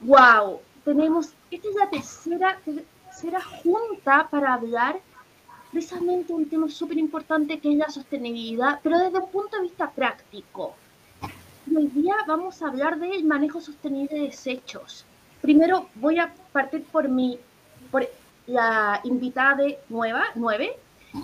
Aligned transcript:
wow, 0.00 0.60
tenemos, 0.84 1.32
esta 1.50 1.68
es 1.68 1.74
la 1.74 1.90
tercera, 1.90 2.60
tercera 2.64 3.40
junta 3.62 4.28
para 4.30 4.54
hablar 4.54 5.00
precisamente 5.70 6.32
un 6.32 6.48
tema 6.48 6.68
súper 6.68 6.98
importante 6.98 7.60
que 7.60 7.72
es 7.72 7.78
la 7.78 7.88
sostenibilidad, 7.88 8.80
pero 8.82 8.98
desde 8.98 9.18
un 9.18 9.30
punto 9.30 9.56
de 9.56 9.62
vista 9.62 9.90
práctico. 9.90 10.74
hoy 11.74 11.86
día 11.88 12.16
vamos 12.26 12.60
a 12.62 12.68
hablar 12.68 12.98
del 12.98 13.24
manejo 13.24 13.60
sostenible 13.60 14.18
de 14.18 14.26
desechos. 14.26 15.04
Primero 15.40 15.88
voy 15.94 16.18
a 16.18 16.32
partir 16.52 16.84
por 16.84 17.08
mi, 17.08 17.38
por 17.90 18.08
la 18.46 19.00
invitada 19.04 19.56
de 19.56 19.78
nueva, 19.88 20.24
nueve, 20.34 20.76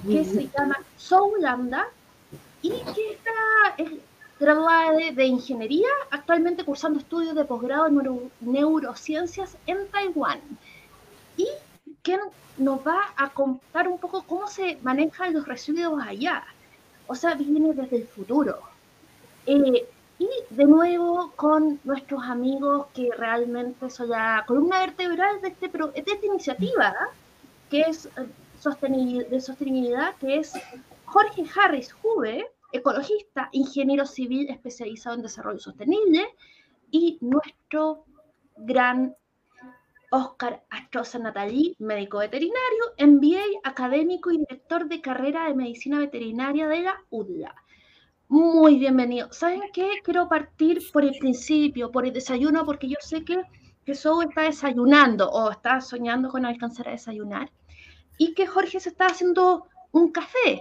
que 0.09 0.25
se 0.25 0.49
llama 0.49 0.77
Soulanda 0.97 1.89
y 2.63 2.71
que 2.71 3.13
está 3.13 3.75
es 3.77 3.91
graduada 4.39 4.93
de, 4.93 5.25
ingeniería, 5.25 5.89
actualmente 6.11 6.65
cursando 6.65 6.99
estudios 6.99 7.35
de 7.35 7.45
posgrado 7.45 7.87
en 7.87 8.31
neurociencias 8.41 9.57
en 9.67 9.87
Taiwán. 9.89 10.41
Y 11.37 11.49
quien 12.03 12.21
nos 12.59 12.87
va 12.87 12.99
a 13.17 13.31
contar 13.31 13.89
un 13.89 13.99
poco 13.99 14.23
cómo 14.23 14.47
se 14.49 14.79
manejan 14.83 15.33
los 15.33 15.47
residuos 15.47 16.03
allá. 16.03 16.45
O 17.07 17.15
sea, 17.15 17.35
viene 17.35 17.73
desde 17.73 17.97
el 17.97 18.07
futuro. 18.07 18.59
Eh, 19.47 19.89
y 20.19 20.29
de 20.51 20.65
nuevo 20.65 21.33
con 21.37 21.79
nuestros 21.85 22.23
amigos 22.25 22.87
que 22.95 23.11
realmente 23.17 23.91
son 23.91 24.09
la 24.11 24.45
columna 24.47 24.81
vertebral 24.81 25.41
de, 25.43 25.49
este, 25.49 25.69
de 25.69 25.93
esta 25.95 26.27
iniciativa, 26.27 26.95
que 27.71 27.83
es 27.83 28.07
eh, 28.07 28.27
de 29.31 29.41
sostenibilidad, 29.41 30.15
que 30.17 30.39
es 30.39 30.55
Jorge 31.05 31.45
Harris 31.55 31.93
Juve, 31.93 32.51
ecologista, 32.73 33.49
ingeniero 33.53 34.07
civil 34.07 34.49
especializado 34.51 35.17
en 35.17 35.23
desarrollo 35.23 35.59
sostenible, 35.59 36.27
y 36.91 37.19
nuestro 37.21 38.05
gran 38.57 39.15
Oscar 40.11 40.65
Astroza 40.71 41.19
Natalí, 41.19 41.75
médico 41.79 42.19
veterinario, 42.19 42.85
MBA 42.99 43.61
académico 43.65 44.31
y 44.31 44.39
director 44.39 44.89
de 44.89 45.01
carrera 45.01 45.47
de 45.47 45.55
medicina 45.55 45.99
veterinaria 45.99 46.69
de 46.69 46.81
la 46.81 47.03
UDLA. 47.11 47.55
Muy 48.29 48.79
bienvenido. 48.79 49.33
¿Saben 49.33 49.63
qué? 49.73 50.01
Quiero 50.03 50.29
partir 50.29 50.81
por 50.93 51.05
el 51.05 51.17
principio, 51.19 51.91
por 51.91 52.07
el 52.07 52.13
desayuno, 52.13 52.65
porque 52.65 52.89
yo 52.89 52.97
sé 53.01 53.25
que 53.25 53.43
Jesús 53.85 54.25
está 54.25 54.43
desayunando 54.43 55.29
o 55.31 55.51
está 55.51 55.81
soñando 55.81 56.29
con 56.29 56.45
alcanzar 56.45 56.89
a 56.89 56.93
desayunar 56.93 57.51
y 58.19 58.35
que 58.35 58.47
Jorge 58.47 58.81
se 58.81 58.89
está 58.89 59.07
haciendo 59.07 59.69
un 59.93 60.11
café. 60.11 60.61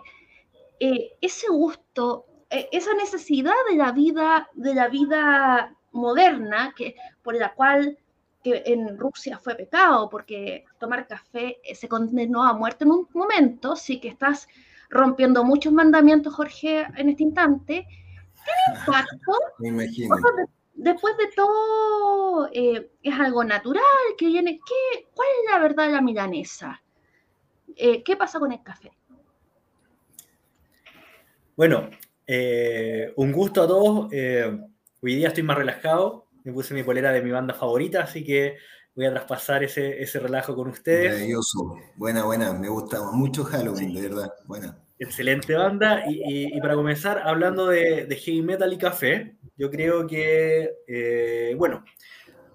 Eh, 0.80 1.14
ese 1.22 1.48
gusto, 1.50 2.26
eh, 2.50 2.70
esa 2.72 2.94
necesidad 2.94 3.54
de 3.70 3.78
la 3.78 3.92
vida, 3.92 4.50
de 4.54 4.74
la 4.74 4.88
vida 4.88 5.76
moderna, 5.92 6.74
que, 6.76 6.96
por 7.24 7.36
la 7.36 7.54
cual 7.54 7.98
que 8.44 8.62
en 8.68 8.98
Rusia 9.00 9.40
fue 9.40 9.56
pecado 9.56 10.08
porque 10.08 10.66
tomar 10.80 11.08
café 11.08 11.58
eh, 11.64 11.74
se 11.74 11.88
condenó 11.88 12.44
a 12.44 12.54
muerte 12.54 12.84
en 12.84 12.92
un 12.92 13.08
momento, 13.14 13.76
sí 13.76 14.00
que 14.00 14.10
estás 14.10 14.48
rompiendo 14.90 15.44
muchos 15.44 15.74
mandamientos, 15.74 16.36
Jorge, 16.36 16.86
en 16.96 17.10
este 17.10 17.24
instante. 17.24 17.88
¿Tiene 18.46 18.80
impacto? 18.80 19.32
Me 19.58 19.70
imagino. 19.70 20.16
Después 20.76 21.18
de 21.18 21.28
todo, 21.36 22.50
eh, 22.52 22.92
es 23.02 23.20
algo 23.20 23.44
natural 23.44 23.84
que 24.18 24.28
viene. 24.28 24.60
¿Qué, 24.64 25.08
¿Cuál 25.14 25.28
es 25.42 25.52
la 25.52 25.60
verdad 25.60 25.88
de 25.88 25.94
la 25.94 26.02
milanesa? 26.02 26.84
Eh, 27.76 28.04
¿Qué 28.04 28.16
pasa 28.16 28.40
con 28.40 28.52
el 28.52 28.62
café? 28.62 28.92
Bueno, 31.56 31.90
un 33.16 33.32
gusto 33.32 33.64
a 33.64 33.68
todos. 33.68 34.12
hoy 34.12 35.16
día 35.16 35.30
estoy 35.30 35.44
más 35.44 35.58
relajado 35.58 36.26
me 36.46 36.54
puse 36.54 36.74
mi 36.74 36.84
polera 36.84 37.12
de 37.12 37.22
mi 37.22 37.32
banda 37.32 37.54
favorita, 37.56 38.04
así 38.04 38.24
que 38.24 38.58
voy 38.94 39.08
a 39.08 39.12
traspasar 39.12 39.64
ese, 39.64 40.02
ese 40.02 40.20
relajo 40.20 40.56
con 40.56 40.70
ustedes. 40.70 41.12
Maravilloso. 41.12 41.76
Buena, 41.96 42.24
buena. 42.24 42.54
Me 42.54 42.70
gusta 42.70 43.00
mucho 43.12 43.44
Halloween, 43.44 43.94
de 43.94 44.02
verdad. 44.02 44.32
Buena. 44.46 44.78
Excelente 45.00 45.56
banda. 45.56 46.04
Y, 46.08 46.62
para 46.62 46.76
comenzar, 46.76 47.24
hablando 47.26 47.66
de, 47.68 48.08
heavy 48.24 48.44
metal 48.44 48.72
y 48.72 48.78
café, 48.78 49.38
yo 49.58 49.72
creo 49.72 50.06
que, 50.06 50.72
eh, 50.88 51.56
bueno, 51.58 51.84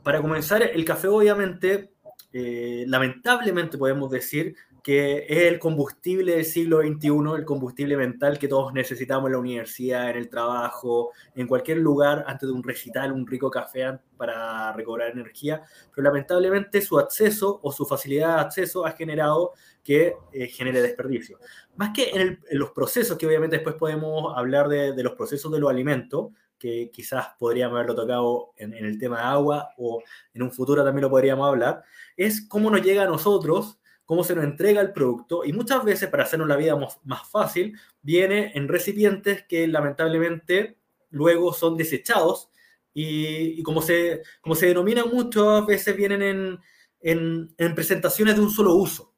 para 0.05 0.23
comenzar, 0.23 0.63
el 0.63 0.85
café 0.85 1.09
obviamente, 1.09 1.91
eh, 2.33 2.85
lamentablemente 2.87 3.77
podemos 3.77 4.09
decir, 4.09 4.55
que 4.83 5.27
es 5.29 5.47
el 5.53 5.59
combustible 5.59 6.37
del 6.37 6.45
siglo 6.45 6.81
XXI, 6.81 7.09
el 7.37 7.45
combustible 7.45 7.97
mental 7.97 8.39
que 8.39 8.49
todos 8.49 8.73
necesitamos 8.73 9.27
en 9.27 9.33
la 9.33 9.39
universidad, 9.39 10.11
en 10.11 10.17
el 10.17 10.29
trabajo, 10.29 11.11
en 11.35 11.47
cualquier 11.47 11.79
lugar, 11.79 12.25
antes 12.27 12.49
de 12.49 12.55
un 12.55 12.63
recital, 12.63 13.13
un 13.13 13.27
rico 13.27 13.51
café 13.51 13.99
para 14.17 14.73
recobrar 14.73 15.11
energía, 15.11 15.63
pero 15.95 16.05
lamentablemente 16.05 16.81
su 16.81 16.99
acceso 16.99 17.61
o 17.63 17.73
su 17.73 17.85
facilidad 17.87 18.37
de 18.37 18.41
acceso 18.43 18.87
ha 18.87 18.93
generado 18.93 19.53
que 19.83 20.15
eh, 20.33 20.47
genere 20.49 20.83
desperdicio. 20.83 21.39
Más 21.77 21.91
que 21.95 22.11
en, 22.11 22.41
los 22.53 22.71
procesos, 22.73 23.17
que 23.17 23.27
obviamente 23.27 23.57
después 23.57 23.77
podemos 23.77 24.37
hablar 24.37 24.69
de, 24.69 25.03
los 25.03 25.15
procesos 25.15 25.51
de 25.53 25.59
los 25.59 25.71
alimentos, 25.71 26.33
que 26.59 26.91
quizás 26.93 27.29
podríamos 27.39 27.77
haberlo 27.77 27.95
tocado 27.95 28.53
en, 28.57 28.75
en 28.75 28.85
el 28.85 28.99
tema 28.99 29.17
de 29.19 29.25
agua 29.25 29.71
o 29.79 30.03
en 30.35 30.43
un 30.43 30.53
futuro 30.53 30.85
también 30.85 31.03
lo 31.03 31.11
podríamos 31.11 31.49
hablar, 31.49 31.83
es 32.17 32.47
cómo 32.47 32.71
nos 32.71 32.83
llega 32.83 33.05
a 33.05 33.07
nosotros 33.07 33.80
cómo 34.11 34.25
se 34.25 34.35
nos 34.35 34.43
entrega 34.43 34.81
el 34.81 34.93
producto 34.93 35.45
y 35.45 35.53
muchas 35.53 35.85
veces 35.85 36.09
para 36.09 36.25
hacernos 36.25 36.49
la 36.49 36.57
vida 36.57 36.77
más 37.05 37.31
fácil 37.31 37.79
viene 38.03 38.51
en 38.57 38.67
recipientes 38.67 39.45
que 39.45 39.69
lamentablemente 39.69 40.79
luego 41.11 41.53
son 41.53 41.77
desechados 41.77 42.51
y, 42.93 43.63
como, 43.63 43.81
se, 43.81 44.23
como 44.41 44.57
se 44.57 44.67
denomina 44.67 45.05
muchas 45.05 45.65
veces 45.65 45.97
vienen 45.97 46.23
en, 46.23 46.59
en, 47.01 47.55
en, 47.57 47.75
presentaciones 47.77 48.35
de 48.35 48.41
un 48.41 48.51
solo 48.51 48.75
uso, 48.75 49.15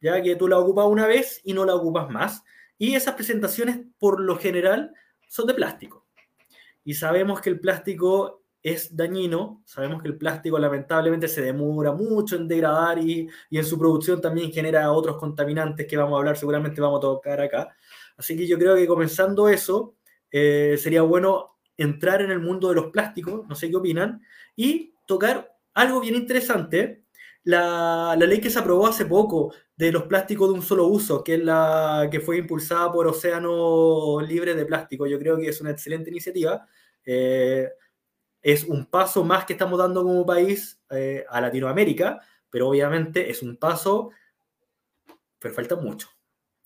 ya 0.00 0.22
que 0.22 0.34
tú 0.34 0.48
la 0.48 0.60
ocupas 0.60 0.86
una 0.86 1.06
vez 1.06 1.42
y 1.44 1.52
no 1.52 1.66
la 1.66 1.74
ocupas 1.74 2.08
más 2.08 2.42
y 2.78 2.94
esas 2.94 3.16
presentaciones 3.16 3.80
por 3.98 4.18
lo 4.18 4.38
general 4.38 4.94
son 5.28 5.46
de 5.46 5.52
plástico. 5.52 6.06
Y 6.84 6.94
sabemos 6.94 7.42
que 7.42 7.50
el 7.50 7.60
plástico 7.60 8.45
es 8.66 8.96
dañino. 8.96 9.62
Sabemos 9.64 10.02
que 10.02 10.08
el 10.08 10.18
plástico 10.18 10.58
lamentablemente 10.58 11.28
se 11.28 11.40
demora 11.40 11.92
mucho 11.92 12.34
en 12.34 12.48
degradar 12.48 12.98
y, 12.98 13.28
en 13.48 13.64
su 13.64 13.78
producción 13.78 14.20
también 14.20 14.50
genera 14.50 14.90
otros 14.90 15.18
contaminantes 15.18 15.86
que 15.86 15.96
vamos 15.96 16.16
a 16.16 16.18
hablar, 16.18 16.36
seguramente 16.36 16.80
vamos 16.80 16.98
a 16.98 17.02
tocar 17.02 17.40
acá. 17.40 17.76
Así 18.16 18.36
que 18.36 18.44
yo 18.44 18.58
creo 18.58 18.74
que 18.74 18.88
comenzando 18.88 19.48
eso, 19.48 19.94
eh, 20.32 20.76
sería 20.78 21.02
bueno 21.02 21.58
entrar 21.76 22.22
en 22.22 22.32
el 22.32 22.40
mundo 22.40 22.68
de 22.70 22.74
los 22.74 22.86
plásticos, 22.86 23.46
no 23.46 23.54
sé 23.54 23.70
qué 23.70 23.76
opinan, 23.76 24.20
y 24.56 24.94
tocar 25.06 25.54
algo 25.74 26.00
bien 26.00 26.16
interesante, 26.16 27.04
la, 27.44 28.16
la, 28.18 28.26
ley 28.26 28.40
que 28.40 28.50
se 28.50 28.58
aprobó 28.58 28.88
hace 28.88 29.06
poco 29.06 29.54
de 29.76 29.92
los 29.92 30.04
plásticos 30.04 30.48
de 30.48 30.54
un 30.54 30.62
solo 30.62 30.88
uso, 30.88 31.22
que 31.22 31.34
es 31.34 31.44
la 31.44 32.08
que 32.10 32.18
fue 32.18 32.38
impulsada 32.38 32.90
por 32.90 33.06
Océano 33.06 34.20
Libre 34.22 34.56
de 34.56 34.66
Plástico. 34.66 35.06
Yo 35.06 35.20
creo 35.20 35.36
que 35.36 35.50
es 35.50 35.60
una 35.60 35.70
excelente 35.70 36.10
iniciativa. 36.10 36.66
Eh, 37.04 37.68
es 38.46 38.62
un 38.62 38.86
paso 38.86 39.24
más 39.24 39.44
que 39.44 39.54
estamos 39.54 39.76
dando 39.76 40.04
como 40.04 40.24
país 40.24 40.78
eh, 40.90 41.24
a 41.28 41.40
Latinoamérica, 41.40 42.20
pero 42.48 42.68
obviamente 42.68 43.28
es 43.28 43.42
un 43.42 43.56
paso, 43.56 44.10
pero 45.40 45.52
falta 45.52 45.74
mucho. 45.74 46.08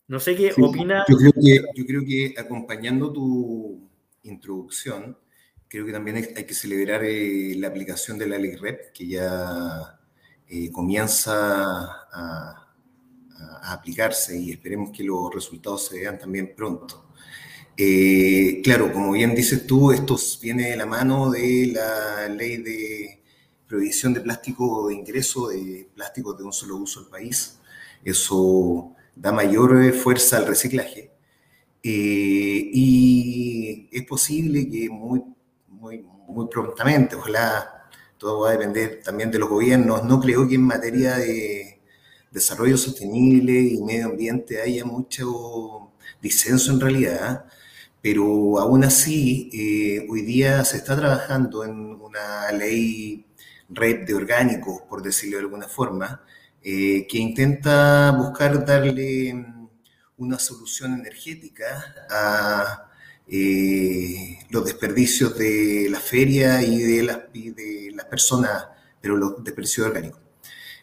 No 0.06 0.20
sé 0.20 0.36
qué 0.36 0.52
opina. 0.60 1.06
Yo 1.08 1.16
creo, 1.16 1.32
que, 1.32 1.64
yo 1.74 1.86
creo 1.86 2.02
que 2.04 2.34
acompañando 2.36 3.10
tu 3.10 3.88
introducción, 4.24 5.16
creo 5.68 5.86
que 5.86 5.92
también 5.92 6.16
hay 6.16 6.44
que 6.44 6.52
celebrar 6.52 7.02
eh, 7.02 7.54
la 7.56 7.68
aplicación 7.68 8.18
de 8.18 8.26
la 8.26 8.36
ley 8.36 8.56
REP, 8.56 8.92
que 8.92 9.06
ya 9.06 9.98
eh, 10.48 10.70
comienza 10.70 11.32
a, 11.32 12.74
a, 13.38 13.72
aplicarse 13.72 14.38
y 14.38 14.50
esperemos 14.50 14.90
que 14.94 15.02
los 15.02 15.34
resultados 15.34 15.86
se 15.86 16.00
vean 16.00 16.18
también 16.18 16.54
pronto. 16.54 17.09
Eh, 17.82 18.60
claro, 18.62 18.92
como 18.92 19.12
bien 19.12 19.34
dices 19.34 19.66
tú, 19.66 19.90
esto 19.90 20.14
viene 20.42 20.68
de 20.70 20.76
la 20.76 20.84
mano 20.84 21.30
de 21.30 21.72
la 21.72 22.28
ley 22.28 22.58
de 22.58 23.22
prohibición 23.66 24.12
de 24.12 24.20
plástico 24.20 24.88
de 24.88 24.94
ingreso 24.96 25.48
de 25.48 25.88
plásticos 25.94 26.36
de 26.36 26.44
un 26.44 26.52
solo 26.52 26.76
uso 26.76 27.00
al 27.00 27.06
país. 27.06 27.58
Eso 28.04 28.94
da 29.16 29.32
mayor 29.32 29.94
fuerza 29.94 30.36
al 30.36 30.46
reciclaje. 30.46 31.10
Eh, 31.82 32.70
y 32.70 33.88
es 33.92 34.04
posible 34.06 34.68
que 34.68 34.90
muy, 34.90 35.22
muy, 35.68 36.04
muy 36.28 36.48
prontamente, 36.48 37.16
ojalá 37.16 37.88
todo 38.18 38.40
va 38.40 38.50
a 38.50 38.52
depender 38.52 39.00
también 39.02 39.30
de 39.30 39.38
los 39.38 39.48
gobiernos, 39.48 40.04
no 40.04 40.20
creo 40.20 40.46
que 40.46 40.56
en 40.56 40.64
materia 40.64 41.16
de 41.16 41.80
desarrollo 42.30 42.76
sostenible 42.76 43.58
y 43.58 43.80
medio 43.82 44.06
ambiente 44.06 44.60
haya 44.60 44.84
mucho 44.84 45.92
disenso 46.20 46.72
en 46.72 46.80
realidad 46.80 47.46
pero 48.02 48.58
aún 48.58 48.84
así, 48.84 49.50
eh, 49.52 50.06
hoy 50.10 50.22
día 50.22 50.64
se 50.64 50.78
está 50.78 50.96
trabajando 50.96 51.64
en 51.64 51.72
una 52.00 52.50
ley 52.52 53.26
red 53.68 54.06
de 54.06 54.14
orgánicos, 54.14 54.82
por 54.88 55.02
decirlo 55.02 55.36
de 55.38 55.44
alguna 55.44 55.68
forma, 55.68 56.22
eh, 56.62 57.06
que 57.08 57.18
intenta 57.18 58.10
buscar 58.12 58.64
darle 58.64 59.34
mm, 59.34 59.68
una 60.18 60.38
solución 60.38 60.94
energética 60.94 62.06
a 62.10 62.90
eh, 63.26 64.38
los 64.50 64.64
desperdicios 64.64 65.36
de 65.38 65.88
la 65.90 66.00
feria 66.00 66.62
y 66.62 66.78
de 66.82 67.02
las, 67.02 67.18
de 67.32 67.92
las 67.94 68.06
personas 68.06 68.66
pero 69.00 69.16
los 69.16 69.42
desperdicios 69.42 69.86
orgánicos. 69.86 70.20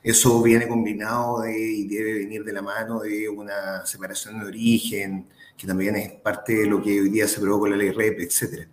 Eso 0.03 0.41
viene 0.41 0.67
combinado 0.67 1.41
de, 1.41 1.59
y 1.59 1.87
debe 1.87 2.13
venir 2.19 2.43
de 2.43 2.53
la 2.53 2.61
mano 2.61 2.99
de 3.01 3.27
una 3.29 3.85
separación 3.85 4.39
de 4.39 4.45
origen, 4.45 5.27
que 5.57 5.67
también 5.67 5.95
es 5.95 6.11
parte 6.13 6.53
de 6.53 6.65
lo 6.67 6.81
que 6.81 7.01
hoy 7.01 7.09
día 7.09 7.27
se 7.27 7.37
aprobó 7.37 7.61
con 7.61 7.71
la 7.71 7.77
ley 7.77 7.91
REP, 7.91 8.19
etc. 8.19 8.67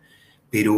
Pero, 0.50 0.74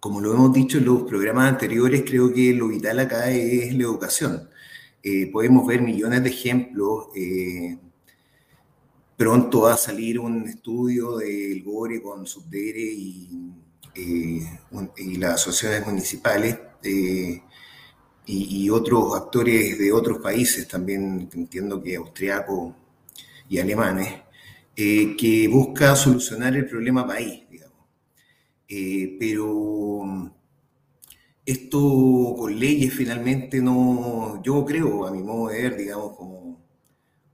como 0.00 0.20
lo 0.20 0.32
hemos 0.32 0.52
dicho 0.52 0.78
en 0.78 0.86
los 0.86 1.02
programas 1.02 1.52
anteriores, 1.52 2.02
creo 2.06 2.32
que 2.32 2.54
lo 2.54 2.68
vital 2.68 2.98
acá 3.00 3.30
es 3.30 3.74
la 3.74 3.82
educación. 3.84 4.48
Eh, 5.02 5.30
podemos 5.30 5.66
ver 5.66 5.82
millones 5.82 6.22
de 6.22 6.30
ejemplos. 6.30 7.06
Eh, 7.14 7.78
pronto 9.16 9.62
va 9.62 9.74
a 9.74 9.76
salir 9.76 10.18
un 10.18 10.48
estudio 10.48 11.16
del 11.18 11.62
GORE 11.62 12.02
con 12.02 12.26
Subdere 12.26 12.80
y, 12.80 13.52
eh, 13.94 14.40
y 14.96 15.16
las 15.16 15.34
asociaciones 15.34 15.86
municipales 15.86 16.58
y, 18.26 18.70
otros 18.70 19.16
actores 19.16 19.78
de 19.78 19.92
otros 19.92 20.18
países, 20.18 20.68
también 20.68 21.28
entiendo 21.32 21.82
que 21.82 21.96
austriacos 21.96 22.74
y 23.48 23.58
alemanes, 23.58 24.22
eh, 24.80 25.16
que 25.16 25.48
busca 25.48 25.96
solucionar 25.96 26.54
el 26.54 26.64
problema 26.64 27.04
país, 27.04 27.42
digamos. 27.50 27.84
Eh, 28.68 29.16
pero 29.18 30.32
esto 31.44 32.34
con 32.38 32.56
leyes 32.56 32.94
finalmente 32.94 33.60
no, 33.60 34.40
yo 34.40 34.64
creo, 34.64 35.04
a 35.04 35.10
mi 35.10 35.20
modo 35.20 35.48
de 35.48 35.62
ver, 35.62 35.76
digamos, 35.76 36.16
como, 36.16 36.64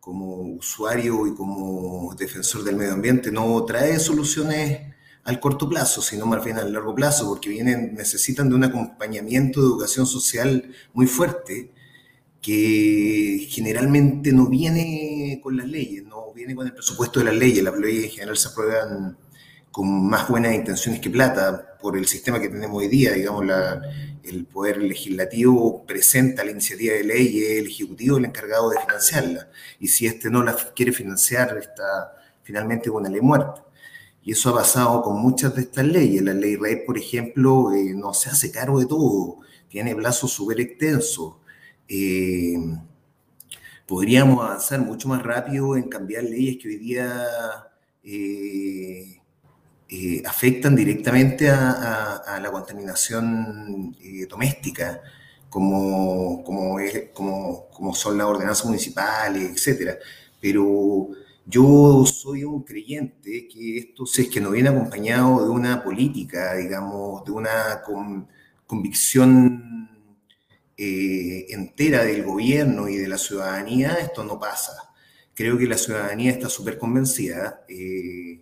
como 0.00 0.37
usuario 0.56 1.26
y 1.26 1.35
como 1.35 2.14
defensor 2.19 2.64
del 2.64 2.76
medio 2.76 2.94
ambiente, 2.94 3.31
no 3.31 3.62
trae 3.67 3.99
soluciones 3.99 4.94
al 5.25 5.38
corto 5.38 5.69
plazo, 5.69 6.00
sino 6.00 6.25
más 6.25 6.43
bien 6.43 6.56
al 6.56 6.73
largo 6.73 6.94
plazo, 6.94 7.29
porque 7.29 7.50
vienen, 7.50 7.94
necesitan 7.94 8.49
de 8.49 8.55
un 8.55 8.64
acompañamiento 8.64 9.61
de 9.61 9.67
educación 9.67 10.06
social 10.06 10.73
muy 10.94 11.06
fuerte, 11.06 11.75
que 12.44 13.46
generalmente 13.49 14.31
no 14.31 14.49
viene 14.49 15.41
con 15.43 15.56
las 15.56 15.67
leyes, 15.67 16.05
no 16.05 16.31
viene 16.35 16.55
con 16.55 16.67
el 16.67 16.75
presupuesto 16.75 17.20
de 17.20 17.25
las 17.25 17.35
leyes. 17.35 17.64
Las 17.64 17.79
leyes 17.79 18.05
en 18.05 18.11
general 18.11 18.37
se 18.37 18.49
aprueban 18.49 19.17
con 19.70 20.06
más 20.06 20.29
buenas 20.29 20.55
intenciones 20.55 21.00
que 21.00 21.08
plata 21.08 21.79
por 21.81 21.96
el 21.96 22.06
sistema 22.06 22.38
que 22.38 22.50
tenemos 22.50 22.76
hoy 22.76 22.88
día. 22.88 23.12
Digamos, 23.12 23.46
el 24.25 24.44
Poder 24.44 24.82
Legislativo 24.82 25.87
presenta 25.87 26.44
la 26.44 26.50
iniciativa 26.50 26.93
de 26.93 27.05
ley 27.05 27.29
y 27.29 27.44
el 27.61 27.67
Ejecutivo 27.69 28.19
el 28.19 28.26
encargado 28.26 28.69
de 28.69 28.79
financiarla. 28.79 29.49
Y 29.81 29.88
si 29.88 30.06
este 30.06 30.29
no 30.29 30.43
la 30.43 30.55
quiere 30.76 30.93
financiar, 30.93 31.56
está 31.56 32.12
finalmente 32.43 32.91
con 32.91 33.00
una 33.00 33.08
ley 33.08 33.23
muerta. 33.23 33.64
Y 34.23 34.32
eso 34.32 34.50
ha 34.50 34.56
pasado 34.56 35.00
con 35.00 35.19
muchas 35.19 35.55
de 35.55 35.62
estas 35.62 35.87
leyes. 35.87 36.20
La 36.20 36.35
ley 36.35 36.56
RED, 36.56 36.85
por 36.85 36.99
ejemplo, 36.99 37.73
eh, 37.73 37.94
no 37.94 38.12
se 38.12 38.29
hace 38.29 38.50
cargo 38.50 38.81
de 38.81 38.87
todo, 38.87 39.38
tiene 39.70 39.96
plazos 39.96 40.31
súper 40.31 40.61
extensos. 40.61 41.37
Eh, 41.89 42.57
podríamos 43.87 44.43
avanzar 44.45 44.81
mucho 44.81 45.09
más 45.09 45.23
rápido 45.23 45.77
en 45.77 45.89
cambiar 45.89 46.25
leyes 46.25 46.57
que 46.61 46.69
hoy 46.69 46.77
día 46.77 47.27
eh, 48.03 49.21
afectan 50.27 50.75
directamente 50.75 51.49
a, 51.51 52.41
la 52.43 52.51
contaminación 52.51 53.97
doméstica, 54.29 55.01
como, 55.49 56.43
son 57.95 58.19
las 58.19 58.27
ordenanzas 58.27 58.67
municipales, 58.67 59.67
etc. 59.67 59.99
Pero 60.41 61.11
yo 61.47 62.05
soy 62.07 62.45
un 62.45 62.63
creyente 62.63 63.47
que 63.49 63.79
esto, 63.79 64.05
es 64.05 64.29
que 64.29 64.41
no 64.41 64.51
viene 64.51 64.71
acompañado 64.71 65.45
de 65.45 65.51
una 65.51 65.83
política, 65.85 66.55
digamos, 66.55 67.25
de 67.25 67.33
una 67.33 67.83
convicción 68.67 69.89
eh, 70.76 71.47
entera 71.50 72.05
del 72.05 72.25
gobierno 72.25 72.88
y 72.88 72.97
de 72.97 73.09
la 73.09 73.19
ciudadanía, 73.19 73.94
esto 73.94 74.25
no 74.25 74.38
pasa. 74.41 74.73
Creo 75.35 75.59
que 75.59 75.67
la 75.67 75.79
ciudadanía 75.79 76.32
está 76.32 76.49
súper 76.49 76.79
convencida. 76.79 77.65
Eh, 77.69 78.41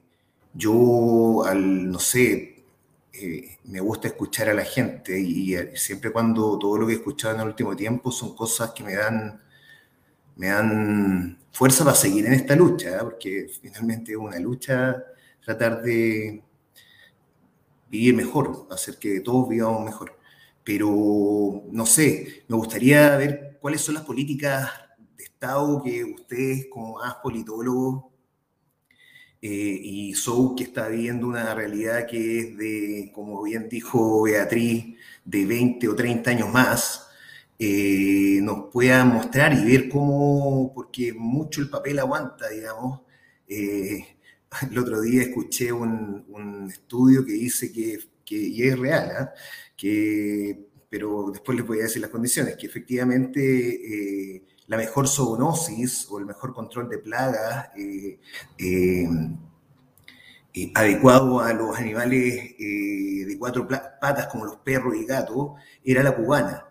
yo, 0.54 1.44
al, 1.44 1.90
no 1.90 1.98
sé, 1.98 2.64
eh, 3.12 3.58
me 3.64 3.80
gusta 3.80 4.08
escuchar 4.08 4.48
a 4.48 4.54
la 4.54 4.64
gente 4.64 5.18
y, 5.20 5.54
siempre 5.76 6.10
cuando 6.10 6.58
todo 6.58 6.78
lo 6.78 6.86
que 6.86 6.94
he 6.94 6.96
escuchado 6.96 7.34
en 7.34 7.40
el 7.42 7.48
último 7.48 7.76
tiempo 7.76 8.10
son 8.10 8.34
cosas 8.34 8.72
que 8.72 8.82
me 8.82 8.94
dan, 8.94 9.42
me 10.36 10.48
dan 10.48 11.38
fuerza 11.52 11.84
para 11.84 11.96
seguir 11.96 12.26
en 12.26 12.32
esta 12.34 12.56
lucha, 12.56 12.98
porque 13.00 13.48
finalmente 13.60 14.12
es 14.12 14.18
una 14.18 14.38
lucha 14.38 15.04
tratar 15.44 15.82
de 15.82 16.42
vivir 17.90 18.14
mejor, 18.14 18.66
hacer 18.70 18.98
que 18.98 19.20
todos 19.20 19.48
vivamos 19.48 19.84
mejor. 19.84 20.21
Pero, 20.64 21.64
no 21.70 21.86
sé, 21.86 22.44
me 22.48 22.56
gustaría 22.56 23.16
ver 23.16 23.58
cuáles 23.60 23.80
son 23.80 23.94
las 23.94 24.04
políticas 24.04 24.70
de 25.16 25.24
Estado 25.24 25.82
que 25.82 26.04
ustedes, 26.04 26.66
como 26.70 26.98
más 26.98 27.16
politólogos, 27.16 28.12
eh, 29.44 29.80
y 29.82 30.14
Sou, 30.14 30.54
que 30.54 30.64
está 30.64 30.86
viviendo 30.88 31.26
una 31.26 31.52
realidad 31.54 32.06
que 32.06 32.38
es 32.38 32.56
de, 32.56 33.10
como 33.12 33.42
bien 33.42 33.68
dijo 33.68 34.22
Beatriz, 34.22 34.96
de 35.24 35.46
20 35.46 35.88
o 35.88 35.96
30 35.96 36.30
años 36.30 36.48
más, 36.52 37.08
eh, 37.58 38.40
nos 38.42 38.70
pueda 38.72 39.04
mostrar 39.04 39.52
y 39.54 39.64
ver 39.64 39.88
cómo, 39.88 40.72
porque 40.74 41.12
mucho 41.12 41.60
el 41.60 41.70
papel 41.70 41.98
aguanta, 41.98 42.48
digamos. 42.48 43.00
Eh, 43.48 44.16
el 44.70 44.78
otro 44.78 45.00
día 45.00 45.22
escuché 45.22 45.72
un, 45.72 46.68
estudio 46.70 47.24
que 47.24 47.32
dice 47.32 47.72
que, 47.72 47.98
que 48.24 48.36
y 48.36 48.62
es 48.62 48.78
real, 48.78 49.12
¿ah? 49.18 49.32
que, 49.76 50.68
pero 50.88 51.30
después 51.30 51.56
les 51.56 51.66
voy 51.66 51.80
a 51.80 51.84
decir 51.84 52.02
las 52.02 52.10
condiciones, 52.10 52.56
que 52.56 52.66
efectivamente 52.66 54.36
eh, 54.36 54.44
la 54.66 54.76
mejor 54.76 55.08
zoonosis 55.08 56.06
o 56.10 56.18
el 56.18 56.26
mejor 56.26 56.52
control 56.54 56.88
de 56.88 56.98
plagas 56.98 57.70
adecuado 60.74 61.40
a 61.40 61.52
los 61.52 61.76
animales 61.76 62.56
de 62.58 63.36
cuatro 63.38 63.66
patas 63.66 64.26
como 64.26 64.44
los 64.44 64.56
perros 64.56 64.94
y 64.96 65.04
gatos 65.04 65.52
era 65.84 66.02
la 66.02 66.14
cubana. 66.14 66.66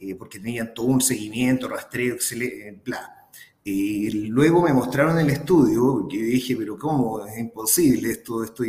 Eh, 0.00 0.14
porque 0.14 0.38
tenían 0.38 0.72
todo 0.72 0.86
un 0.86 1.02
seguimiento, 1.02 1.68
rastreo, 1.68 2.14
excelente, 2.14 2.80
bla. 2.82 3.28
Y 3.62 4.28
luego 4.28 4.62
me 4.62 4.72
mostraron 4.72 5.18
el 5.18 5.28
estudio, 5.28 6.08
que 6.10 6.16
dije, 6.16 6.56
pero 6.56 6.78
¿cómo? 6.78 7.26
Es 7.26 7.38
imposible 7.38 8.10
esto, 8.10 8.42
esto. 8.42 8.64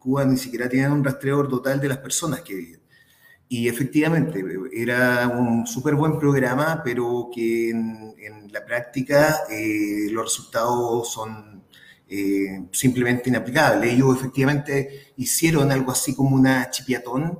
Eh, 0.00 0.02
Cuba 0.02 0.24
ni 0.24 0.36
siquiera 0.36 0.68
tienen 0.68 0.92
un 0.92 1.04
rastreador 1.04 1.48
total 1.48 1.80
de 1.80 1.88
las 1.88 1.98
personas 1.98 2.40
que 2.42 2.54
viven. 2.54 2.80
Y 3.48 3.68
efectivamente, 3.68 4.44
era 4.72 5.28
un 5.28 5.66
súper 5.66 5.94
buen 5.94 6.18
programa, 6.18 6.82
pero 6.84 7.28
que 7.34 7.70
en, 7.70 8.14
la 8.52 8.64
práctica 8.64 9.40
eh, 9.50 10.08
los 10.10 10.24
resultados 10.24 11.12
son 11.12 11.60
simplemente 12.72 13.28
inaplicables. 13.28 13.92
Ellos 13.92 14.16
efectivamente 14.16 15.12
hicieron 15.16 15.70
algo 15.70 15.92
así 15.92 16.14
como 16.14 16.34
una 16.34 16.68
chipiatón, 16.70 17.38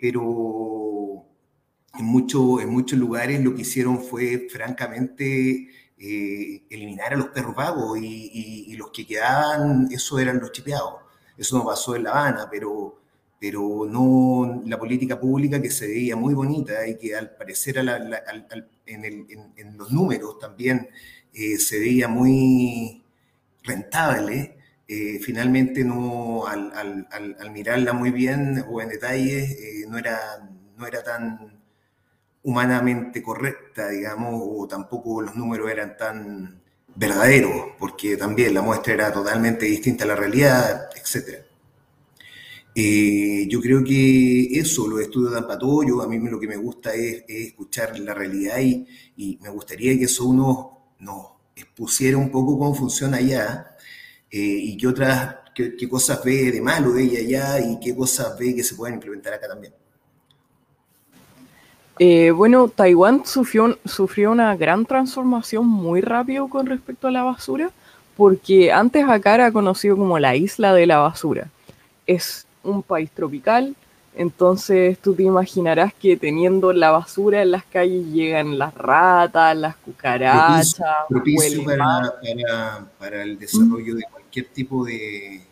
pero 0.00 1.24
en, 1.98 2.04
mucho, 2.04 2.60
en 2.60 2.70
muchos 2.70 2.98
lugares 2.98 3.40
lo 3.40 3.54
que 3.54 3.62
hicieron 3.62 4.02
fue, 4.02 4.48
francamente, 4.50 5.68
eh, 6.00 6.62
eliminar 6.70 7.12
a 7.12 7.16
los 7.16 7.28
perros 7.28 7.56
vagos 7.56 7.98
y, 8.00 8.74
los 8.76 8.90
que 8.90 9.04
quedaban, 9.04 9.88
eso 9.90 10.18
eran 10.20 10.38
los 10.38 10.52
chipeados. 10.52 11.07
Eso 11.38 11.58
no 11.58 11.64
pasó 11.64 11.96
en 11.96 12.04
La 12.04 12.10
Habana, 12.10 12.48
pero, 12.50 12.98
pero 13.40 13.86
no 13.88 14.62
la 14.66 14.78
política 14.78 15.18
pública 15.18 15.62
que 15.62 15.70
se 15.70 15.86
veía 15.86 16.16
muy 16.16 16.34
bonita 16.34 16.86
y 16.86 16.98
que 16.98 17.14
al 17.14 17.30
parecer 17.36 17.78
en, 17.78 19.78
los 19.78 19.92
números 19.92 20.38
también 20.38 20.88
eh, 21.32 21.58
se 21.58 21.78
veía 21.78 22.08
muy 22.08 23.02
rentable, 23.62 24.56
eh, 24.88 25.20
finalmente 25.22 25.84
no, 25.84 26.46
al, 26.46 26.74
mirarla 27.52 27.92
muy 27.92 28.10
bien 28.10 28.64
o 28.68 28.82
en 28.82 28.88
detalle, 28.88 29.84
no, 29.88 29.98
era, 29.98 30.18
no 30.76 30.86
era 30.86 31.02
tan 31.04 31.60
humanamente 32.42 33.22
correcta, 33.22 33.88
digamos, 33.88 34.40
o 34.42 34.66
tampoco 34.66 35.22
los 35.22 35.36
números 35.36 35.70
eran 35.70 35.96
tan 35.96 36.57
verdaderos, 36.98 37.74
porque 37.78 38.16
también 38.16 38.52
la 38.54 38.62
muestra 38.62 38.92
era 38.92 39.12
totalmente 39.12 39.66
distinta 39.66 40.04
a 40.04 40.08
la 40.08 40.16
realidad, 40.16 40.88
etc. 40.96 41.44
Eh, 42.74 43.46
yo 43.48 43.60
creo 43.60 43.84
que 43.84 44.58
eso, 44.58 44.88
los 44.88 45.00
estudios 45.00 45.32
de 45.32 45.38
Ampatoyo, 45.38 46.02
a 46.02 46.08
mí 46.08 46.18
lo 46.18 46.40
que 46.40 46.48
me 46.48 46.56
gusta 46.56 46.94
es, 46.94 47.24
escuchar 47.28 47.98
la 48.00 48.14
realidad 48.14 48.58
y, 48.60 48.86
y, 49.16 49.38
me 49.40 49.48
gustaría 49.48 49.96
que 49.96 50.04
eso 50.04 50.26
uno 50.26 50.94
nos 50.98 51.26
expusiera 51.56 52.16
un 52.16 52.30
poco 52.30 52.58
cómo 52.58 52.74
funciona 52.74 53.18
allá 53.18 53.76
eh, 54.30 54.38
y 54.38 54.76
qué 54.76 54.86
otras, 54.88 55.36
qué, 55.54 55.76
qué, 55.76 55.88
cosas 55.88 56.22
ve 56.24 56.50
de 56.52 56.60
malo 56.60 56.92
de 56.92 57.04
ella 57.04 57.18
allá 57.20 57.60
y 57.60 57.80
qué 57.80 57.94
cosas 57.94 58.36
ve 58.38 58.54
que 58.54 58.64
se 58.64 58.74
pueden 58.74 58.94
implementar 58.96 59.34
acá 59.34 59.48
también. 59.48 59.72
Eh, 61.98 62.30
bueno, 62.30 62.68
Taiwán 62.68 63.26
sufrió, 63.26 63.78
sufrió 63.84 64.30
una 64.30 64.54
gran 64.56 64.86
transformación 64.86 65.66
muy 65.66 66.00
rápido 66.00 66.48
con 66.48 66.66
respecto 66.66 67.08
a 67.08 67.10
la 67.10 67.24
basura, 67.24 67.70
porque 68.16 68.72
antes 68.72 69.08
acá 69.08 69.34
era 69.34 69.52
conocido 69.52 69.96
como 69.96 70.18
la 70.18 70.36
isla 70.36 70.74
de 70.74 70.86
la 70.86 70.98
basura. 70.98 71.48
Es 72.06 72.46
un 72.62 72.82
país 72.82 73.10
tropical 73.10 73.74
Entonces 74.14 74.98
tú 74.98 75.14
te 75.14 75.22
imaginarás 75.22 75.94
que 75.94 76.16
teniendo 76.16 76.72
la 76.72 76.90
basura 76.90 77.42
en 77.42 77.52
las 77.52 77.64
calles 77.64 78.06
llegan 78.06 78.58
las 78.58 78.74
ratas, 78.74 79.56
las 79.56 79.76
cucarachas. 79.76 80.76
Propicio, 81.08 81.64
para, 81.64 82.14
para, 82.98 83.22
el 83.22 83.38
desarrollo 83.38 83.94
de 83.94 84.02
cualquier 84.10 84.46
tipo 84.46 84.84
de, 84.84 85.42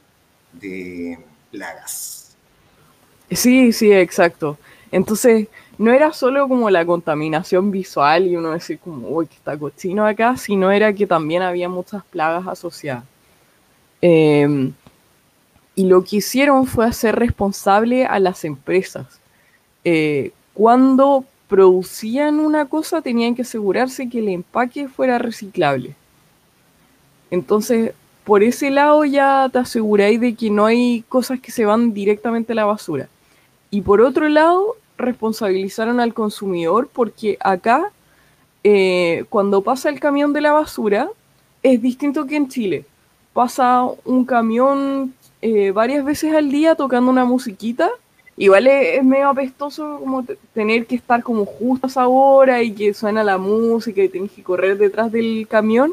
de 0.52 1.18
plagas. 1.52 2.36
Sí, 3.30 3.72
sí, 3.72 3.92
exacto. 3.92 4.58
Entonces, 4.90 5.48
no 5.78 5.92
era 5.92 6.12
solo 6.12 6.49
como 6.49 6.71
la 6.71 6.87
contaminación 6.87 7.71
visual 7.71 8.26
y 8.26 8.37
uno 8.37 8.52
decir 8.52 8.78
como, 8.78 9.09
uy, 9.09 9.26
que 9.26 9.35
está 9.35 9.59
cochino 9.59 10.06
acá, 10.06 10.37
sino 10.37 10.71
era 10.71 10.92
que 10.92 11.06
también 11.06 11.42
había 11.42 11.68
muchas 11.68 12.04
plagas 12.04 12.47
asociadas. 12.47 13.04
Em, 14.00 14.73
y 15.75 15.87
lo 15.87 16.02
que 16.04 16.16
hicieron 16.16 16.66
fue 16.66 16.87
hacer 16.87 17.16
responsable 17.16 18.06
a 18.06 18.18
las 18.18 18.45
empresas. 18.45 19.21
Eh, 19.85 20.33
cuando 20.54 21.25
producían 21.49 22.40
una 22.40 22.66
cosa 22.66 23.02
tenían 23.02 23.35
que 23.35 23.42
asegurarse 23.42 24.09
que 24.09 24.21
el 24.21 24.28
empaque 24.28 24.88
fuera 24.88 25.18
reciclable. 25.18 25.95
Entonces, 27.30 27.92
por 28.25 28.42
ese 28.42 28.71
lado 28.71 29.04
ya 29.04 29.49
te 29.52 29.59
aseguráis 29.59 30.21
de 30.21 30.35
que 30.35 30.50
no 30.50 30.66
hay 30.66 31.04
cosas 31.09 31.40
que 31.40 31.52
se 31.52 31.64
van 31.64 31.92
directamente 31.92 32.52
a 32.52 32.56
la 32.56 32.64
basura. 32.64 33.09
Y 33.71 33.83
por 33.83 34.00
otro 34.00 34.28
lado, 34.28 34.76
responsabilizaron 34.98 36.00
al 36.00 36.14
consumidor 36.14 36.88
porque 36.92 37.36
acá, 37.40 37.90
eh, 38.64 39.24
cuando 39.28 39.62
pasa 39.62 39.88
el 39.88 40.00
camión 40.00 40.32
de 40.32 40.40
la 40.40 40.52
basura, 40.52 41.08
es 41.62 41.82
distinto 41.82 42.26
que 42.26 42.36
en 42.36 42.48
Chile. 42.48 42.84
Pasa 43.32 43.84
un 44.04 44.24
camión 44.24 45.14
eh, 45.42 45.70
varias 45.70 46.04
veces 46.04 46.34
al 46.34 46.50
día 46.50 46.74
tocando 46.74 47.10
una 47.10 47.24
musiquita. 47.24 47.90
Igual 48.36 48.66
es, 48.66 48.98
es 48.98 49.04
medio 49.04 49.28
apestoso 49.28 49.98
como 50.00 50.24
tener 50.54 50.86
que 50.86 50.96
estar 50.96 51.22
como 51.22 51.44
justo 51.44 51.86
a 51.86 51.90
esa 51.90 52.08
hora 52.08 52.62
y 52.62 52.72
que 52.72 52.94
suena 52.94 53.24
la 53.24 53.38
música 53.38 54.02
y 54.02 54.08
tienes 54.08 54.32
que 54.32 54.42
correr 54.42 54.78
detrás 54.78 55.12
del 55.12 55.46
camión. 55.48 55.92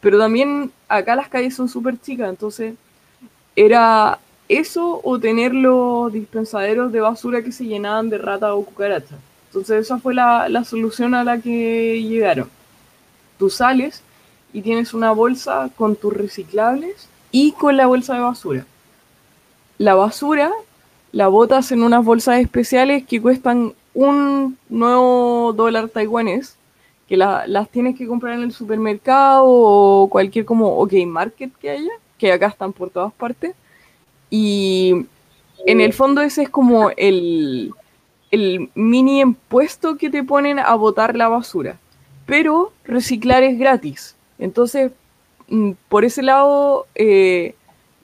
Pero 0.00 0.18
también 0.18 0.72
acá 0.88 1.14
las 1.14 1.28
calles 1.28 1.54
son 1.54 1.68
súper 1.68 2.00
chicas, 2.00 2.28
entonces 2.28 2.74
era 3.54 4.18
eso 4.58 5.00
o 5.02 5.18
tener 5.18 5.54
los 5.54 6.12
dispensaderos 6.12 6.92
de 6.92 7.00
basura 7.00 7.42
que 7.42 7.52
se 7.52 7.64
llenaban 7.64 8.08
de 8.10 8.18
rata 8.18 8.54
o 8.54 8.64
cucaracha. 8.64 9.16
Entonces 9.48 9.84
esa 9.84 9.98
fue 9.98 10.14
la, 10.14 10.64
solución 10.64 11.14
a 11.14 11.24
la 11.24 11.38
que 11.38 12.02
llegaron. 12.02 12.48
Tú 13.38 13.50
sales 13.50 14.02
y 14.52 14.62
tienes 14.62 14.94
una 14.94 15.12
bolsa 15.12 15.70
con 15.76 15.96
tus 15.96 16.12
reciclables 16.12 17.08
y 17.30 17.52
con 17.52 17.76
la 17.76 17.86
bolsa 17.86 18.14
de 18.14 18.20
basura. 18.20 18.66
La 19.78 19.94
basura 19.94 20.50
la 21.12 21.28
botas 21.28 21.70
en 21.72 21.82
unas 21.82 22.04
bolsas 22.04 22.40
especiales 22.40 23.04
que 23.06 23.20
cuestan 23.20 23.74
un 23.92 24.56
nuevo 24.70 25.52
dólar 25.52 25.88
taiwanés, 25.88 26.56
que 27.06 27.18
las 27.18 27.68
tienes 27.70 27.98
que 27.98 28.06
comprar 28.06 28.34
en 28.34 28.44
el 28.44 28.52
supermercado 28.52 29.44
o 29.44 30.08
cualquier 30.08 30.46
como 30.46 30.78
OK 30.78 30.94
Market 31.06 31.52
que 31.60 31.70
haya, 31.70 31.92
que 32.16 32.32
acá 32.32 32.46
están 32.46 32.72
por 32.72 32.88
todas 32.88 33.12
partes. 33.12 33.54
Y 34.34 34.94
en 35.66 35.82
el 35.82 35.92
fondo 35.92 36.22
ese 36.22 36.44
es 36.44 36.48
como 36.48 36.90
el, 36.96 37.74
mini 38.74 39.20
impuesto 39.20 39.98
que 39.98 40.08
te 40.08 40.24
ponen 40.24 40.58
a 40.58 40.74
botar 40.74 41.14
la 41.14 41.28
basura. 41.28 41.78
Pero 42.24 42.72
reciclar 42.82 43.42
es 43.42 43.58
gratis. 43.58 44.16
Entonces, 44.38 44.90
mm, 45.48 45.72
por 45.90 46.06
ese 46.06 46.22
lado, 46.22 46.86
eh, 46.94 47.54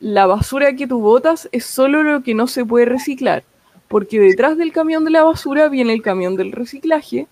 la 0.01 0.27
basura 0.27 0.77
que 0.77 0.87
tú 0.87 1.01
botas 1.01 1.49
es 1.51 1.65
solo 1.65 2.03
lo 2.03 2.23
que 2.23 2.35
no 2.35 2.47
se 2.47 2.63
puede 2.63 2.85
reciclar. 2.85 3.43
Porque 3.89 4.21
detrás 4.21 4.59
del 4.59 4.71
camión 4.71 5.07
de 5.07 5.11
la 5.13 5.25
basura 5.25 5.71
viene 5.71 5.95
el 5.95 6.03
camión 6.03 6.37
del 6.37 6.53
reciclaje, 6.53 7.27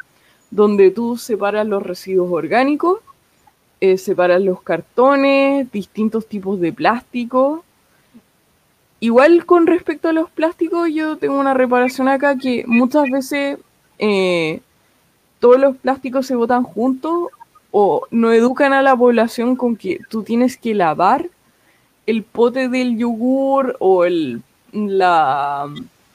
donde 0.51 0.91
tú 0.91 1.19
separas 1.19 1.67
los 1.67 1.83
residuos 1.83 2.33
orgánicos, 2.33 3.01
eh, 3.83 3.99
separas 3.99 4.41
los 4.41 4.63
cartones, 4.63 5.71
distintos 5.71 6.27
tipos 6.27 6.59
de 6.61 6.73
plástico, 6.73 7.66
Igual 9.01 9.45
con 9.45 9.67
respecto 9.67 10.09
a 10.09 10.13
los 10.13 10.31
plásticos, 10.31 10.89
yo 10.93 11.19
tengo 11.19 11.39
una 11.39 11.53
reparación 11.53 12.09
acá 12.09 12.37
que 12.37 12.65
muchas 12.67 13.11
veces 13.11 13.59
eh, 13.99 14.61
todos 15.39 15.61
los 15.61 15.77
plásticos 15.77 16.27
se 16.27 16.35
botan 16.35 16.63
juntos 16.63 17.29
o 17.73 18.07
no 18.11 18.33
educan 18.33 18.73
a 18.73 18.81
la 18.81 18.97
población 18.97 19.55
con 19.55 19.77
que 19.77 19.99
tú 20.09 20.23
tienes 20.23 20.57
que 20.57 20.75
lavar 20.75 21.29
el 22.07 22.23
pote 22.23 22.71
del 22.71 22.97
yogur 22.97 23.77
o 23.81 24.07
el, 24.07 24.43
la, 24.73 25.69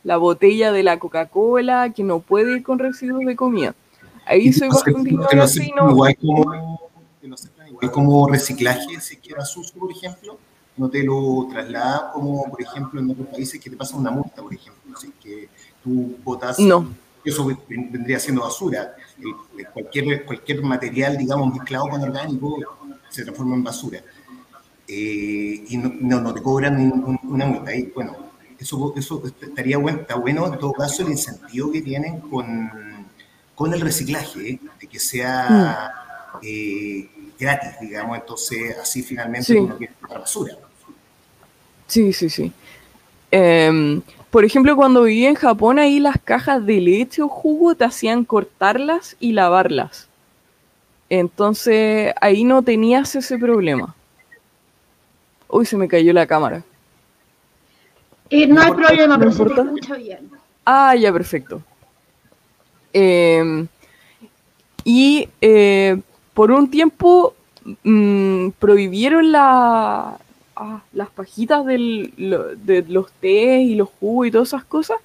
botella 0.03 0.71
de 0.71 0.81
la 0.81 0.97
Coca-Cola 0.97 1.91
que 1.91 2.03
no 2.03 2.19
puede 2.19 2.57
ir 2.57 2.63
con 2.63 2.79
residuos 2.79 3.25
de 3.25 3.35
comida. 3.35 3.75
Ahí 4.25 4.51
soy 4.53 4.69
bastante 4.69 5.09
ignorante 5.09 5.65
y 5.65 5.71
no... 5.71 5.91
Igual 5.91 6.15
como, 6.17 6.89
como 7.91 8.27
reciclaje, 8.27 8.99
si 9.01 9.17
quieras 9.17 9.55
uso, 9.55 9.73
por 9.77 9.91
ejemplo 9.91 10.39
no 10.77 10.89
te 10.89 11.03
lo 11.03 11.47
traslada 11.49 12.11
como, 12.11 12.49
por 12.49 12.61
ejemplo, 12.61 12.99
en 12.99 13.11
otros 13.11 13.27
países 13.27 13.59
que 13.59 13.69
te 13.69 13.77
pasa 13.77 13.97
una 13.97 14.11
multa, 14.11 14.41
por 14.41 14.53
ejemplo. 14.53 14.97
Si 14.97 15.11
que 15.11 15.49
tú 15.83 16.17
botas, 16.23 16.59
no. 16.59 16.93
eso 17.23 17.45
vendría 17.67 18.19
siendo 18.19 18.41
basura. 18.41 18.95
cualquier, 19.73 20.25
cualquier 20.25 20.61
material, 20.63 21.17
digamos, 21.17 21.53
mezclado 21.53 21.89
con 21.89 22.01
orgánico 22.01 22.57
se 23.09 23.23
transforma 23.23 23.55
en 23.55 23.63
basura. 23.63 24.01
Eh, 24.87 25.65
y 25.69 25.77
no, 25.77 26.19
no, 26.19 26.33
te 26.33 26.41
cobran 26.41 27.19
una 27.23 27.45
multa. 27.45 27.75
Y 27.75 27.91
bueno, 27.95 28.15
eso, 28.59 28.93
eso 28.95 29.23
estaría 29.41 29.77
bueno, 29.77 30.01
está 30.01 30.15
bueno 30.15 30.47
en 30.53 30.59
todo 30.59 30.73
caso 30.73 31.03
el 31.03 31.09
incentivo 31.09 31.71
que 31.71 31.81
tienen 31.81 32.19
con, 32.21 32.69
con 33.55 33.73
el 33.73 33.81
reciclaje, 33.81 34.51
¿eh? 34.51 34.59
de 34.79 34.87
que 34.87 34.99
sea 34.99 35.91
mm. 36.33 36.37
eh, 36.43 37.09
gratis, 37.41 37.71
digamos, 37.81 38.17
entonces 38.17 38.77
así 38.77 39.01
finalmente 39.01 39.45
sí. 39.45 39.57
uno 39.57 39.77
la 40.09 40.19
basura. 40.19 40.55
Sí, 41.87 42.13
sí, 42.13 42.29
sí. 42.29 42.53
Em, 43.31 44.01
por 44.29 44.45
ejemplo, 44.45 44.75
cuando 44.75 45.03
viví 45.03 45.25
en 45.25 45.35
Japón, 45.35 45.79
ahí 45.79 45.99
las 45.99 46.17
cajas 46.23 46.65
de 46.65 46.79
leche 46.79 47.21
o 47.21 47.27
jugo 47.27 47.75
te 47.75 47.83
hacían 47.83 48.23
cortarlas 48.23 49.17
y 49.19 49.33
lavarlas. 49.33 50.07
Entonces, 51.09 52.13
ahí 52.21 52.45
no 52.45 52.61
tenías 52.61 53.13
ese 53.15 53.37
problema. 53.37 53.93
Uy, 55.49 55.65
se 55.65 55.75
me 55.75 55.89
cayó 55.89 56.13
la 56.13 56.25
cámara. 56.25 56.63
Eh, 58.29 58.47
no, 58.47 58.61
hay 58.61 58.71
problema, 58.71 59.19
pero 59.19 59.31
se 59.31 59.43
te 59.43 59.51
escucha 59.51 59.95
bien. 59.95 60.31
Ah, 60.63 60.95
ya, 60.95 61.11
perfecto. 61.11 61.61
Em, 62.93 63.67
y 64.85 65.27
eh, 65.41 65.99
por 66.33 66.51
un 66.51 66.69
tiempo 66.69 67.33
mm, 67.83 68.49
prohibieron 68.59 69.31
la, 69.31 70.17
Ah, 70.63 70.83
las 70.93 71.09
pajitas 71.09 71.65
de 71.65 72.11
los 72.87 73.11
tés 73.13 73.61
y 73.61 73.73
los 73.73 73.89
jugos 73.99 74.27
y 74.27 74.31
todas 74.31 74.49
esas 74.49 74.63
cosas. 74.63 74.99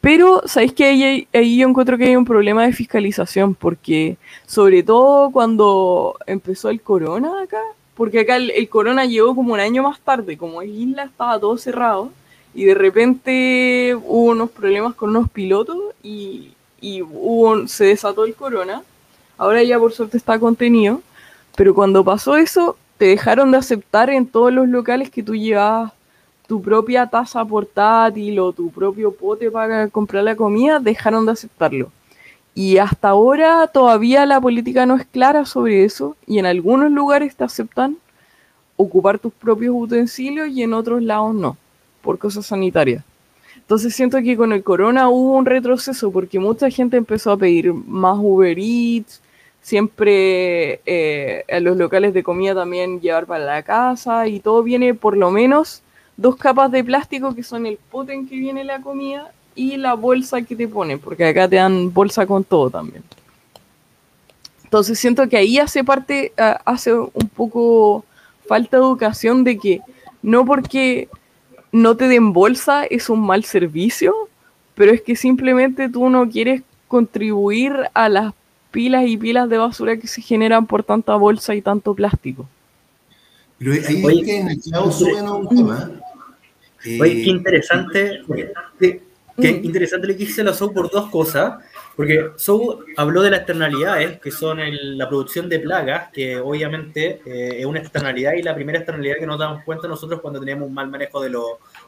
Pero, 0.00 0.42
¿sabéis 0.46 0.72
que 0.72 0.84
ahí, 0.86 1.28
ahí, 1.32 1.56
yo 1.58 1.68
encuentro 1.68 1.96
que 1.96 2.06
hay 2.06 2.16
un 2.16 2.24
problema 2.24 2.64
de 2.66 2.72
fiscalización? 2.72 3.54
Porque, 3.54 4.16
sobre 4.46 4.82
todo 4.82 5.30
cuando 5.30 6.16
empezó 6.26 6.68
el 6.70 6.80
corona 6.80 7.42
acá, 7.42 7.60
porque 7.94 8.20
acá 8.20 8.36
el, 8.36 8.68
corona 8.68 9.04
llegó 9.04 9.36
como 9.36 9.54
un 9.54 9.60
año 9.60 9.84
más 9.84 10.00
tarde, 10.00 10.36
como 10.36 10.62
en 10.62 10.74
isla 10.74 11.04
estaba 11.04 11.38
todo 11.38 11.56
cerrado, 11.58 12.10
y 12.52 12.64
de 12.64 12.74
repente 12.74 13.94
hubo 13.94 14.32
unos 14.32 14.50
problemas 14.50 14.94
con 14.94 15.10
unos 15.10 15.30
pilotos 15.30 15.78
y, 16.02 16.54
y 16.80 17.02
hubo, 17.02 17.68
se 17.68 17.84
desató 17.84 18.24
el 18.24 18.34
corona. 18.34 18.82
Ahora 19.42 19.64
ya 19.64 19.76
por 19.76 19.92
suerte 19.92 20.16
está 20.16 20.38
contenido, 20.38 21.02
pero 21.56 21.74
cuando 21.74 22.04
pasó 22.04 22.36
eso, 22.36 22.76
te 22.96 23.06
dejaron 23.06 23.50
de 23.50 23.58
aceptar 23.58 24.08
en 24.08 24.24
todos 24.24 24.52
los 24.52 24.68
locales 24.68 25.10
que 25.10 25.24
tú 25.24 25.34
llevabas 25.34 25.92
tu 26.46 26.62
propia 26.62 27.08
taza 27.08 27.44
portátil 27.44 28.38
o 28.38 28.52
tu 28.52 28.70
propio 28.70 29.12
pote 29.12 29.50
para 29.50 29.88
comprar 29.88 30.22
la 30.22 30.36
comida, 30.36 30.78
dejaron 30.78 31.26
de 31.26 31.32
aceptarlo. 31.32 31.90
Y 32.54 32.78
hasta 32.78 33.08
ahora 33.08 33.66
todavía 33.66 34.24
la 34.26 34.40
política 34.40 34.86
no 34.86 34.94
es 34.94 35.06
clara 35.06 35.44
sobre 35.44 35.82
eso 35.82 36.16
y 36.24 36.38
en 36.38 36.46
algunos 36.46 36.92
lugares 36.92 37.34
te 37.34 37.42
aceptan 37.42 37.96
ocupar 38.76 39.18
tus 39.18 39.32
propios 39.32 39.74
utensilios 39.76 40.50
y 40.50 40.62
en 40.62 40.72
otros 40.72 41.02
lados 41.02 41.34
no, 41.34 41.56
por 42.00 42.16
cosas 42.16 42.46
sanitarias. 42.46 43.02
Entonces 43.56 43.92
siento 43.94 44.18
que 44.18 44.36
con 44.36 44.52
el 44.52 44.62
corona 44.62 45.08
hubo 45.08 45.36
un 45.36 45.46
retroceso 45.46 46.12
porque 46.12 46.38
mucha 46.38 46.70
gente 46.70 46.96
empezó 46.96 47.32
a 47.32 47.36
pedir 47.36 47.72
más 47.72 48.18
Uber 48.20 48.56
Eats, 48.56 49.20
siempre 49.62 50.80
eh, 50.84 51.44
en 51.46 51.64
los 51.64 51.76
locales 51.76 52.12
de 52.12 52.22
comida 52.22 52.54
también 52.54 53.00
llevar 53.00 53.26
para 53.26 53.44
la 53.44 53.62
casa 53.62 54.26
y 54.26 54.40
todo 54.40 54.62
viene 54.62 54.92
por 54.92 55.16
lo 55.16 55.30
menos 55.30 55.82
dos 56.16 56.36
capas 56.36 56.70
de 56.70 56.84
plástico 56.84 57.34
que 57.34 57.42
son 57.42 57.64
el 57.64 57.78
pote 57.90 58.12
en 58.12 58.28
que 58.28 58.36
viene 58.36 58.64
la 58.64 58.80
comida 58.82 59.32
y 59.54 59.76
la 59.76 59.94
bolsa 59.94 60.42
que 60.42 60.56
te 60.56 60.66
ponen, 60.66 60.98
porque 60.98 61.24
acá 61.24 61.48
te 61.48 61.56
dan 61.56 61.92
bolsa 61.92 62.26
con 62.26 62.42
todo 62.42 62.70
también. 62.70 63.02
Entonces 64.64 64.98
siento 64.98 65.28
que 65.28 65.36
ahí 65.36 65.58
hace 65.58 65.84
parte, 65.84 66.32
hace 66.64 66.94
un 66.94 67.28
poco 67.34 68.04
falta 68.46 68.78
educación 68.78 69.44
de 69.44 69.58
que 69.58 69.80
no 70.22 70.44
porque 70.44 71.08
no 71.70 71.96
te 71.96 72.08
den 72.08 72.32
bolsa 72.32 72.84
es 72.84 73.08
un 73.10 73.20
mal 73.20 73.44
servicio, 73.44 74.14
pero 74.74 74.92
es 74.92 75.02
que 75.02 75.14
simplemente 75.14 75.88
tú 75.88 76.08
no 76.08 76.28
quieres 76.28 76.62
contribuir 76.88 77.74
a 77.94 78.08
las 78.08 78.34
pilas 78.72 79.04
y 79.06 79.16
pilas 79.16 79.48
de 79.48 79.58
basura 79.58 79.96
que 79.96 80.08
se 80.08 80.20
generan 80.20 80.66
por 80.66 80.82
tanta 80.82 81.14
bolsa 81.14 81.54
y 81.54 81.62
tanto 81.62 81.94
plástico. 81.94 82.48
Pero 83.58 83.72
ahí 83.72 84.04
Oye, 84.04 84.24
que 84.24 84.40
en 84.40 84.48
el 84.48 84.62
suben 84.62 85.28
un 85.28 85.48
tema. 85.48 85.90
Oye, 87.00 87.22
qué 87.22 87.22
eh, 87.22 87.28
interesante. 87.28 88.22
Qué 89.40 89.52
mm. 89.52 89.64
interesante 89.64 90.06
lo 90.06 90.12
que 90.12 90.24
dice 90.24 90.44
la 90.44 90.52
SOU 90.52 90.74
por 90.74 90.90
dos 90.90 91.08
cosas, 91.10 91.64
porque 91.96 92.30
SOU 92.36 92.84
habló 92.96 93.22
de 93.22 93.30
las 93.30 93.40
externalidades, 93.40 94.20
que 94.20 94.30
son 94.30 94.58
la 94.98 95.08
producción 95.08 95.48
de 95.48 95.58
plagas, 95.58 96.10
que 96.12 96.38
obviamente 96.38 97.22
eh, 97.24 97.60
es 97.60 97.66
una 97.66 97.80
externalidad 97.80 98.34
y 98.34 98.42
la 98.42 98.54
primera 98.54 98.78
externalidad 98.78 99.16
que 99.18 99.26
nos 99.26 99.38
damos 99.38 99.64
cuenta 99.64 99.88
nosotros 99.88 100.20
cuando 100.20 100.40
tenemos 100.40 100.68
un 100.68 100.74
mal 100.74 100.88
manejo 100.88 101.20
de, 101.22 101.30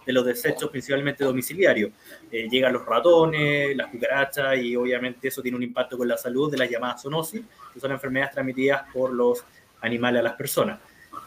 de 0.04 0.12
los 0.12 0.24
desechos, 0.24 0.70
principalmente 0.70 1.24
domiciliarios. 1.24 1.92
Eh, 2.30 2.48
llegan 2.50 2.72
los 2.72 2.84
ratones, 2.84 3.76
las 3.76 3.88
cucarachas 3.88 4.58
y 4.58 4.76
obviamente 4.76 5.28
eso 5.28 5.42
tiene 5.42 5.56
un 5.56 5.62
impacto 5.62 5.96
con 5.96 6.08
la 6.08 6.16
salud 6.16 6.50
de 6.50 6.58
las 6.58 6.70
llamadas 6.70 7.02
zoonosis, 7.02 7.42
que 7.72 7.80
son 7.80 7.92
enfermedades 7.92 8.32
transmitidas 8.32 8.82
por 8.92 9.12
los 9.12 9.44
animales 9.80 10.20
a 10.20 10.22
las 10.24 10.34
personas. 10.34 10.78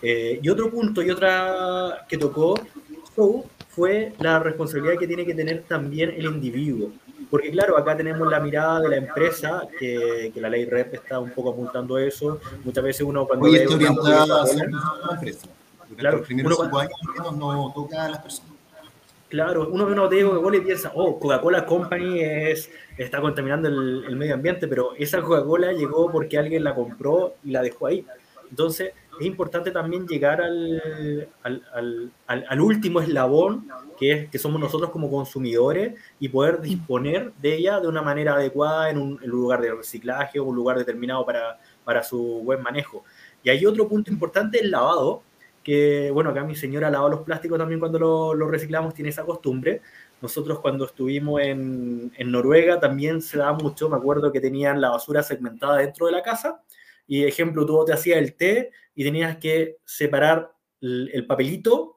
Eh, 0.01 0.39
y 0.41 0.50
otro 0.50 0.69
punto 0.69 1.01
y 1.01 1.10
otra 1.10 2.05
que 2.07 2.17
tocó 2.17 2.55
fue 3.69 4.13
la 4.19 4.39
responsabilidad 4.39 4.98
que 5.00 5.07
tiene 5.07 5.25
que 5.25 5.34
tener 5.34 5.63
también 5.63 6.12
el 6.12 6.25
individuo. 6.25 6.91
Porque 7.29 7.51
claro, 7.51 7.77
acá 7.77 7.98
tenemos 7.98 8.29
la 8.29 8.39
mirada 8.39 8.79
de 8.81 8.89
la 8.89 8.98
empresa, 8.98 9.63
que, 9.77 10.31
que 10.34 10.39
la 10.39 10.50
ley 10.50 10.65
REP 10.65 10.93
está 10.93 11.19
un 11.19 11.31
poco 11.31 11.50
apuntando 11.50 11.98
eso. 11.98 12.39
Muchas 12.63 12.84
veces 12.84 13.01
uno 13.01 13.27
cuando... 13.27 13.48
Oye, 13.48 13.67
una 13.67 13.88
empresa. 13.88 15.48
Claro, 15.96 16.17
los 16.17 16.27
primeros 16.27 16.57
cinco 16.62 16.79
años 16.79 16.91
no 17.38 17.72
toca 17.74 18.05
a 18.05 18.10
las 18.10 18.19
personas. 18.19 18.46
Claro, 19.29 19.67
uno 19.69 19.86
ve 19.86 19.91
una 19.91 20.03
botella 20.03 20.24
de 20.24 20.29
Coca-Cola 20.29 20.57
y 20.57 20.62
piensa, 20.62 20.91
oh, 20.96 21.19
Coca-Cola 21.19 21.65
Company 21.65 22.22
es, 22.22 22.72
está 22.98 23.19
contaminando 23.19 23.67
el, 23.67 24.05
el, 24.07 24.15
medio 24.15 24.36
ambiente, 24.36 24.69
pero 24.69 24.93
esa 24.98 25.22
Coca-Cola 25.22 25.74
llegó 25.74 26.10
porque 26.10 26.38
alguien 26.38 26.63
la 26.63 26.74
compró 26.74 27.36
y 27.43 27.51
la 27.51 27.62
dejó 27.62 27.88
ahí. 27.88 28.05
Entonces, 28.50 28.93
es 29.19 29.25
importante 29.25 29.72
también 29.72 30.07
llegar 30.07 30.41
al, 30.41 31.27
al, 31.43 31.63
al, 31.74 32.46
al, 32.48 32.62
último 32.62 33.01
eslabón, 33.01 33.67
que 34.00 34.12
es 34.12 34.29
que 34.29 34.38
somos 34.38 34.62
nosotros 34.62 34.91
como 34.91 35.10
consumidores, 35.10 36.00
y 36.19 36.29
poder 36.29 36.62
disponer 36.62 37.34
de 37.41 37.55
ella 37.55 37.79
de 37.79 37.88
una 37.88 38.01
manera 38.01 38.36
adecuada 38.36 38.89
en 38.89 39.00
un, 39.00 39.19
lugar 39.24 39.62
de 39.62 39.74
reciclaje 39.74 40.39
o 40.39 40.46
un 40.46 40.55
lugar 40.55 40.77
determinado 40.77 41.25
para, 41.25 41.60
para, 41.84 42.03
su 42.03 42.41
buen 42.43 42.62
manejo. 42.62 43.03
Y 43.43 43.50
hay 43.50 43.65
otro 43.65 43.88
punto 43.88 44.12
importante, 44.12 44.60
el 44.60 44.72
lavado, 44.72 45.24
que 45.67 46.12
bueno, 46.12 46.29
acá 46.29 46.45
mi 46.45 46.55
señora 46.55 46.89
lava 46.89 47.09
los 47.09 47.24
plásticos 47.24 47.57
también 47.57 47.81
cuando 47.81 48.00
lo, 48.00 48.47
reciclamos, 48.47 48.93
tiene 48.93 49.09
esa 49.09 49.25
costumbre. 49.25 49.81
Nosotros 50.21 50.62
cuando 50.62 50.86
estuvimos 50.86 51.41
en, 51.41 52.09
Noruega 52.31 52.79
también 52.79 53.21
se 53.21 53.38
da 53.38 53.51
mucho, 53.51 53.89
me 53.89 53.97
acuerdo 53.97 54.31
que 54.31 54.39
tenían 54.39 54.79
la 54.79 54.91
basura 54.91 55.24
segmentada 55.24 55.79
dentro 55.79 56.05
de 56.05 56.13
la 56.13 56.24
casa 56.24 56.63
y 57.05 57.25
ejemplo, 57.25 57.65
tú 57.65 57.83
te 57.83 57.91
hacías 57.91 58.17
el 58.17 58.36
té 58.36 58.71
y 58.95 59.03
tenías 59.03 59.36
que 59.39 59.79
separar 59.83 60.53
el, 60.79 61.25
papelito, 61.27 61.96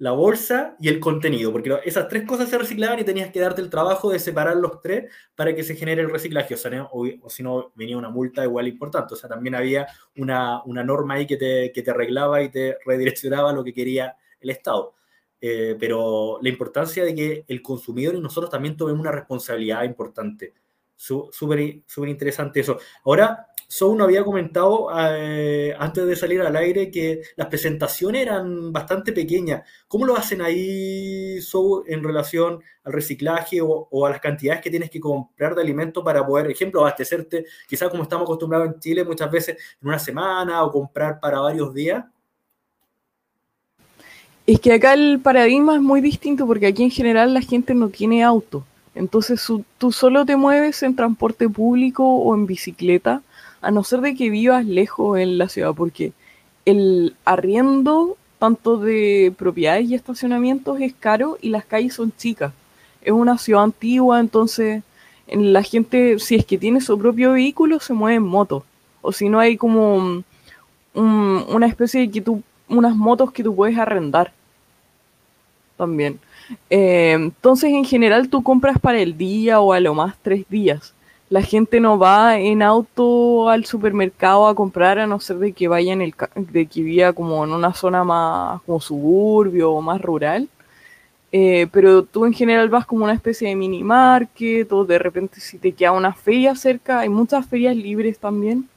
la 0.00 0.12
bolsa 0.12 0.76
y 0.80 0.88
el 0.88 0.98
contenido, 0.98 1.52
porque 1.52 1.78
esas 1.84 2.08
tres 2.08 2.26
cosas 2.26 2.48
se 2.48 2.56
reciclaban 2.56 2.98
y 2.98 3.04
tenías 3.04 3.30
que 3.30 3.38
darte 3.38 3.60
el 3.60 3.68
trabajo 3.68 4.10
de 4.10 4.18
separar 4.18 4.56
los 4.56 4.80
tres 4.80 5.12
para 5.34 5.54
que 5.54 5.62
se 5.62 5.76
genere 5.76 6.00
el 6.00 6.08
reciclaje, 6.08 6.54
o, 6.54 6.56
sea, 6.56 6.88
o, 6.90 7.28
si 7.28 7.42
no 7.42 7.70
venía 7.74 7.98
una 7.98 8.08
multa 8.08 8.42
igual 8.42 8.66
importante, 8.66 9.12
o 9.12 9.16
sea, 9.16 9.28
también 9.28 9.54
había 9.54 9.86
una, 10.16 10.62
una 10.64 10.82
norma 10.82 11.14
ahí 11.14 11.26
que 11.26 11.36
te, 11.36 11.70
que 11.70 11.82
te, 11.82 11.90
arreglaba 11.90 12.42
y 12.42 12.48
te 12.48 12.78
redireccionaba 12.86 13.52
lo 13.52 13.62
que 13.62 13.74
quería 13.74 14.16
el 14.40 14.48
Estado. 14.48 14.94
Eh, 15.38 15.76
pero 15.78 16.38
la 16.40 16.48
importancia 16.48 17.04
de 17.04 17.14
que 17.14 17.44
el 17.46 17.60
consumidor 17.60 18.14
y 18.14 18.20
nosotros 18.20 18.50
también 18.50 18.78
tomemos 18.78 19.02
una 19.02 19.12
responsabilidad 19.12 19.84
importante. 19.84 20.54
Súper 20.96 21.82
súper 21.86 22.08
interesante 22.08 22.60
eso. 22.60 22.78
Ahora, 23.04 23.48
no 23.78 24.04
había 24.04 24.24
comentado 24.24 24.88
eh, 24.98 25.74
antes 25.78 26.06
de 26.06 26.16
salir 26.16 26.42
al 26.42 26.56
aire 26.56 26.90
que 26.90 27.22
las 27.36 27.46
presentaciones 27.46 28.22
eran 28.22 28.72
bastante 28.72 29.12
pequeñas. 29.12 29.62
¿Cómo 29.86 30.06
lo 30.06 30.16
hacen 30.16 30.42
ahí, 30.42 31.40
So, 31.40 31.84
en 31.86 32.02
relación 32.02 32.60
al 32.84 32.92
reciclaje 32.92 33.60
o, 33.62 34.06
a 34.06 34.10
las 34.10 34.20
cantidades 34.20 34.60
que 34.60 34.70
tienes 34.70 34.90
que 34.90 35.00
comprar 35.00 35.54
de 35.54 35.62
alimentos 35.62 36.02
para 36.02 36.26
poder, 36.26 36.50
ejemplo, 36.50 36.80
abastecerte, 36.80 37.46
quizás 37.68 37.88
como 37.90 38.02
estamos 38.02 38.24
acostumbrados 38.24 38.68
en 38.68 38.80
Chile 38.80 39.04
muchas 39.04 39.30
veces 39.30 39.56
en 39.80 39.88
una 39.88 39.98
semana 39.98 40.64
o 40.64 40.72
comprar 40.72 41.20
para 41.20 41.40
varios 41.40 41.72
días? 41.72 42.04
Es 44.46 44.58
que 44.58 44.72
acá 44.72 44.94
el 44.94 45.20
paradigma 45.20 45.76
es 45.76 45.80
muy 45.80 46.00
distinto 46.00 46.44
porque 46.46 46.66
aquí 46.66 46.82
en 46.82 46.90
general 46.90 47.32
la 47.34 47.40
gente 47.40 47.74
no 47.74 47.88
tiene 47.88 48.24
auto. 48.24 48.64
Entonces 48.96 49.40
tú 49.78 49.92
solo 49.92 50.26
te 50.26 50.34
mueves 50.34 50.82
en 50.82 50.96
transporte 50.96 51.48
público 51.48 52.04
o 52.04 52.34
en 52.34 52.46
bicicleta 52.46 53.22
a 53.60 53.70
no 53.70 53.84
ser 53.84 54.00
de 54.00 54.14
que 54.14 54.30
vivas 54.30 54.64
lejos 54.64 55.18
en 55.18 55.38
la 55.38 55.48
ciudad, 55.48 55.74
porque 55.74 56.12
el 56.64 57.14
arriendo 57.24 58.16
tanto 58.38 58.78
de 58.78 59.32
propiedades 59.36 59.90
y 59.90 59.94
estacionamientos 59.94 60.80
es 60.80 60.94
caro 60.94 61.36
y 61.40 61.50
las 61.50 61.64
calles 61.64 61.94
son 61.94 62.12
chicas. 62.16 62.52
Es 63.02 63.12
una 63.12 63.36
ciudad 63.38 63.64
antigua, 63.64 64.18
entonces 64.18 64.82
la 65.26 65.62
gente, 65.62 66.18
si 66.18 66.36
es 66.36 66.44
que 66.44 66.58
tiene 66.58 66.80
su 66.80 66.98
propio 66.98 67.32
vehículo, 67.32 67.80
se 67.80 67.92
mueve 67.92 68.16
en 68.16 68.22
moto. 68.22 68.64
O 69.02 69.12
si 69.12 69.28
no, 69.28 69.38
hay 69.38 69.56
como 69.56 70.22
una 70.94 71.66
especie 71.66 72.00
de 72.00 72.10
que 72.10 72.20
tú, 72.20 72.42
unas 72.68 72.96
motos 72.96 73.30
que 73.30 73.44
tú 73.44 73.54
puedes 73.54 73.78
arrendar 73.78 74.32
también. 75.76 76.18
Eh, 76.68 77.12
entonces, 77.12 77.70
en 77.70 77.84
general, 77.84 78.28
tú 78.28 78.42
compras 78.42 78.78
para 78.78 79.00
el 79.00 79.16
día 79.16 79.60
o 79.60 79.72
a 79.72 79.80
lo 79.80 79.94
más 79.94 80.16
tres 80.20 80.44
días 80.48 80.94
la 81.30 81.42
gente 81.42 81.80
no 81.80 81.98
va 81.98 82.38
en 82.38 82.60
auto 82.60 83.48
al 83.48 83.64
supermercado 83.64 84.48
a 84.48 84.54
comprar 84.54 84.98
a 84.98 85.06
no 85.06 85.20
ser 85.20 85.38
de 85.38 85.52
que 85.52 85.68
vaya 85.68 85.92
en 85.92 86.02
el 86.02 86.12
de 86.34 86.66
que 86.66 86.82
viva 86.82 87.12
como 87.12 87.44
en 87.44 87.52
una 87.52 87.72
zona 87.72 88.02
más 88.04 88.60
como 88.62 88.80
suburbio 88.80 89.70
o 89.72 89.80
más 89.80 90.02
rural. 90.02 90.48
Eh, 91.32 91.68
pero 91.72 92.02
tú 92.02 92.26
en 92.26 92.32
general 92.32 92.68
vas 92.68 92.84
como 92.84 93.04
una 93.04 93.14
especie 93.14 93.48
de 93.48 93.54
mini 93.54 93.84
market 93.84 94.70
o 94.72 94.84
de 94.84 94.98
repente 94.98 95.40
si 95.40 95.58
te 95.58 95.70
queda 95.72 95.92
una 95.92 96.12
feria 96.12 96.56
cerca, 96.56 97.00
hay 97.00 97.08
muchas 97.08 97.46
ferias 97.46 97.76
libres 97.76 98.18
también. 98.18 98.68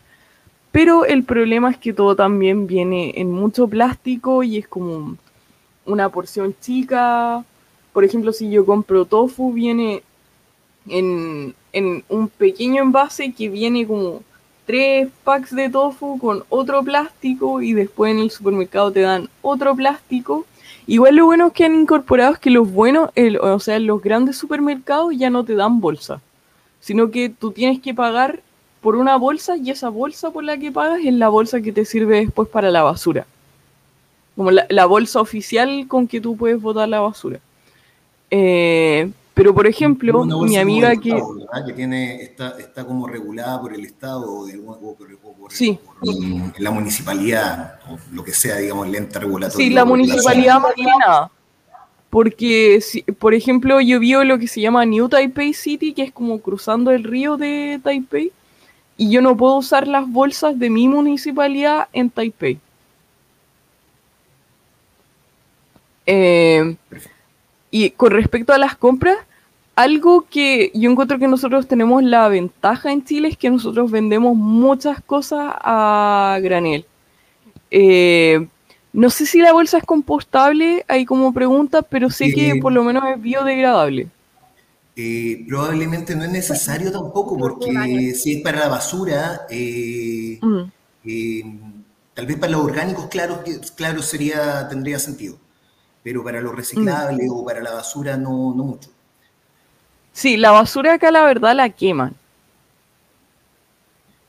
Pero 0.71 1.05
el 1.05 1.23
problema 1.23 1.71
es 1.71 1.77
que 1.77 1.93
todo 1.93 2.15
también 2.15 2.67
viene 2.67 3.13
en 3.15 3.31
mucho 3.31 3.67
plástico 3.67 4.43
y 4.43 4.57
es 4.57 4.67
como 4.67 5.17
una 5.85 6.09
porción 6.09 6.55
chica. 6.61 7.43
Por 7.93 8.03
ejemplo, 8.03 8.31
si 8.33 8.49
yo 8.51 8.65
compro 8.65 9.05
tofu, 9.05 9.53
viene 9.53 10.03
en, 10.87 11.55
un 12.09 12.27
pequeño 12.29 12.81
envase 12.81 13.33
que 13.33 13.49
viene 13.49 13.87
como 13.87 14.21
tres 14.65 15.09
packs 15.23 15.55
de 15.55 15.69
tofu 15.69 16.17
con 16.19 16.43
otro 16.49 16.83
plástico 16.83 17.61
y 17.61 17.73
después 17.73 18.11
en 18.11 18.19
el 18.19 18.31
supermercado 18.31 18.91
te 18.91 19.01
dan 19.01 19.29
otro 19.41 19.75
plástico. 19.75 20.45
Igual 20.85 21.15
lo 21.15 21.25
bueno 21.25 21.51
que 21.51 21.65
han 21.65 21.75
incorporado 21.75 22.33
es 22.33 22.39
que 22.39 22.49
los 22.49 22.71
buenos, 22.71 23.09
o 23.41 23.59
sea, 23.59 23.79
los 23.79 24.01
grandes 24.01 24.37
supermercados 24.37 25.13
ya 25.17 25.29
no 25.29 25.43
te 25.43 25.55
dan 25.55 25.79
bolsa, 25.79 26.21
sino 26.79 27.09
que 27.09 27.29
tú 27.29 27.51
tienes 27.51 27.79
que 27.79 27.93
pagar 27.93 28.41
por 28.81 28.97
una 28.97 29.15
bolsa 29.15 29.55
y 29.55 29.69
esa 29.71 29.87
bolsa 29.89 30.31
por 30.31 30.43
la 30.43 30.57
que 30.57 30.71
pagas 30.71 30.99
es 31.03 31.13
la 31.13 31.29
bolsa 31.29 31.61
que 31.61 31.71
te 31.71 31.85
sirve 31.85 32.19
después 32.19 32.49
para 32.49 32.69
la 32.69 32.83
basura. 32.83 33.25
Como 34.35 34.51
la, 34.51 34.65
la 34.69 34.85
bolsa 34.85 35.21
oficial 35.21 35.85
con 35.87 36.07
que 36.07 36.19
tú 36.19 36.35
puedes 36.35 36.61
botar 36.61 36.89
la 36.89 36.99
basura. 36.99 37.39
Eh, 38.29 39.09
pero, 39.33 39.53
por 39.53 39.65
ejemplo, 39.65 40.23
mi 40.25 40.57
amiga 40.57 40.95
que... 40.95 41.19
que 41.65 41.73
tiene, 41.73 42.21
está, 42.21 42.55
está 42.59 42.85
como 42.85 43.07
regulada 43.07 43.59
por 43.59 43.73
el 43.73 43.83
Estado 43.83 44.31
o, 44.31 44.45
de, 44.45 44.59
por, 44.59 45.51
sí. 45.51 45.79
la 46.59 46.69
municipalidad, 46.69 47.79
o 47.89 47.97
lo 48.11 48.23
que 48.23 48.31
sea, 48.31 48.57
digamos, 48.57 48.87
el 48.87 48.95
ente 48.95 49.19
regulatorio. 49.19 49.65
Sí, 49.65 49.73
la 49.73 49.85
municipalidad 49.85 50.59
más 50.59 50.73
que 50.75 50.83
nada. 50.83 51.31
Porque, 52.11 52.79
si, 52.81 53.01
por 53.01 53.33
ejemplo, 53.33 53.81
yo 53.81 53.99
vi 53.99 54.13
lo 54.23 54.37
que 54.37 54.47
se 54.47 54.61
llama 54.61 54.85
New 54.85 55.09
Taipei 55.09 55.53
City, 55.53 55.93
que 55.93 56.03
es 56.03 56.11
como 56.11 56.39
cruzando 56.39 56.91
el 56.91 57.03
río 57.03 57.35
de 57.35 57.79
Taipei, 57.83 58.31
y 58.97 59.09
yo 59.09 59.23
no 59.23 59.35
puedo 59.35 59.55
usar 59.57 59.87
las 59.87 60.07
bolsas 60.07 60.59
de 60.59 60.69
mi 60.69 60.87
municipalidad 60.87 61.87
en 61.91 62.11
Taipei. 62.11 62.59
Eh, 66.05 66.75
y 67.73 67.89
con 67.89 68.11
respecto 68.11 68.53
a 68.53 68.59
las 68.59 68.77
compras, 68.77 69.17
algo 69.75 70.27
que 70.29 70.69
yo 70.75 70.91
encuentro 70.91 71.17
que 71.17 71.27
nosotros 71.27 71.67
tenemos 71.67 72.03
la 72.03 72.27
ventaja 72.27 72.91
en 72.91 73.03
Chile 73.03 73.29
es 73.29 73.35
que 73.35 73.49
nosotros 73.49 73.89
vendemos 73.89 74.35
muchas 74.35 75.01
cosas 75.01 75.55
a 75.59 76.37
granel. 76.43 76.85
Eh, 77.71 78.47
no 78.93 79.09
sé 79.09 79.25
si 79.25 79.39
la 79.39 79.53
bolsa 79.53 79.79
es 79.79 79.85
compostable, 79.85 80.85
hay 80.87 81.03
como 81.03 81.33
pregunta, 81.33 81.81
pero 81.81 82.11
sé 82.11 82.31
que 82.31 82.49
eh, 82.51 82.61
por 82.61 82.73
lo 82.73 82.83
menos 82.83 83.05
es 83.11 83.19
biodegradable. 83.19 84.07
Eh, 84.95 85.43
probablemente 85.47 86.15
no 86.15 86.25
es 86.25 86.29
necesario 86.29 86.91
tampoco, 86.91 87.39
porque 87.39 88.13
si 88.13 88.33
es 88.33 88.43
para 88.43 88.59
la 88.59 88.67
basura, 88.67 89.47
mm. 89.49 90.63
tal 92.13 92.25
vez 92.27 92.37
para 92.37 92.51
los 92.51 92.61
orgánicos, 92.61 93.07
claro, 93.07 93.43
claro 93.75 94.03
sería, 94.03 94.67
tendría 94.69 94.99
sentido 94.99 95.39
pero 96.03 96.23
para 96.23 96.41
lo 96.41 96.51
reciclable 96.51 97.25
mm. 97.27 97.31
o 97.31 97.45
para 97.45 97.61
la 97.61 97.71
basura 97.73 98.17
no, 98.17 98.53
no 98.53 98.63
mucho. 98.63 98.89
Sí, 100.11 100.37
la 100.37 100.51
basura 100.51 100.93
acá 100.93 101.09
la 101.09 101.23
verdad 101.23 101.55
la 101.55 101.69
queman. 101.69 102.15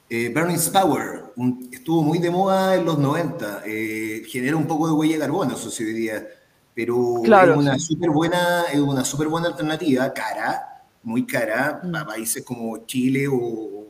Eh, 0.09 0.33
Burning 0.33 0.59
Power 0.73 1.25
estuvo 1.73 2.03
muy 2.03 2.19
de 2.19 2.31
moda 2.31 2.77
en 2.77 2.85
los 2.85 2.99
90. 2.99 3.63
Eh, 3.67 4.23
genera 4.29 4.57
un 4.57 4.67
poco 4.67 4.87
de 4.87 4.93
huella 4.93 5.15
de 5.15 5.21
carbono, 5.21 5.55
eso 5.55 5.71
sí 5.71 5.85
diría. 5.85 6.27
Pero 6.75 7.23
es 7.25 7.57
una 7.57 7.79
súper 7.79 8.11
buena, 8.11 8.65
es 8.73 8.81
una 8.81 9.05
super 9.05 9.29
buena 9.29 9.49
alternativa, 9.49 10.13
cara, 10.13 10.85
muy 11.03 11.27
cara, 11.27 11.81
mm. 11.83 11.91
para 11.91 12.07
países 12.07 12.45
como 12.45 12.85
Chile 12.87 13.27
o, 13.29 13.83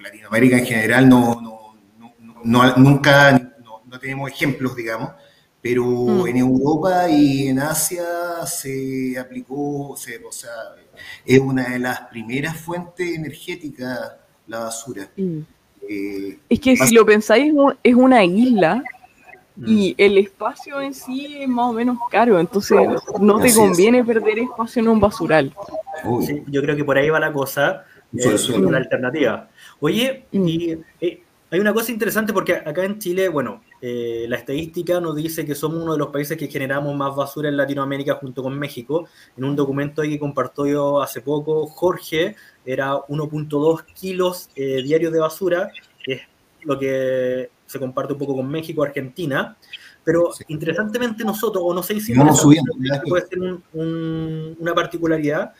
Latinoamérica 0.00 0.56
en 0.56 0.64
general. 0.64 1.08
No, 1.08 1.40
no, 2.42 2.76
nunca 2.76 3.32
no, 3.62 4.00
tenemos 4.00 4.30
ejemplos, 4.30 4.74
digamos. 4.74 5.10
Pero 5.62 5.84
mm. 5.84 6.26
en 6.26 6.36
Europa 6.38 7.08
y 7.10 7.48
en 7.48 7.58
Asia 7.58 8.04
se 8.46 9.18
aplicó, 9.18 9.94
se, 9.96 10.16
o 10.24 10.32
sea, 10.32 10.50
es 11.24 11.38
una 11.38 11.68
de 11.70 11.78
las 11.78 12.00
primeras 12.02 12.56
fuentes 12.56 13.14
energéticas 13.14 14.14
la 14.46 14.58
basura. 14.60 15.08
Mm. 15.16 15.40
Eh, 15.88 16.38
es 16.48 16.60
que 16.60 16.76
si 16.76 16.94
lo 16.94 17.06
pensáis, 17.06 17.52
es 17.82 17.94
una 17.94 18.24
isla 18.24 18.82
y 19.56 19.92
mm. 19.92 19.94
el 19.98 20.18
espacio 20.18 20.80
en 20.80 20.94
sí 20.94 21.38
es 21.40 21.48
más 21.48 21.70
o 21.70 21.72
menos 21.72 21.98
caro, 22.10 22.38
entonces 22.38 22.78
no 23.20 23.40
te 23.40 23.54
conviene 23.54 24.04
perder 24.04 24.40
espacio 24.40 24.82
en 24.82 24.88
un 24.88 25.00
basural. 25.00 25.54
yo 26.46 26.62
creo 26.62 26.76
que 26.76 26.84
por 26.84 26.98
ahí 26.98 27.10
va 27.10 27.20
la 27.20 27.32
cosa, 27.32 27.84
es 28.12 28.48
una 28.48 28.78
alternativa. 28.78 29.48
Oye, 29.80 30.24
mm. 30.32 30.48
y, 30.48 30.78
eh, 31.00 31.22
hay 31.50 31.58
una 31.58 31.72
cosa 31.72 31.90
interesante 31.92 32.32
porque 32.32 32.54
acá 32.54 32.84
en 32.84 32.98
Chile, 32.98 33.28
bueno, 33.28 33.62
eh, 33.82 34.26
la 34.28 34.36
estadística 34.36 35.00
nos 35.00 35.16
dice 35.16 35.46
que 35.46 35.54
somos 35.54 35.82
uno 35.82 35.92
de 35.92 35.98
los 35.98 36.08
países 36.08 36.36
que 36.36 36.48
generamos 36.48 36.94
más 36.94 37.16
basura 37.16 37.48
en 37.48 37.56
Latinoamérica 37.56 38.16
junto 38.16 38.42
con 38.42 38.58
México. 38.58 39.08
En 39.36 39.44
un 39.44 39.56
documento 39.56 40.02
que 40.02 40.18
compartió 40.18 40.66
yo 40.66 41.02
hace 41.02 41.22
poco, 41.22 41.66
Jorge, 41.66 42.36
era 42.64 42.94
1.2 42.94 43.84
kilos 43.94 44.50
eh, 44.54 44.82
diarios 44.82 45.12
de 45.12 45.18
basura, 45.18 45.70
que 46.04 46.12
es 46.12 46.20
lo 46.62 46.78
que 46.78 47.50
se 47.66 47.78
comparte 47.78 48.12
un 48.12 48.18
poco 48.18 48.36
con 48.36 48.48
México, 48.50 48.82
Argentina. 48.82 49.56
Pero 50.04 50.30
interesantemente 50.48 51.24
nosotros, 51.24 51.62
o 51.66 51.74
no 51.74 51.82
sé 51.82 52.00
si 52.00 52.14
puede 52.14 53.26
ser 53.26 53.38
una 53.72 54.74
particularidad, 54.74 55.52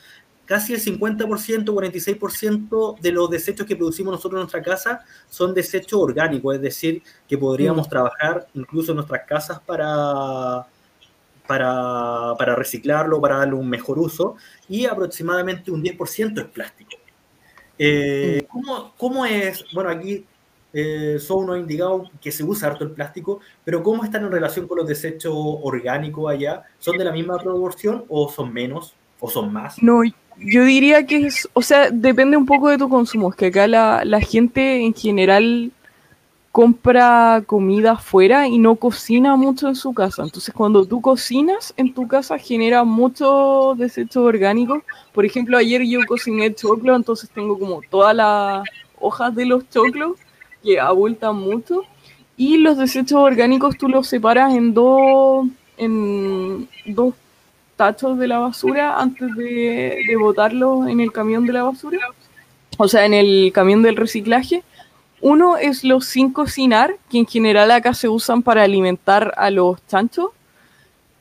casi 0.50 0.74
el 0.74 0.80
50%, 0.80 1.64
46% 1.64 2.98
de 2.98 3.12
los 3.12 3.30
desechos 3.30 3.64
que 3.64 3.76
producimos 3.76 4.10
nosotros 4.10 4.40
en 4.40 4.42
nuestra 4.42 4.60
casa 4.60 5.04
son 5.28 5.54
desechos 5.54 6.00
orgánicos, 6.02 6.56
es 6.56 6.60
decir, 6.60 7.04
que 7.28 7.38
podríamos 7.38 7.86
mm. 7.86 7.90
trabajar 7.90 8.48
incluso 8.54 8.90
en 8.90 8.96
nuestras 8.96 9.28
casas 9.28 9.60
para, 9.60 10.66
para, 11.46 12.34
para, 12.36 12.56
reciclarlo, 12.56 13.20
para 13.20 13.36
darle 13.36 13.54
un 13.54 13.70
mejor 13.70 14.00
uso, 14.00 14.34
y 14.68 14.86
aproximadamente 14.86 15.70
un 15.70 15.84
10% 15.84 16.40
es 16.40 16.46
plástico. 16.46 16.96
Eh, 17.78 18.42
mm. 18.42 18.46
¿cómo, 18.48 18.94
¿cómo, 18.96 19.26
es? 19.26 19.64
Bueno, 19.72 19.88
aquí 19.88 20.26
eh, 20.72 21.18
son 21.20 21.44
unos 21.44 21.58
indicado 21.58 22.10
que 22.20 22.32
se 22.32 22.42
usa 22.42 22.70
harto 22.70 22.82
el 22.82 22.90
plástico, 22.90 23.38
pero 23.62 23.84
¿cómo 23.84 24.02
están 24.02 24.24
en 24.24 24.32
relación 24.32 24.66
con 24.66 24.78
los 24.78 24.88
desechos 24.88 25.32
orgánicos 25.32 26.28
allá? 26.28 26.64
¿Son 26.80 26.98
de 26.98 27.04
la 27.04 27.12
misma 27.12 27.38
proporción 27.38 28.04
o 28.08 28.28
son 28.28 28.52
menos 28.52 28.96
o 29.20 29.30
son 29.30 29.52
más? 29.52 29.80
No, 29.80 30.02
yo 30.40 30.64
diría 30.64 31.06
que 31.06 31.26
es, 31.26 31.48
o 31.52 31.62
sea, 31.62 31.90
depende 31.90 32.36
un 32.36 32.46
poco 32.46 32.68
de 32.68 32.78
tu 32.78 32.88
consumo. 32.88 33.30
Es 33.30 33.36
que 33.36 33.46
acá 33.46 33.66
la, 33.66 34.04
la 34.04 34.20
gente 34.20 34.76
en 34.84 34.94
general 34.94 35.70
compra 36.52 37.42
comida 37.46 37.92
afuera 37.92 38.48
y 38.48 38.58
no 38.58 38.76
cocina 38.76 39.36
mucho 39.36 39.68
en 39.68 39.76
su 39.76 39.92
casa. 39.92 40.22
Entonces, 40.22 40.52
cuando 40.54 40.84
tú 40.84 41.00
cocinas 41.00 41.74
en 41.76 41.94
tu 41.94 42.08
casa, 42.08 42.38
genera 42.38 42.84
mucho 42.84 43.74
desecho 43.76 44.22
orgánico. 44.24 44.82
Por 45.12 45.24
ejemplo, 45.24 45.58
ayer 45.58 45.82
yo 45.86 46.00
cociné 46.06 46.54
choclo, 46.54 46.96
entonces 46.96 47.30
tengo 47.30 47.58
como 47.58 47.82
todas 47.88 48.16
las 48.16 48.66
hojas 48.98 49.34
de 49.34 49.46
los 49.46 49.68
choclos 49.70 50.18
que 50.62 50.80
abultan 50.80 51.36
mucho. 51.36 51.82
Y 52.36 52.56
los 52.56 52.78
desechos 52.78 53.18
orgánicos 53.20 53.76
tú 53.76 53.88
los 53.88 54.08
separas 54.08 54.54
en 54.54 54.72
dos, 54.72 55.46
en 55.76 56.68
dos 56.86 57.14
tachos 57.80 58.18
de 58.18 58.28
la 58.28 58.38
basura 58.38 59.00
antes 59.00 59.34
de, 59.36 60.04
de 60.06 60.16
botarlos 60.16 60.86
en 60.86 61.00
el 61.00 61.12
camión 61.12 61.46
de 61.46 61.54
la 61.54 61.62
basura, 61.62 61.98
o 62.76 62.86
sea, 62.88 63.06
en 63.06 63.14
el 63.14 63.52
camión 63.54 63.80
del 63.80 63.96
reciclaje. 63.96 64.62
Uno 65.22 65.56
es 65.56 65.82
los 65.82 66.04
sin 66.04 66.30
cocinar, 66.30 66.94
que 67.10 67.16
en 67.16 67.26
general 67.26 67.70
acá 67.70 67.94
se 67.94 68.06
usan 68.06 68.42
para 68.42 68.64
alimentar 68.64 69.32
a 69.38 69.48
los 69.50 69.78
chanchos. 69.86 70.28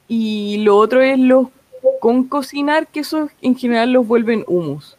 Y 0.10 0.58
lo 0.66 0.76
otro 0.76 1.02
es 1.02 1.18
los 1.18 1.48
con 2.02 2.26
cocinar, 2.26 2.88
que 2.88 3.00
esos 3.00 3.30
en 3.42 3.56
general 3.56 3.94
los 3.94 4.06
vuelven 4.06 4.44
humus. 4.46 4.98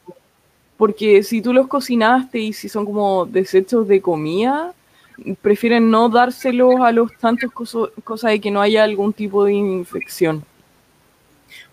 Porque 0.79 1.23
si 1.23 1.43
tú 1.43 1.53
los 1.53 1.67
cocinaste 1.67 2.39
y 2.39 2.55
si 2.55 2.71
son 2.71 2.87
como 2.87 3.27
desechos 3.27 3.87
de 3.87 4.01
comida, 4.01 4.73
prefieren 5.43 5.91
no 5.91 6.09
dárselos 6.09 6.81
a 6.81 6.91
los 6.91 7.13
tantos 7.19 7.51
cosa 8.03 8.29
de 8.31 8.41
que 8.41 8.51
no 8.51 8.63
haya 8.63 8.83
algún 8.83 9.13
tipo 9.13 9.45
de 9.45 9.53
infección. 9.53 10.43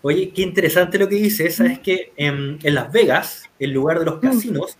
Oye, 0.02 0.30
qué 0.30 0.42
interesante 0.42 0.98
lo 0.98 1.08
que 1.08 1.16
dices, 1.16 1.56
sabes 1.56 1.80
que 1.80 2.12
en, 2.16 2.58
Las 2.62 2.92
Vegas, 2.92 3.44
en 3.58 3.72
lugar 3.72 3.98
de 3.98 4.04
los 4.04 4.16
mm. 4.16 4.20
casinos, 4.20 4.78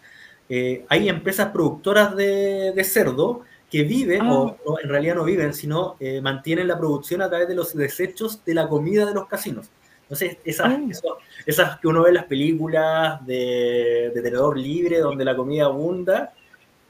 eh, 0.49 0.85
hay 0.89 1.09
empresas 1.09 1.49
productoras 1.49 2.15
de, 2.17 2.83
cerdo 2.85 3.43
que 3.71 3.83
viven, 3.83 4.23
ah. 4.23 4.33
o, 4.65 4.79
en 4.83 4.89
realidad 4.89 5.17
no 5.17 5.25
viven, 5.25 5.53
sino 5.53 5.97
eh, 6.01 6.21
mantienen 6.21 6.69
la 6.69 6.79
producción 6.79 7.21
a 7.23 7.29
través 7.29 7.49
de 7.49 7.55
los 7.55 7.75
desechos 7.75 8.45
de 8.45 8.55
la 8.55 8.69
comida 8.69 9.05
de 9.05 9.15
los 9.15 9.27
casinos. 9.27 9.71
Entonces, 10.03 10.39
esas, 10.45 10.69
ah. 10.69 10.81
esas 11.45 11.79
que 11.79 11.89
uno 11.89 12.03
ve 12.03 12.11
en 12.11 12.15
las 12.15 12.25
películas 12.25 13.25
de, 13.27 14.11
de 14.15 14.23
tenedor 14.23 14.57
libre, 14.57 15.01
donde 15.01 15.25
la 15.25 15.37
comida 15.37 15.67
abunda, 15.67 16.33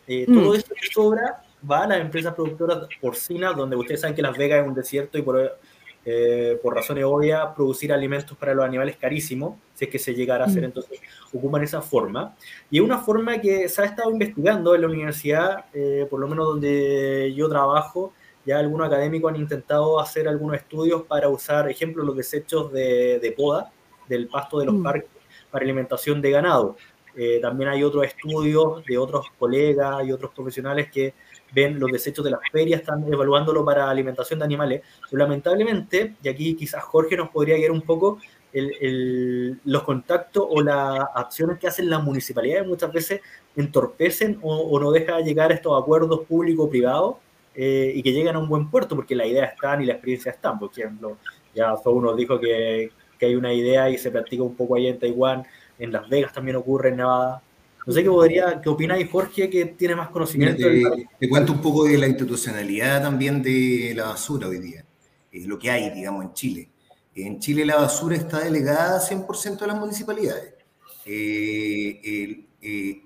eh, 0.06 0.24
todo 0.26 0.52
mm. 0.52 0.54
eso 0.54 0.74
que 0.74 0.88
sobra 0.92 1.42
va 1.68 1.84
a 1.84 1.86
las 1.88 2.00
empresas 2.00 2.34
productoras 2.34 2.88
porcinas, 3.00 3.56
donde 3.56 3.76
ustedes 3.76 4.00
saben 4.00 4.16
que 4.16 4.22
Las 4.22 4.36
Vegas 4.36 4.62
es 4.62 4.68
un 4.68 4.74
desierto 4.74 5.18
y 5.18 5.22
por, 5.22 5.58
eh, 6.04 6.58
por 6.62 6.74
razones 6.74 7.04
obvias, 7.04 7.48
producir 7.54 7.92
alimentos 7.92 8.36
para 8.36 8.54
los 8.54 8.64
animales 8.64 8.96
carísimos, 8.96 9.56
si 9.74 9.84
es 9.84 9.90
que 9.90 9.98
se 9.98 10.14
llegara 10.14 10.44
a 10.44 10.46
hacer, 10.46 10.62
mm. 10.62 10.66
entonces 10.66 11.00
ocupan 11.32 11.62
esa 11.62 11.82
forma. 11.82 12.34
Y 12.70 12.78
es 12.78 12.84
una 12.84 12.98
forma 12.98 13.40
que 13.40 13.68
se 13.68 13.82
ha 13.82 13.84
estado 13.84 14.10
investigando 14.10 14.74
en 14.74 14.80
la 14.80 14.86
universidad, 14.86 15.66
eh, 15.74 16.06
por 16.08 16.20
lo 16.20 16.28
menos 16.28 16.46
donde 16.46 17.34
yo 17.36 17.48
trabajo, 17.48 18.12
ya 18.46 18.58
algunos 18.58 18.86
académicos 18.86 19.30
han 19.30 19.40
intentado 19.40 20.00
hacer 20.00 20.26
algunos 20.28 20.56
estudios 20.56 21.02
para 21.02 21.28
usar, 21.28 21.68
ejemplo, 21.68 22.02
los 22.02 22.16
desechos 22.16 22.72
de, 22.72 23.34
poda 23.36 23.70
del 24.08 24.28
pasto 24.28 24.58
de 24.60 24.66
los 24.66 24.76
mm. 24.76 24.82
parques 24.82 25.10
para 25.50 25.64
alimentación 25.64 26.22
de 26.22 26.30
ganado. 26.30 26.76
Eh, 27.16 27.40
también 27.42 27.68
hay 27.68 27.82
otros 27.82 28.06
estudios 28.06 28.84
de 28.86 28.96
otros 28.96 29.26
colegas 29.38 30.06
y 30.06 30.12
otros 30.12 30.30
profesionales 30.32 30.88
que 30.90 31.14
ven 31.52 31.78
los 31.78 31.90
desechos 31.90 32.24
de 32.24 32.30
las 32.30 32.40
ferias, 32.52 32.80
están 32.80 33.04
evaluándolo 33.12 33.64
para 33.64 33.88
alimentación 33.88 34.38
de 34.38 34.44
animales. 34.44 34.82
Pero 35.10 35.22
lamentablemente, 35.22 36.14
y 36.22 36.28
aquí 36.28 36.54
quizás 36.54 36.82
Jorge 36.84 37.16
nos 37.16 37.30
podría 37.30 37.56
guiar 37.56 37.70
un 37.70 37.82
poco, 37.82 38.18
los 38.52 39.82
contactos 39.82 40.44
o 40.48 40.62
las 40.62 41.00
acciones 41.14 41.58
que 41.58 41.68
hacen 41.68 41.90
las 41.90 42.02
municipalidades 42.02 42.66
muchas 42.66 42.92
veces 42.92 43.20
entorpecen 43.56 44.38
o, 44.42 44.80
no 44.80 44.90
dejan 44.90 45.22
llegar 45.22 45.52
estos 45.52 45.80
acuerdos 45.80 46.20
público-privados 46.26 47.16
eh, 47.54 47.92
y 47.94 48.02
que 48.02 48.12
lleguen 48.12 48.36
a 48.36 48.38
un 48.38 48.48
buen 48.48 48.70
puerto, 48.70 48.94
porque 48.96 49.14
la 49.14 49.26
idea 49.26 49.44
está 49.44 49.80
y 49.82 49.86
la 49.86 49.94
experiencia 49.94 50.32
están. 50.32 50.58
Por 50.58 50.70
ejemplo, 50.70 51.18
ya 51.54 51.74
uno 51.84 52.14
dijo 52.14 52.38
que, 52.40 52.90
que 53.18 53.26
hay 53.26 53.34
una 53.34 53.52
idea 53.52 53.90
y 53.90 53.98
se 53.98 54.10
practica 54.10 54.42
un 54.42 54.54
poco 54.54 54.76
ahí 54.76 54.86
en 54.86 54.98
Taiwán, 54.98 55.44
en 55.78 55.92
Las 55.92 56.08
Vegas 56.08 56.32
también 56.32 56.56
ocurre, 56.56 56.90
en 56.90 56.96
Nevada. 56.96 57.42
No 57.86 57.92
sé 57.92 58.02
qué 58.02 58.10
podría, 58.10 58.60
qué 58.60 58.68
opináis, 58.68 59.10
Jorge, 59.10 59.48
que 59.48 59.64
tiene 59.66 59.96
más 59.96 60.10
conocimiento. 60.10 60.66
te, 61.18 61.28
cuento 61.28 61.52
un 61.52 61.62
poco 61.62 61.84
de 61.84 61.96
la 61.96 62.06
institucionalidad 62.06 63.02
también 63.02 63.42
de 63.42 63.92
la 63.96 64.06
basura 64.06 64.48
hoy 64.48 64.58
día, 64.58 64.84
es 65.32 65.46
lo 65.46 65.58
que 65.58 65.70
hay, 65.70 65.90
digamos, 65.90 66.24
en 66.24 66.32
Chile. 66.34 66.68
En 67.14 67.40
Chile 67.40 67.64
la 67.64 67.76
basura 67.76 68.16
está 68.16 68.40
delegada 68.40 69.00
100% 69.00 69.62
a 69.62 69.66
las 69.66 69.78
municipalidades. 69.78 70.54
Eh, 71.04 72.44
eh, 72.60 73.02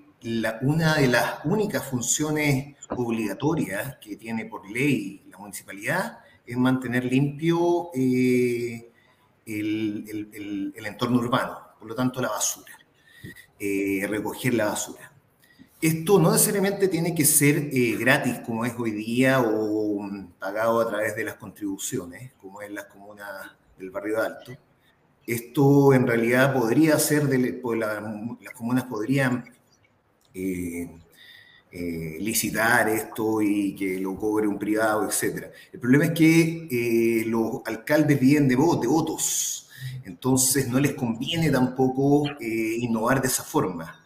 una 0.61 0.95
de 0.95 1.07
las 1.07 1.45
únicas 1.45 1.87
funciones 1.89 2.75
obligatorias 2.89 3.97
que 4.01 4.17
tiene 4.17 4.45
por 4.45 4.69
ley 4.69 5.23
la 5.29 5.37
municipalidad 5.37 6.19
es 6.45 6.57
mantener 6.57 7.05
limpio 7.05 7.89
eh, 7.95 8.91
el 9.45 10.85
entorno 10.85 11.19
urbano, 11.19 11.57
por 11.79 11.87
lo 11.87 11.95
tanto 11.95 12.21
la 12.21 12.29
basura. 12.29 12.72
Eh, 13.59 14.05
recoger 14.09 14.55
la 14.55 14.65
basura. 14.65 15.11
Esto 15.79 16.19
no 16.19 16.31
necesariamente 16.31 16.87
tiene 16.87 17.13
que 17.13 17.23
ser 17.23 17.69
eh, 17.71 17.95
gratis 17.97 18.39
como 18.39 18.65
es 18.65 18.73
hoy 18.77 18.91
día 18.91 19.41
o 19.41 20.01
mm, 20.01 20.33
pagado 20.39 20.81
a 20.81 20.87
través 20.89 21.15
de 21.15 21.23
las 21.23 21.35
contribuciones, 21.35 22.33
como 22.41 22.61
en 22.61 22.73
las 22.73 22.85
comunas 22.85 23.29
del 23.77 23.91
barrio 23.91 24.21
alto. 24.21 24.51
Esto 25.25 25.93
en 25.93 26.07
realidad 26.07 26.53
podría 26.53 26.99
ser, 26.99 27.27
de, 27.27 27.53
pues, 27.53 27.79
las 27.79 28.53
comunas 28.53 28.85
podrían 28.85 29.45
eh, 30.33 30.89
licitar 32.19 32.89
esto 32.89 33.41
y 33.41 33.75
que 33.75 33.99
lo 33.99 34.15
cobre 34.17 34.47
un 34.47 34.59
privado, 34.59 35.07
etc. 35.07 35.45
El 35.71 35.79
problema 35.79 36.05
es 36.05 36.11
que 36.11 37.23
los 37.27 37.61
alcaldes 37.65 38.19
viven 38.19 38.47
de 38.47 38.55
votos 38.55 39.62
Entonces 40.05 40.67
no 40.67 40.79
les 40.79 40.93
conviene 40.93 41.49
tampoco 41.49 42.27
eh, 42.39 42.77
innovar 42.79 43.21
de 43.21 43.27
esa 43.27 43.43
forma. 43.43 44.03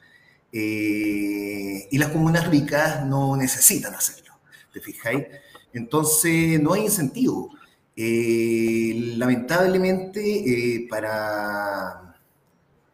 Eh, 0.51 1.87
y 1.91 1.97
las 1.97 2.09
comunas 2.09 2.47
ricas 2.47 3.05
no 3.05 3.35
necesitan 3.35 3.93
hacerlo, 3.93 4.33
¿te 4.71 4.79
fijáis? 4.79 5.25
Entonces 5.73 6.61
no 6.61 6.73
hay 6.73 6.83
incentivo. 6.83 7.51
Eh, 7.95 9.13
lamentablemente, 9.17 10.87
para, 10.89 12.15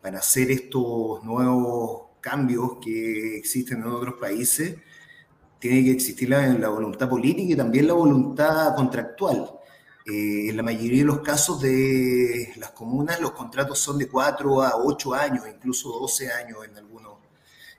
para 0.02 0.20
hacer 0.20 0.52
estos 0.52 1.24
nuevos 1.24 2.04
cambios 2.22 2.78
que 2.82 3.38
existen 3.38 3.80
en 3.80 3.88
otros 3.88 4.16
países, 4.20 4.76
tiene 5.60 5.84
que 5.84 5.92
existir 5.92 6.30
la, 6.30 6.48
la 6.54 6.70
voluntad 6.70 7.10
política 7.10 7.54
y 7.54 7.56
también 7.56 7.88
la 7.88 7.94
voluntad 7.94 8.76
contractual. 8.76 9.50
Eh, 10.06 10.50
en 10.50 10.58
la 10.58 10.64
mayoría 10.64 11.00
de 11.00 11.06
los 11.06 11.20
casos 11.20 11.62
de 11.62 12.54
las 12.58 12.72
comunas, 12.72 13.22
los 13.22 13.32
contratos 13.32 13.80
son 13.80 13.98
de 13.98 14.10
4 14.10 14.62
a 14.62 14.76
8 14.84 15.14
años, 15.14 15.46
incluso 15.48 15.90
12 15.98 16.30
años 16.30 16.58
en 16.66 16.78
algunos 16.78 17.14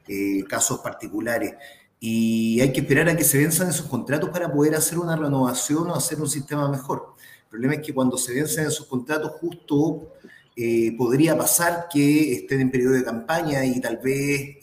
eh, 0.09 0.43
casos 0.49 0.81
particulares. 0.81 1.55
Y 2.01 2.61
hay 2.61 2.73
que 2.73 2.81
esperar 2.81 3.09
a 3.09 3.17
que 3.17 3.25
se 3.25 3.39
venzan 3.39 3.69
esos 3.69 3.87
contratos 3.87 4.31
para 4.31 4.51
poder 4.51 4.75
hacer 4.75 4.99
una 4.99 5.17
renovación 5.17 5.91
o 5.91 5.95
hacer 5.95 6.21
un 6.21 6.29
sistema 6.29 6.69
mejor. 6.69 7.15
El 7.45 7.49
problema 7.51 7.75
es 7.75 7.83
que 7.83 7.95
cuando 7.95 8.17
se 8.17 8.33
vencen 8.35 8.67
esos 8.67 8.87
contratos, 8.87 9.33
justo 9.41 10.13
eh, 10.57 10.95
podría 10.97 11.37
pasar 11.37 11.89
que 11.93 12.33
estén 12.33 12.61
en 12.63 12.71
periodo 12.71 12.95
de 12.95 13.05
campaña 13.05 13.65
y 13.65 13.81
tal 13.81 13.99
vez 13.99 14.59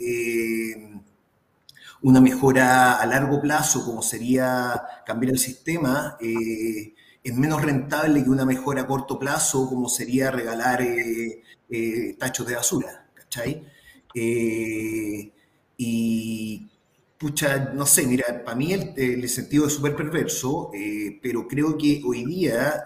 una 2.01 2.19
mejora 2.19 2.95
a 2.95 3.05
largo 3.05 3.39
plazo, 3.39 3.85
como 3.85 4.01
sería 4.01 4.81
cambiar 5.05 5.33
el 5.33 5.39
sistema, 5.39 6.17
es 7.23 7.35
menos 7.35 7.61
rentable 7.61 8.23
que 8.23 8.29
una 8.29 8.45
mejora 8.45 8.81
a 8.81 8.87
corto 8.87 9.19
plazo, 9.19 9.67
como 9.69 9.89
sería 9.89 10.31
regalar 10.31 10.81
eh, 10.81 11.43
eh, 11.69 12.15
tachos 12.17 12.47
de 12.47 12.55
basura, 12.55 13.07
¿cachai? 13.13 13.63
Eh, 14.15 15.31
y, 15.77 16.67
pucha, 17.17 17.71
no 17.73 17.85
sé, 17.85 18.07
mira, 18.07 18.43
para 18.43 18.57
mí 18.57 18.73
el, 18.73 19.29
sentido 19.29 19.67
es 19.67 19.73
súper 19.73 19.95
perverso, 19.95 20.71
pero 21.21 21.47
creo 21.47 21.77
que 21.77 22.01
hoy 22.05 22.25
día 22.25 22.83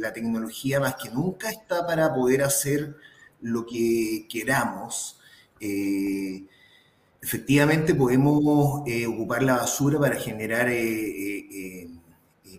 la 0.00 0.12
tecnología 0.12 0.80
más 0.80 0.96
que 0.96 1.10
nunca 1.10 1.50
está 1.50 1.86
para 1.86 2.14
poder 2.14 2.42
hacer 2.42 2.96
lo 3.40 3.66
que 3.66 4.26
queramos. 4.28 5.18
efectivamente 7.20 7.94
podemos 7.94 8.82
ocupar 9.08 9.42
la 9.42 9.56
basura 9.56 9.98
para 9.98 10.16
generar 10.16 10.68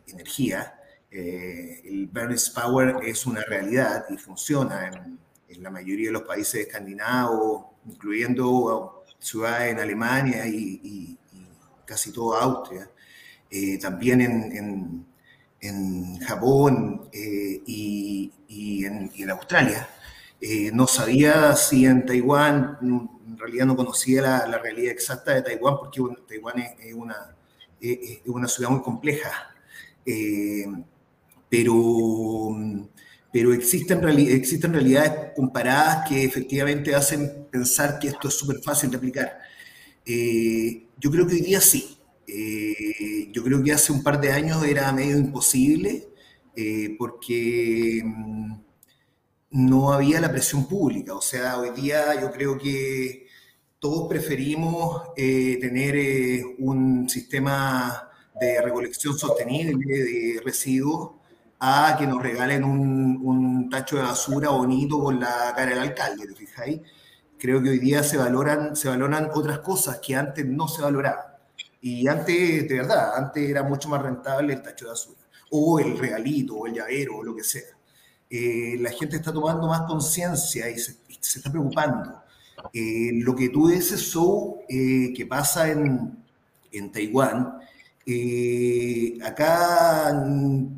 energía, 0.07 0.72
eh, 1.15 1.79
el 1.85 2.07
Bernie's 2.07 2.49
Power 2.49 2.95
es 3.03 3.27
una 3.27 3.43
realidad 3.43 4.05
y 4.09 4.17
funciona 4.17 4.87
en, 4.87 5.19
la 5.61 5.69
mayoría 5.69 6.07
de 6.07 6.13
los 6.13 6.23
países 6.23 6.65
escandinavos, 6.65 7.65
incluyendo 7.87 9.03
ciudades 9.19 9.71
en 9.71 9.79
Alemania 9.79 10.47
y, 10.47 11.15
casi 11.85 12.11
toda 12.11 12.41
Austria, 12.41 12.89
eh, 13.51 13.77
también 13.77 14.21
en, 14.21 15.05
en, 15.61 16.19
Japón 16.21 17.07
eh, 17.11 17.61
y, 17.67 18.31
en, 18.83 19.29
Australia. 19.29 19.87
no 20.73 20.87
sabía 20.87 21.55
si 21.55 21.85
en 21.85 22.03
Taiwán, 22.03 22.79
en 22.81 23.37
realidad 23.37 23.67
no 23.67 23.75
conocía 23.75 24.47
la, 24.47 24.57
realidad 24.57 24.91
exacta 24.91 25.35
de 25.35 25.43
Taiwán 25.43 25.77
porque 25.77 26.01
Taiwán 26.27 26.57
es, 26.79 26.93
una, 26.95 27.35
es 27.79 28.21
una 28.25 28.47
ciudad 28.47 28.71
muy 28.71 28.81
compleja 28.81 29.53
pero, 31.53 32.57
pero 33.31 33.53
existen, 33.53 34.03
existen 34.17 34.73
realidades 34.73 35.33
comparadas 35.35 36.09
que 36.09 36.23
efectivamente 36.23 36.95
hacen 36.95 37.47
pensar 37.51 37.99
que 37.99 38.07
esto 38.07 38.27
es 38.27 38.33
súper 38.33 38.57
fácil 38.63 38.89
de 38.89 38.97
aplicar. 38.97 39.37
Eh, 40.03 40.87
yo 40.97 41.11
creo 41.11 41.27
que 41.27 41.35
hoy 41.35 41.41
día 41.41 41.61
sí. 41.61 41.95
Eh, 42.25 43.29
yo 43.31 43.43
creo 43.43 43.63
que 43.63 43.71
hace 43.71 43.91
un 43.91 44.01
par 44.01 44.19
de 44.19 44.31
años 44.31 44.65
era 44.65 44.91
medio 44.93 45.15
imposible 45.15 46.07
eh, 46.55 46.95
porque 46.97 48.01
mm, 48.03 48.53
no 49.51 49.93
había 49.93 50.19
la 50.21 50.31
presión 50.31 50.67
pública. 50.67 51.13
O 51.13 51.21
sea, 51.21 51.59
hoy 51.59 51.69
día 51.79 52.19
yo 52.19 52.31
creo 52.31 52.57
que 52.57 53.27
todos 53.77 54.09
preferimos 54.09 55.13
tener 55.15 56.45
un 56.57 57.07
sistema 57.07 58.09
de 58.41 58.59
recolección 58.59 59.15
sostenible 59.19 59.85
de 59.85 60.41
residuos 60.43 61.22
a 61.65 61.95
que 61.97 62.05
nos 62.05 62.21
regalen 62.21 62.65
un, 62.65 63.69
tacho 63.69 63.95
de 63.95 64.03
basura 64.03 64.49
bonito 64.49 64.99
con 64.99 65.17
la 65.17 65.53
cara 65.55 65.69
del 65.69 65.79
alcalde, 65.79 66.27
¿te? 66.27 66.83
Creo 67.39 67.63
que 67.63 67.69
hoy 67.69 67.79
día 67.79 68.03
se 68.03 68.17
valoran, 68.17 68.75
se 68.75 68.89
valoran 68.89 69.29
otras 69.33 69.59
cosas 69.59 69.99
que 69.99 70.13
antes 70.13 70.45
no 70.45 70.67
se 70.67 70.81
valoraban. 70.81 71.25
Y 71.79 72.05
antes, 72.09 72.67
de 72.67 72.75
verdad, 72.75 73.15
antes 73.15 73.49
era 73.49 73.63
mucho 73.63 73.87
más 73.87 74.01
rentable 74.01 74.53
el 74.53 74.61
tacho 74.61 74.85
de 74.85 74.91
basura, 74.91 75.21
o 75.51 75.79
el 75.79 75.97
regalito, 75.97 76.55
o 76.55 76.67
el 76.67 76.73
llavero, 76.73 77.17
o 77.17 77.23
lo 77.23 77.33
que 77.33 77.45
sea. 77.45 77.77
Eh, 78.29 78.75
la 78.81 78.91
gente 78.91 79.15
está 79.15 79.31
tomando 79.31 79.65
más 79.65 79.83
conciencia 79.83 80.69
y 80.69 80.77
se, 80.77 80.97
está 81.07 81.49
preocupando. 81.49 82.23
Eh, 82.73 83.11
lo 83.23 83.33
que 83.33 83.47
tú 83.47 83.69
dices, 83.69 84.01
Sou, 84.01 84.63
eh, 84.67 85.13
que 85.15 85.25
pasa 85.25 85.71
en, 85.71 86.23
en 86.73 86.91
Taiwán, 86.91 87.57
eh, 88.05 89.17
acá, 89.23 90.13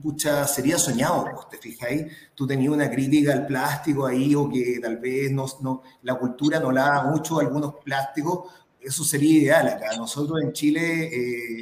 pucha, 0.01 0.47
sería 0.47 0.77
soñado, 0.77 1.25
pues, 1.33 1.49
¿te 1.49 1.57
fijáis? 1.57 2.05
Tú 2.35 2.45
tenías 2.45 2.71
una 2.71 2.89
crítica 2.89 3.33
al 3.33 3.47
plástico 3.47 4.05
ahí 4.05 4.35
o 4.35 4.49
que 4.49 4.79
tal 4.81 4.97
vez 4.97 5.31
no, 5.31 5.45
no, 5.61 5.81
la 6.03 6.15
cultura 6.15 6.59
no 6.59 6.71
lava 6.71 7.09
mucho 7.09 7.39
algunos 7.39 7.75
plásticos, 7.83 8.51
eso 8.79 9.03
sería 9.03 9.39
ideal 9.41 9.67
acá. 9.67 9.97
Nosotros 9.97 10.41
en 10.43 10.53
Chile 10.53 11.09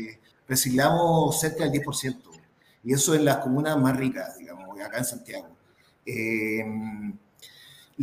eh, 0.09 0.19
reciclamos 0.47 1.39
cerca 1.39 1.63
del 1.63 1.81
10%, 1.81 2.17
y 2.83 2.93
eso 2.93 3.15
en 3.15 3.23
las 3.25 3.37
comunas 3.37 3.77
más 3.77 3.95
ricas, 3.95 4.37
digamos, 4.37 4.79
acá 4.81 4.97
en 4.97 5.05
Santiago. 5.05 5.47
Eh, 6.05 6.65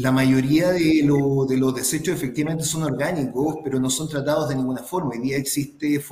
la 0.00 0.12
mayoría 0.12 0.70
de, 0.70 1.02
los 1.04 1.74
desechos 1.74 2.14
efectivamente 2.14 2.64
son 2.64 2.84
orgánicos, 2.84 3.56
pero 3.62 3.78
no 3.78 3.90
son 3.90 4.08
tratados 4.08 4.48
de 4.48 4.54
ninguna 4.54 4.82
forma. 4.82 5.10
Hoy 5.10 5.18
día 5.18 5.36
existe, 5.36 6.02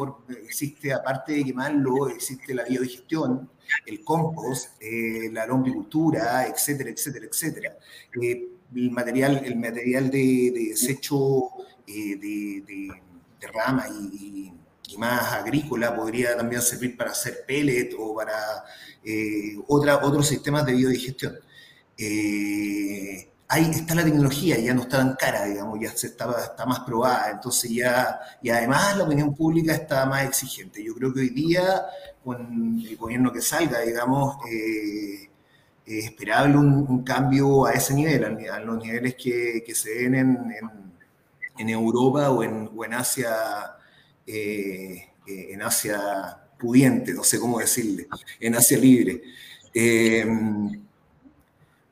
existe 0.45 0.93
aparte 0.93 1.33
de 1.33 1.45
quemarlo, 1.45 2.11
existe 2.11 2.55
la 2.55 2.65
biodigestión, 2.65 3.49
el 3.87 4.05
compost, 4.05 4.73
eh, 4.83 5.31
la 5.33 5.47
lombricultura, 5.47 6.47
etcétera, 6.47 6.91
etcétera, 6.91 7.27
etcétera. 7.31 7.79
Eh, 8.21 8.49
el 8.77 8.91
material, 8.91 9.41
el 9.43 9.57
material 9.57 10.11
de, 10.11 10.53
desecho 10.69 11.49
eh, 11.87 12.17
de, 12.17 12.91
rama 13.55 13.87
y, 13.89 14.53
más 14.99 15.33
agrícola 15.33 15.95
podría 15.95 16.37
también 16.37 16.61
servir 16.61 16.97
para 16.97 17.13
hacer 17.13 17.45
pellet 17.47 17.95
o 17.99 18.15
para 18.15 18.35
otra, 19.67 19.99
otros 20.05 20.27
sistemas 20.27 20.65
de 20.67 20.73
biodigestión 20.73 21.35
ahí 23.49 23.71
está 23.71 23.95
la 23.95 24.05
tecnología, 24.05 24.59
ya 24.59 24.75
no 24.75 24.83
está 24.83 24.99
tan 24.99 25.17
cara, 25.17 25.47
digamos, 25.47 25.79
ya 25.81 25.91
se 25.91 26.09
está, 26.09 26.31
está 26.45 26.67
más 26.67 26.81
probada, 26.81 27.31
entonces 27.31 27.71
ya, 27.71 28.21
y 28.43 28.51
además 28.51 28.97
la 28.97 29.05
opinión 29.05 29.35
pública 29.35 29.75
está 29.75 30.05
más 30.07 30.25
exigente. 30.25 30.85
Yo 30.85 30.95
creo 30.95 31.13
que 31.15 31.21
hoy 31.21 31.31
día, 31.31 31.83
con 32.23 32.79
el 32.87 32.97
gobierno 32.97 33.33
que 33.33 33.41
salga, 33.41 33.81
digamos, 33.81 34.37
eh, 34.51 35.31
es 35.87 36.05
esperable 36.05 36.59
un, 36.59 37.03
cambio 37.03 37.65
a 37.65 37.73
ese 37.73 37.95
nivel, 37.95 38.25
a, 38.51 38.61
los 38.61 38.83
niveles 38.85 39.15
que, 39.15 39.63
que 39.67 39.75
se 39.75 39.95
ven 39.95 40.15
en, 40.15 40.55
en, 41.59 41.69
Europa 41.71 42.31
o 42.31 42.43
en, 42.43 42.71
o 42.77 42.85
en 42.85 42.93
Asia, 42.95 43.33
eh, 44.27 45.09
en 45.27 45.63
Asia 45.63 46.39
pudiente, 46.59 47.15
no 47.15 47.25
sé 47.25 47.41
cómo 47.41 47.59
decirle, 47.59 48.09
en 48.41 48.55
Asia 48.57 48.77
libre. 48.79 49.23
Eh, 49.73 50.27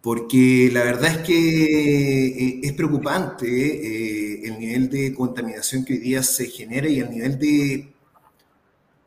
porque 0.07 0.71
la 0.73 0.85
verdad 0.85 1.11
es 1.11 1.19
que 1.27 1.35
eh, 1.35 2.61
es 2.62 2.73
preocupante 2.75 3.45
eh, 3.45 4.40
el 4.45 4.57
nivel 4.57 4.88
de 4.88 5.12
contaminación 5.12 5.85
que 5.85 5.95
hoy 5.95 5.99
día 5.99 6.23
se 6.23 6.47
genera 6.47 6.88
y 6.88 7.01
el 7.01 7.11
nivel 7.11 7.37
de, 7.40 7.92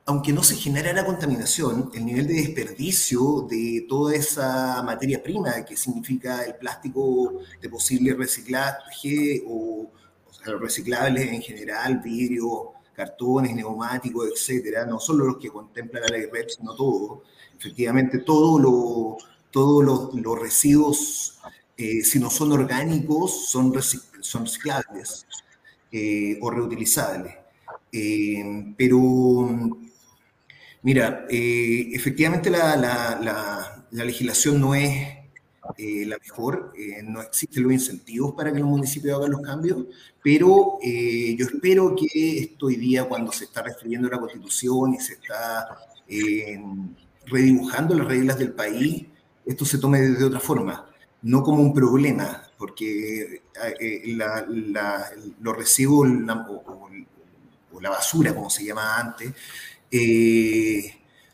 aunque 0.05 0.33
no 0.33 0.43
se 0.43 0.57
genera 0.57 0.91
la 0.91 1.05
contaminación, 1.05 1.89
el 1.93 2.05
nivel 2.05 2.27
de 2.27 2.33
desperdicio 2.33 3.47
de 3.49 3.85
toda 3.87 4.13
esa 4.13 4.83
materia 4.83 5.23
prima 5.23 5.63
que 5.63 5.77
significa 5.77 6.43
el 6.43 6.55
plástico 6.55 7.43
de 7.61 7.69
posible 7.69 8.13
reciclaje 8.13 9.41
o, 9.47 9.89
reciclables 10.59 11.31
en 11.31 11.41
general, 11.41 12.01
vidrio, 12.03 12.73
cartones, 12.93 13.55
neumáticos, 13.55 14.27
etcétera, 14.35 14.85
no 14.85 14.99
solo 14.99 15.27
los 15.27 15.37
que 15.37 15.47
contempla 15.47 16.01
la 16.01 16.07
ley 16.07 16.25
REP, 16.29 16.49
sino 16.49 16.75
todo, 16.75 17.23
efectivamente 17.57 18.17
todo 18.17 18.59
lo 18.59 19.17
todos 19.51 20.13
los, 20.13 20.39
residuos, 20.39 21.39
eh, 21.77 22.03
si 22.03 22.19
no 22.19 22.29
son 22.29 22.51
orgánicos, 22.51 23.49
son, 23.49 23.73
son 24.21 24.45
reciclables 24.45 25.25
eh, 25.91 26.37
o 26.41 26.51
reutilizables. 26.51 27.35
Eh, 27.91 28.73
pero, 28.77 29.79
mira, 30.83 31.25
efectivamente 31.29 32.49
la, 32.49 33.85
legislación 33.91 34.61
no 34.61 34.75
es, 34.75 35.17
la 35.77 36.17
mejor. 36.17 36.73
No 37.03 37.21
existen 37.21 37.63
los 37.63 37.73
incentivos 37.73 38.33
para 38.33 38.51
que 38.51 38.59
los 38.59 38.67
municipios 38.67 39.17
hagan 39.17 39.31
los 39.31 39.41
cambios, 39.41 39.85
pero 40.23 40.79
yo 40.81 41.45
espero 41.45 41.95
que 41.95 42.39
esto 42.39 42.67
hoy 42.67 42.75
día, 42.75 43.05
cuando 43.05 43.31
se 43.31 43.45
está 43.45 43.61
reescribiendo 43.61 44.09
la 44.09 44.19
constitución 44.19 44.95
y 44.95 44.99
se 44.99 45.13
está 45.13 45.67
redibujando 47.27 47.95
las 47.95 48.07
reglas 48.07 48.39
del 48.39 48.51
país, 48.53 49.05
esto 49.49 49.65
se 49.65 49.79
tome 49.79 49.99
de 49.99 50.23
otra 50.23 50.39
forma, 50.39 50.87
no 51.23 51.41
como 51.41 51.61
un 51.61 51.73
problema, 51.73 52.43
porque 52.57 53.41
la, 54.05 54.45
la, 54.47 55.09
los 55.41 55.57
residuos 55.57 56.07
o, 56.07 57.79
la 57.81 57.89
basura, 57.89 58.35
como 58.35 58.49
se 58.49 58.65
llamaba 58.65 58.99
antes, 58.99 59.33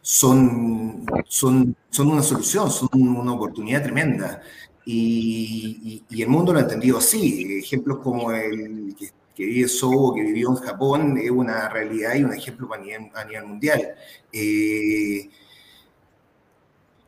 son, 0.02 1.06
son, 1.28 1.76
son 1.90 2.08
una 2.08 2.24
solución, 2.24 2.72
son 2.72 2.90
una 2.94 3.34
oportunidad 3.34 3.84
tremenda. 3.84 4.42
Y, 4.86 6.04
el 6.10 6.28
mundo 6.30 6.54
lo 6.54 6.60
ha 6.60 6.62
entendido 6.62 7.00
así. 7.00 7.60
Ejemplos 7.60 8.00
como 8.00 8.32
el 8.32 8.96
que, 8.98 9.10
que 9.36 9.46
vive 9.46 9.68
Sobo, 9.68 10.14
que 10.14 10.22
vivió 10.22 10.52
en 10.52 10.56
Japón, 10.56 11.18
es 11.18 11.32
una 11.32 11.68
realidad 11.68 12.16
y 12.16 12.24
un 12.24 12.34
ejemplo 12.34 12.70
a 12.74 12.78
nivel, 12.78 13.46
mundial. 13.46 13.96
Eh, 14.32 15.30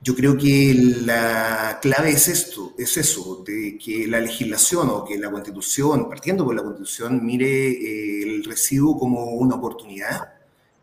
yo 0.07 0.15
creo 0.15 0.37
que 0.37 0.73
la 1.05 1.79
clave 1.81 2.11
es 2.11 2.29
esto, 2.29 2.73
es 2.77 2.95
eso, 2.95 3.43
de 3.45 3.77
que 3.77 4.07
la 4.07 4.21
legislación 4.21 4.87
o 4.89 5.03
que 5.03 5.17
la 5.17 5.29
constitución, 5.29 6.07
partiendo 6.07 6.45
por 6.45 6.55
la 6.55 6.63
constitución, 6.63 7.25
mire 7.25 7.71
eh, 7.71 8.23
el 8.23 8.45
residuo 8.45 8.97
como 8.97 9.25
una 9.33 9.55
oportunidad 9.55 10.33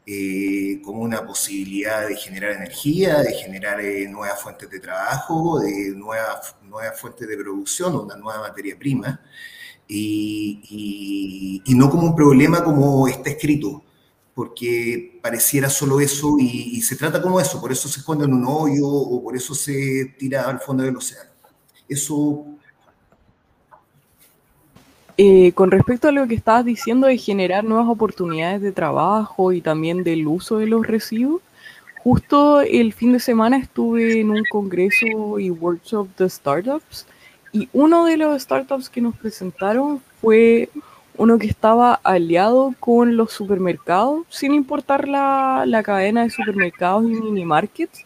eh, 0.07 0.83
como 0.85 1.01
una 1.01 1.27
posibilidad 1.27 2.07
de 2.07 2.17
generar 2.17 2.51
energía, 2.53 3.23
de 3.23 3.33
generar 3.33 3.81
eh, 3.81 4.07
nuevas 4.07 4.43
fuentes 4.43 4.69
de 4.69 4.79
trabajo, 4.79 5.59
de 5.59 5.93
nuevas, 5.97 6.55
fuentes 7.01 7.27
de 7.27 7.39
producción, 7.39 7.97
una 7.97 8.17
nueva 8.17 8.41
materia 8.49 8.79
prima, 8.79 9.23
y, 9.89 11.63
no 11.69 11.89
como 11.89 12.09
un 12.09 12.15
problema 12.15 12.63
como 12.63 13.09
está 13.09 13.31
escrito, 13.31 13.85
porque 14.35 15.19
pareciera 15.23 15.71
solo 15.71 16.01
eso 16.01 16.37
y, 16.39 16.81
se 16.83 16.97
trata 16.97 17.23
como 17.23 17.41
eso, 17.41 17.61
por 17.61 17.71
eso 17.71 17.89
se 17.89 18.01
esconde 18.01 18.25
en 18.25 18.35
un 18.35 18.45
hoyo 18.47 18.87
o 18.87 19.23
por 19.23 19.37
eso 19.37 19.55
se 19.55 20.15
tira 20.19 20.49
al 20.49 20.61
fondo 20.61 20.83
del 20.83 20.97
océano. 20.97 21.31
Eso 21.89 22.45
eh, 25.17 25.53
con 25.53 25.71
respecto 25.71 26.09
a 26.09 26.13
lo 26.13 26.27
que 26.27 26.35
estabas 26.35 26.65
diciendo 26.65 27.07
de 27.07 27.17
generar 27.17 27.63
nuevas 27.63 27.89
oportunidades 27.89 28.61
de 28.61 28.73
trabajo 28.73 29.53
y 29.53 29.61
también 29.61 30.03
del 30.03 30.27
uso 30.27 30.59
de 30.59 30.67
los 30.67 30.85
residuos, 30.85 31.41
justo 32.03 32.61
el 32.61 32.93
fin 32.93 33.13
de 33.13 33.21
semana 33.21 33.59
estuve 33.59 34.21
en 34.21 34.31
un 34.31 34.43
congreso 34.51 35.39
y 35.39 35.51
workshop 35.51 36.09
de 36.19 36.29
startups 36.29 37.07
y 37.53 37.69
uno 37.73 38.05
de 38.05 38.17
los 38.17 38.43
startups 38.43 38.91
que 38.91 39.01
nos 39.01 39.15
presentaron 39.15 40.03
fue 40.21 40.69
uno 41.17 41.39
que 41.39 41.47
estaba 41.47 41.95
aliado 42.03 42.75
con 42.81 43.17
los 43.17 43.33
supermercados, 43.33 44.27
sin 44.29 44.55
importar 44.55 45.09
la, 45.09 45.65
la 45.67 45.83
cadena 45.83 46.25
de 46.25 46.31
supermercados 46.31 47.05
y 47.05 47.15
mini 47.15 47.45
markets, 47.45 48.05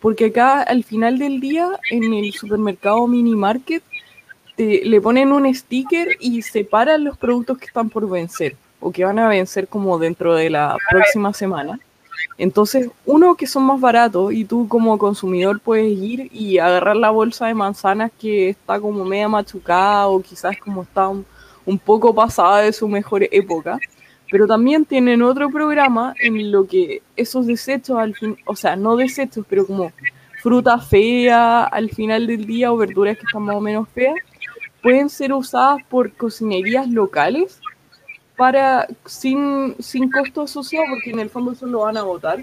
porque 0.00 0.26
acá 0.26 0.62
al 0.62 0.84
final 0.84 1.18
del 1.18 1.40
día 1.40 1.68
en 1.90 2.12
el 2.12 2.32
supermercado 2.32 3.06
mini 3.06 3.34
market 3.34 3.82
le 4.56 5.00
ponen 5.00 5.32
un 5.32 5.52
sticker 5.54 6.16
y 6.18 6.42
separan 6.42 7.04
los 7.04 7.16
productos 7.16 7.58
que 7.58 7.66
están 7.66 7.90
por 7.90 8.08
vencer 8.08 8.56
o 8.80 8.90
que 8.90 9.04
van 9.04 9.18
a 9.18 9.28
vencer 9.28 9.68
como 9.68 9.98
dentro 9.98 10.34
de 10.34 10.50
la 10.50 10.76
próxima 10.90 11.32
semana. 11.32 11.78
Entonces, 12.36 12.90
uno 13.06 13.36
que 13.36 13.46
son 13.46 13.64
más 13.64 13.80
baratos 13.80 14.32
y 14.32 14.44
tú 14.44 14.66
como 14.66 14.98
consumidor 14.98 15.60
puedes 15.60 15.96
ir 15.96 16.28
y 16.32 16.58
agarrar 16.58 16.96
la 16.96 17.10
bolsa 17.10 17.46
de 17.46 17.54
manzanas 17.54 18.10
que 18.18 18.48
está 18.50 18.80
como 18.80 19.04
media 19.04 19.28
machucada 19.28 20.08
o 20.08 20.20
quizás 20.20 20.56
como 20.58 20.82
está 20.82 21.08
un, 21.08 21.24
poco 21.76 22.14
pasada 22.14 22.62
de 22.62 22.72
su 22.72 22.88
mejor 22.88 23.28
época. 23.30 23.78
Pero 24.30 24.46
también 24.46 24.86
tienen 24.86 25.20
otro 25.20 25.50
programa 25.50 26.14
en 26.20 26.50
lo 26.50 26.66
que 26.66 27.02
esos 27.16 27.46
desechos 27.46 27.98
al 27.98 28.14
fin, 28.14 28.38
o 28.46 28.56
sea, 28.56 28.76
no 28.76 28.96
desechos, 28.96 29.44
pero 29.48 29.66
como 29.66 29.92
fruta 30.42 30.78
fea 30.78 31.64
al 31.64 31.90
final 31.90 32.26
del 32.26 32.46
día 32.46 32.72
o 32.72 32.76
verduras 32.76 33.18
que 33.18 33.24
están 33.26 33.42
más 33.42 33.56
o 33.56 33.60
menos 33.60 33.88
feas, 33.90 34.14
pueden 34.82 35.08
ser 35.10 35.32
usadas 35.32 35.82
por 35.88 36.12
cocinerías 36.12 36.88
locales 36.88 37.60
para 38.36 38.86
sin, 39.04 39.74
sin 39.80 40.10
costo 40.10 40.42
asociado, 40.42 40.86
porque 40.90 41.10
en 41.10 41.18
el 41.18 41.28
fondo 41.28 41.52
eso 41.52 41.66
lo 41.66 41.80
van 41.80 41.96
a 41.96 42.04
votar, 42.04 42.38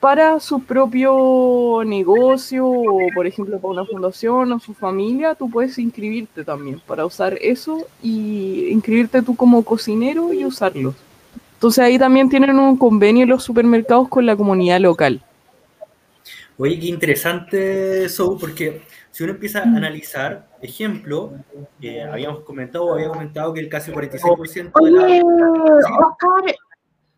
para 0.00 0.38
su 0.40 0.62
propio 0.62 1.82
negocio 1.84 2.66
o, 2.66 2.98
por 3.14 3.26
ejemplo, 3.26 3.58
para 3.58 3.72
una 3.72 3.84
fundación 3.84 4.52
o 4.52 4.60
su 4.60 4.74
familia, 4.74 5.34
tú 5.34 5.50
puedes 5.50 5.78
inscribirte 5.78 6.44
también 6.44 6.80
para 6.86 7.06
usar 7.06 7.38
eso 7.40 7.86
y 8.02 8.68
inscribirte 8.70 9.22
tú 9.22 9.34
como 9.34 9.64
cocinero 9.64 10.32
y 10.32 10.44
usarlos. 10.44 10.94
Entonces 11.54 11.82
ahí 11.82 11.98
también 11.98 12.28
tienen 12.28 12.58
un 12.58 12.76
convenio 12.76 13.24
los 13.26 13.42
supermercados 13.42 14.08
con 14.08 14.26
la 14.26 14.36
comunidad 14.36 14.80
local. 14.80 15.22
Oye, 16.58 16.78
qué 16.78 16.86
interesante 16.86 18.04
eso, 18.04 18.36
porque 18.38 18.82
si 19.10 19.24
uno 19.24 19.32
empieza 19.32 19.60
a 19.60 19.62
analizar, 19.62 20.46
ejemplo, 20.60 21.32
eh, 21.80 22.02
habíamos 22.02 22.40
comentado, 22.40 22.94
había 22.94 23.08
comentado 23.08 23.52
que 23.54 23.60
el 23.60 23.68
casi 23.68 23.90
46% 23.90 24.72
de 24.84 24.90
la... 24.90 25.24
Oscar, 26.06 26.54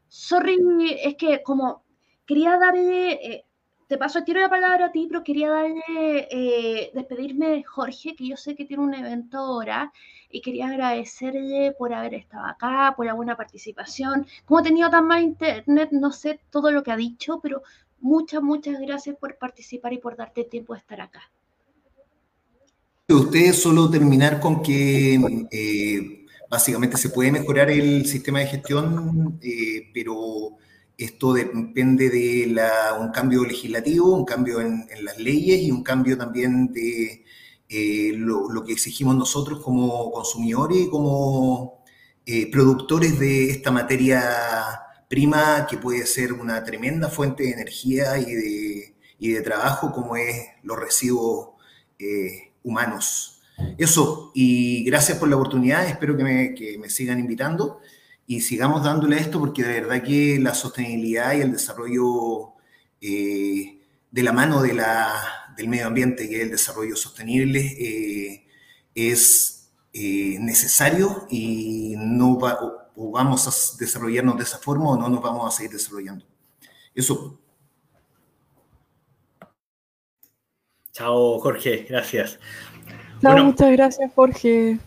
sorry, 0.08 0.58
es 1.02 1.16
que 1.16 1.42
como 1.42 1.82
quería 2.28 2.58
darle, 2.58 3.12
eh, 3.12 3.44
te 3.88 3.96
paso 3.96 4.22
tiro 4.22 4.40
de 4.42 4.50
palabra 4.50 4.86
a 4.86 4.92
ti, 4.92 5.06
pero 5.08 5.24
quería 5.24 5.48
darle, 5.48 6.28
eh, 6.30 6.90
despedirme 6.94 7.48
de 7.48 7.64
Jorge, 7.64 8.14
que 8.14 8.28
yo 8.28 8.36
sé 8.36 8.54
que 8.54 8.66
tiene 8.66 8.82
un 8.82 8.94
evento 8.94 9.38
ahora, 9.38 9.90
y 10.30 10.42
quería 10.42 10.68
agradecerle 10.68 11.72
por 11.72 11.94
haber 11.94 12.14
estado 12.14 12.44
acá, 12.44 12.92
por 12.94 13.06
la 13.06 13.14
buena 13.14 13.34
participación. 13.34 14.26
Como 14.44 14.60
he 14.60 14.62
tenido 14.62 14.90
tan 14.90 15.06
mal 15.06 15.22
internet, 15.22 15.88
no 15.90 16.12
sé 16.12 16.38
todo 16.50 16.70
lo 16.70 16.82
que 16.82 16.92
ha 16.92 16.96
dicho, 16.96 17.40
pero 17.42 17.62
muchas, 18.00 18.42
muchas 18.42 18.78
gracias 18.78 19.16
por 19.16 19.38
participar 19.38 19.94
y 19.94 19.98
por 19.98 20.14
darte 20.14 20.44
tiempo 20.44 20.74
de 20.74 20.80
estar 20.80 21.00
acá. 21.00 21.22
Ustedes 23.08 23.62
solo 23.62 23.88
terminar 23.88 24.38
con 24.38 24.62
que 24.62 25.14
eh, 25.50 26.26
básicamente 26.50 26.98
se 26.98 27.08
puede 27.08 27.32
mejorar 27.32 27.70
el 27.70 28.04
sistema 28.04 28.40
de 28.40 28.48
gestión, 28.48 29.38
eh, 29.40 29.88
pero 29.94 30.58
esto 30.98 31.32
depende 31.32 32.10
de 32.10 32.54
un 33.00 33.10
cambio 33.10 33.44
legislativo, 33.44 34.14
un 34.14 34.24
cambio 34.24 34.60
en, 34.60 34.86
las 35.02 35.18
leyes 35.18 35.62
y 35.62 35.70
un 35.70 35.82
cambio 35.82 36.18
también 36.18 36.72
de 36.72 37.24
eh, 37.68 38.12
lo, 38.14 38.64
que 38.64 38.72
exigimos 38.72 39.16
nosotros 39.16 39.60
como 39.62 40.10
consumidores 40.12 40.78
y 40.78 40.90
como 40.90 41.84
productores 42.52 43.18
de 43.18 43.50
esta 43.50 43.70
materia 43.70 44.22
prima 45.08 45.66
que 45.70 45.78
puede 45.78 46.04
ser 46.04 46.34
una 46.34 46.62
tremenda 46.62 47.08
fuente 47.08 47.44
de 47.44 47.52
energía 47.52 48.18
y 48.18 48.34
de, 48.34 48.94
y 49.18 49.30
de 49.30 49.40
trabajo 49.40 49.92
como 49.92 50.16
es 50.16 50.36
los 50.62 50.78
residuos 50.78 51.50
humanos. 52.62 53.38
Eso, 53.76 54.30
y 54.34 54.84
gracias 54.84 55.18
por 55.18 55.28
la 55.28 55.36
oportunidad, 55.36 55.86
espero 55.86 56.16
que 56.16 56.24
me, 56.24 56.90
sigan 56.90 57.18
invitando 57.18 57.80
y 58.30 58.42
sigamos 58.42 58.84
dándole 58.84 59.16
esto 59.16 59.40
porque 59.40 59.64
de 59.64 59.80
verdad 59.80 60.02
que 60.02 60.38
la 60.38 60.52
sostenibilidad 60.52 61.32
y 61.32 61.40
el 61.40 61.50
desarrollo 61.50 62.52
eh, 63.00 63.80
de 64.10 64.22
la 64.22 64.32
mano 64.34 64.60
de 64.60 64.74
la, 64.74 65.14
del 65.56 65.68
medio 65.68 65.86
ambiente, 65.86 66.28
que 66.28 66.36
es 66.36 66.42
el 66.42 66.50
desarrollo 66.50 66.94
sostenible, 66.94 67.60
eh, 67.60 68.46
es 68.94 69.72
eh, 69.94 70.36
necesario 70.40 71.26
y 71.30 71.94
no 71.96 72.38
o 72.96 73.10
vamos 73.10 73.48
a 73.48 73.78
desarrollarnos 73.78 74.36
de 74.36 74.42
esa 74.42 74.58
forma 74.58 74.90
o 74.90 74.98
no 74.98 75.08
nos 75.08 75.22
vamos 75.22 75.46
a 75.46 75.56
seguir 75.56 75.72
desarrollando. 75.72 76.26
Eso. 76.94 77.40
Chao, 80.92 81.38
Jorge, 81.38 81.86
gracias. 81.88 82.38
Chao, 83.22 83.42
muchas 83.42 83.72
gracias, 83.72 84.12
Jorge. 84.14 84.78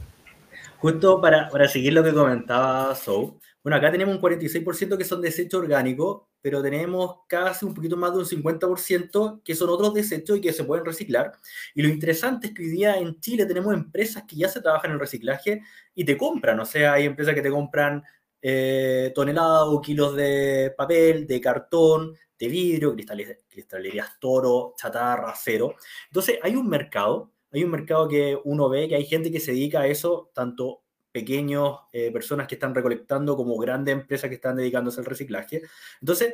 Justo 0.82 1.22
para, 1.22 1.48
para 1.50 1.68
seguir 1.68 1.94
lo 1.94 2.04
que 2.04 2.12
comentaba 2.12 2.96
Sou, 2.96 3.40
bueno, 3.64 3.78
acá 3.78 3.92
tenemos 3.92 4.16
un 4.16 4.22
46% 4.22 4.98
que 4.98 5.04
son 5.04 5.22
desechos 5.22 5.62
orgánicos, 5.62 6.24
pero 6.42 6.64
tenemos 6.64 7.20
casi 7.28 7.66
un 7.66 7.76
poquito 7.76 7.96
más 7.96 8.12
de 8.12 8.18
un 8.18 8.26
50% 8.26 9.44
que 9.44 9.54
son 9.54 9.70
otros 9.70 9.94
desechos 9.94 10.38
y 10.38 10.42
que 10.42 10.52
se 10.52 10.64
pueden 10.64 10.84
reciclar. 10.84 11.34
Y 11.76 11.84
lo 11.84 11.90
interesante 11.90 12.48
es 12.48 12.54
que 12.56 12.64
hoy 12.64 12.70
día 12.70 12.98
en 12.98 13.20
Chile 13.20 13.46
tenemos 13.46 13.74
empresas 13.76 14.24
que 14.28 14.36
ya 14.36 14.50
se 14.50 14.62
trabajan 14.62 14.90
en 14.90 14.96
el 14.96 15.00
reciclaje 15.00 15.62
y 15.94 16.04
te 16.04 16.18
compran, 16.18 16.60
o 16.60 16.66
sea, 16.66 16.94
hay 16.94 17.06
empresas 17.06 17.36
que 17.36 17.44
te 17.44 17.52
compran 17.52 18.04
eh, 18.42 19.12
toneladas 19.14 19.68
o 19.68 19.80
kilos 19.80 20.16
de 20.16 20.74
papel, 20.76 21.28
de 21.28 21.40
cartón, 21.40 22.16
de 22.40 22.48
vidrio, 22.48 22.96
cristalerías 23.48 24.20
toro, 24.20 24.74
chatarra, 24.76 25.30
acero. 25.30 25.76
Entonces 26.08 26.40
hay 26.42 26.56
un 26.56 26.68
mercado, 26.68 27.32
hay 27.52 27.64
un 27.64 27.72
mercado 27.72 28.08
que 28.08 28.38
uno 28.44 28.70
ve 28.70 28.88
que 28.88 28.96
hay 28.96 29.06
gente 29.06 29.32
que 29.32 29.40
se 29.40 29.52
dedica 29.52 29.82
a 29.82 29.88
eso, 29.88 30.30
tanto 30.34 30.82
pequeños, 31.12 31.80
eh, 31.92 32.12
personas 32.12 32.48
que 32.48 32.56
están 32.56 32.74
recolectando 32.74 33.36
como 33.36 33.58
grandes 33.58 33.94
empresas 33.94 34.30
que 34.30 34.36
están 34.36 34.56
dedicándose 34.56 35.02
al 35.02 35.06
reciclaje. 35.06 35.62
Entonces, 36.00 36.34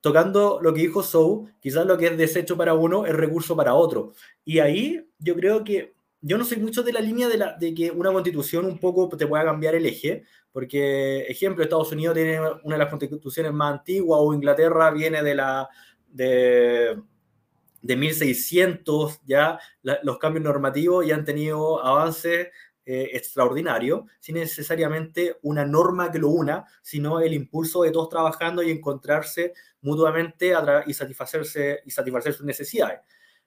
tocando 0.00 0.58
lo 0.62 0.74
que 0.74 0.82
dijo 0.82 1.02
Sou, 1.02 1.48
quizás 1.60 1.86
lo 1.86 1.96
que 1.96 2.06
es 2.06 2.18
desecho 2.18 2.56
para 2.56 2.74
uno 2.74 3.06
es 3.06 3.14
recurso 3.14 3.56
para 3.56 3.74
otro. 3.74 4.12
Y 4.44 4.58
ahí 4.58 5.08
yo 5.18 5.34
creo 5.34 5.64
que 5.64 5.94
yo 6.22 6.36
no 6.36 6.44
soy 6.44 6.58
mucho 6.58 6.82
de 6.82 6.92
la 6.92 7.00
línea 7.00 7.28
de, 7.28 7.74
que 7.74 7.90
una 7.90 8.12
constitución 8.12 8.66
un 8.66 8.78
poco 8.78 9.08
te 9.08 9.26
pueda 9.26 9.44
cambiar 9.44 9.74
el 9.74 9.86
eje, 9.86 10.24
porque, 10.52 11.20
ejemplo, 11.28 11.62
Estados 11.62 11.92
Unidos 11.92 12.14
tiene 12.14 12.40
una 12.62 12.74
de 12.74 12.78
las 12.78 12.90
constituciones 12.90 13.52
más 13.52 13.78
antiguas 13.78 14.20
o 14.22 14.34
Inglaterra 14.34 14.90
viene 14.90 15.22
de 15.22 15.34
la... 15.34 15.68
De, 16.06 16.98
de 17.82 17.96
1600 17.96 19.20
ya 19.24 19.58
los 20.02 20.18
cambios 20.18 20.44
normativos 20.44 21.06
ya 21.06 21.14
han 21.14 21.24
tenido 21.24 21.84
avances 21.84 22.48
eh, 22.86 23.10
extraordinario, 23.12 24.06
sin 24.18 24.36
necesariamente 24.36 25.36
una 25.42 25.64
norma 25.64 26.10
que 26.10 26.18
lo 26.18 26.28
una, 26.28 26.64
sino 26.82 27.20
el 27.20 27.34
impulso 27.34 27.82
de 27.82 27.90
todos 27.90 28.08
trabajando 28.08 28.62
y 28.62 28.70
encontrarse 28.70 29.52
mutuamente 29.82 30.52
y 30.86 30.94
satisfacerse 30.94 31.82
y 31.84 31.90
satisfacer 31.90 32.32
sus 32.32 32.44
necesidades. 32.44 33.00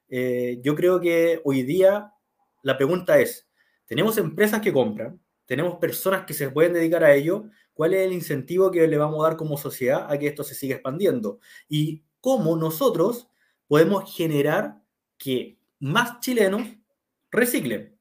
Eh, 0.07 0.59
yo 0.61 0.75
creo 0.75 0.99
que 0.99 1.41
hoy 1.43 1.63
día 1.63 2.13
la 2.61 2.77
pregunta 2.77 3.19
es, 3.19 3.49
tenemos 3.86 4.17
empresas 4.17 4.61
que 4.61 4.71
compran, 4.71 5.19
tenemos 5.45 5.75
personas 5.75 6.25
que 6.25 6.34
se 6.34 6.49
pueden 6.49 6.73
dedicar 6.73 7.03
a 7.03 7.13
ello, 7.13 7.45
¿cuál 7.73 7.95
es 7.95 8.05
el 8.05 8.13
incentivo 8.13 8.71
que 8.71 8.88
le 8.88 8.97
vamos 8.97 9.19
a 9.19 9.29
dar 9.29 9.38
como 9.38 9.57
sociedad 9.57 10.09
a 10.09 10.17
que 10.17 10.27
esto 10.27 10.43
se 10.43 10.55
siga 10.55 10.75
expandiendo? 10.75 11.39
Y 11.67 12.03
cómo 12.21 12.55
nosotros 12.55 13.27
podemos 13.68 14.16
generar 14.16 14.82
que 15.18 15.57
más 15.80 16.20
chilenos 16.20 16.64
reciclen. 17.32 17.97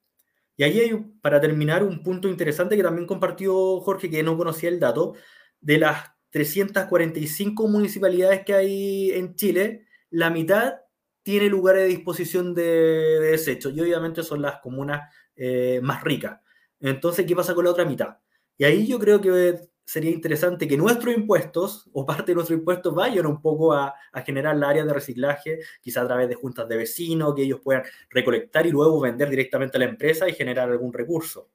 Y 0.56 0.64
ahí 0.64 0.80
hay, 0.80 0.94
para 1.20 1.40
terminar, 1.40 1.82
un 1.82 2.02
punto 2.02 2.28
interesante 2.28 2.76
que 2.76 2.82
también 2.82 3.06
compartió 3.06 3.80
Jorge, 3.80 4.10
que 4.10 4.22
no 4.22 4.36
conocía 4.36 4.68
el 4.68 4.78
dato, 4.78 5.14
de 5.60 5.78
las 5.78 6.10
345 6.30 7.68
municipalidades 7.68 8.44
que 8.44 8.54
hay 8.54 9.10
en 9.12 9.34
Chile, 9.34 9.86
la 10.10 10.30
mitad 10.30 10.74
tiene 11.22 11.48
lugares 11.48 11.82
de 11.82 11.88
disposición 11.88 12.54
de, 12.54 13.20
desechos 13.20 13.72
y 13.74 13.80
obviamente 13.80 14.22
son 14.22 14.42
las 14.42 14.60
comunas 14.60 15.12
eh, 15.36 15.80
más 15.82 16.02
ricas. 16.02 16.40
Entonces, 16.80 17.26
¿qué 17.26 17.36
pasa 17.36 17.54
con 17.54 17.64
la 17.64 17.70
otra 17.70 17.84
mitad? 17.84 18.18
Y 18.58 18.64
ahí 18.64 18.86
yo 18.86 18.98
creo 18.98 19.20
que 19.20 19.58
sería 19.84 20.10
interesante 20.10 20.66
que 20.68 20.76
nuestros 20.76 21.14
impuestos 21.14 21.88
o 21.92 22.06
parte 22.06 22.32
de 22.32 22.34
nuestros 22.36 22.58
impuestos 22.58 22.94
vayan 22.94 23.26
un 23.26 23.40
poco 23.40 23.72
a, 23.72 23.94
generar 24.24 24.56
la 24.56 24.68
área 24.68 24.84
de 24.84 24.92
reciclaje, 24.92 25.58
quizá 25.80 26.02
a 26.02 26.06
través 26.06 26.28
de 26.28 26.34
juntas 26.34 26.68
de 26.68 26.76
vecinos, 26.76 27.34
que 27.34 27.42
ellos 27.42 27.60
puedan 27.62 27.82
recolectar 28.10 28.66
y 28.66 28.70
luego 28.70 29.00
vender 29.00 29.28
directamente 29.28 29.76
a 29.76 29.80
la 29.80 29.86
empresa 29.86 30.28
y 30.28 30.34
generar 30.34 30.70
algún 30.70 30.92
recurso. 30.92 31.50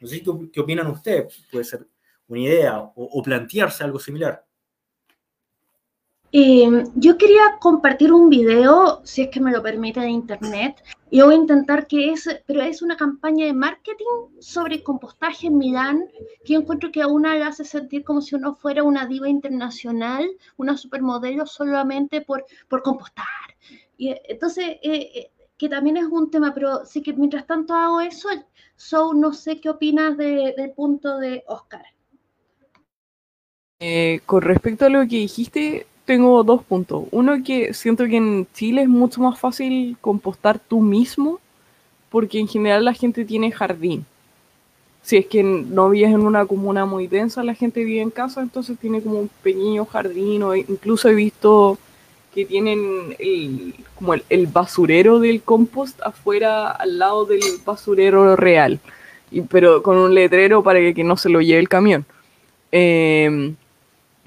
No 0.00 0.06
sé 0.06 0.22
qué, 0.22 0.60
opinan 0.60 0.86
ustedes, 0.88 1.46
puede 1.50 1.64
ser 1.64 1.86
una 2.28 2.40
idea 2.40 2.78
o 2.78 3.22
plantearse 3.22 3.84
algo 3.84 3.98
similar. 3.98 4.45
Eh, 6.38 6.84
yo 6.96 7.16
quería 7.16 7.56
compartir 7.60 8.12
un 8.12 8.28
video, 8.28 9.00
si 9.04 9.22
es 9.22 9.30
que 9.30 9.40
me 9.40 9.50
lo 9.50 9.62
permite, 9.62 10.00
de 10.00 10.10
internet. 10.10 10.84
Y 11.08 11.22
voy 11.22 11.32
a 11.32 11.38
intentar 11.38 11.86
que 11.86 12.12
es, 12.12 12.28
pero 12.46 12.60
es 12.60 12.82
una 12.82 12.94
campaña 12.94 13.46
de 13.46 13.54
marketing 13.54 14.36
sobre 14.38 14.82
compostaje 14.82 15.46
en 15.46 15.56
Milán, 15.56 16.06
que 16.44 16.52
yo 16.52 16.60
encuentro 16.60 16.92
que 16.92 17.00
a 17.00 17.06
una 17.06 17.34
le 17.34 17.44
hace 17.44 17.64
sentir 17.64 18.04
como 18.04 18.20
si 18.20 18.34
uno 18.34 18.54
fuera 18.54 18.82
una 18.82 19.06
diva 19.06 19.30
internacional, 19.30 20.28
una 20.58 20.76
supermodelo 20.76 21.46
solamente 21.46 22.20
por, 22.20 22.44
por 22.68 22.82
compostar. 22.82 23.24
Y 23.96 24.14
entonces, 24.28 24.76
eh, 24.82 25.10
eh, 25.14 25.30
que 25.56 25.70
también 25.70 25.96
es 25.96 26.04
un 26.04 26.30
tema, 26.30 26.52
pero 26.52 26.84
sí 26.84 27.00
que 27.00 27.14
mientras 27.14 27.46
tanto 27.46 27.72
hago 27.72 28.02
eso, 28.02 28.28
So, 28.76 29.14
no 29.14 29.32
sé 29.32 29.58
qué 29.58 29.70
opinas 29.70 30.18
del 30.18 30.72
punto 30.76 31.16
de 31.16 31.44
Oscar. 31.46 31.86
con 34.26 34.42
respecto 34.42 34.84
a 34.84 34.90
lo 34.90 35.00
que 35.08 35.16
dijiste, 35.16 35.86
tengo 36.06 36.42
dos 36.44 36.62
puntos. 36.62 37.04
Uno 37.10 37.42
que 37.44 37.74
siento 37.74 38.06
que 38.06 38.16
en 38.16 38.46
Chile 38.54 38.82
es 38.82 38.88
mucho 38.88 39.20
más 39.20 39.38
fácil 39.38 39.96
compostar 40.00 40.58
tú 40.58 40.80
mismo, 40.80 41.40
porque 42.10 42.38
en 42.38 42.48
general 42.48 42.84
la 42.84 42.94
gente 42.94 43.24
tiene 43.24 43.52
jardín. 43.52 44.06
Si 45.02 45.16
es 45.16 45.26
que 45.26 45.42
no 45.42 45.90
vives 45.90 46.10
en 46.10 46.20
una 46.20 46.46
comuna 46.46 46.86
muy 46.86 47.06
densa, 47.06 47.44
la 47.44 47.54
gente 47.54 47.84
vive 47.84 48.00
en 48.00 48.10
casa, 48.10 48.40
entonces 48.40 48.78
tiene 48.78 49.02
como 49.02 49.20
un 49.20 49.30
pequeño 49.42 49.84
jardín, 49.84 50.42
o 50.44 50.54
incluso 50.54 51.08
he 51.08 51.14
visto 51.14 51.78
que 52.34 52.44
tienen 52.44 53.16
el, 53.18 53.74
como 53.94 54.14
el, 54.14 54.46
basurero 54.46 55.18
del 55.18 55.42
compost 55.42 56.00
afuera 56.02 56.70
al 56.70 56.98
lado 56.98 57.24
del 57.24 57.40
basurero 57.64 58.36
real, 58.36 58.78
y, 59.30 59.40
pero 59.42 59.82
con 59.82 59.96
un 59.96 60.14
letrero 60.14 60.62
para 60.62 60.78
que, 60.80 60.94
que 60.94 61.04
no 61.04 61.16
se 61.16 61.28
lo 61.28 61.40
lleve 61.40 61.60
el 61.60 61.68
camión. 61.68 62.04
Eh, 62.72 63.54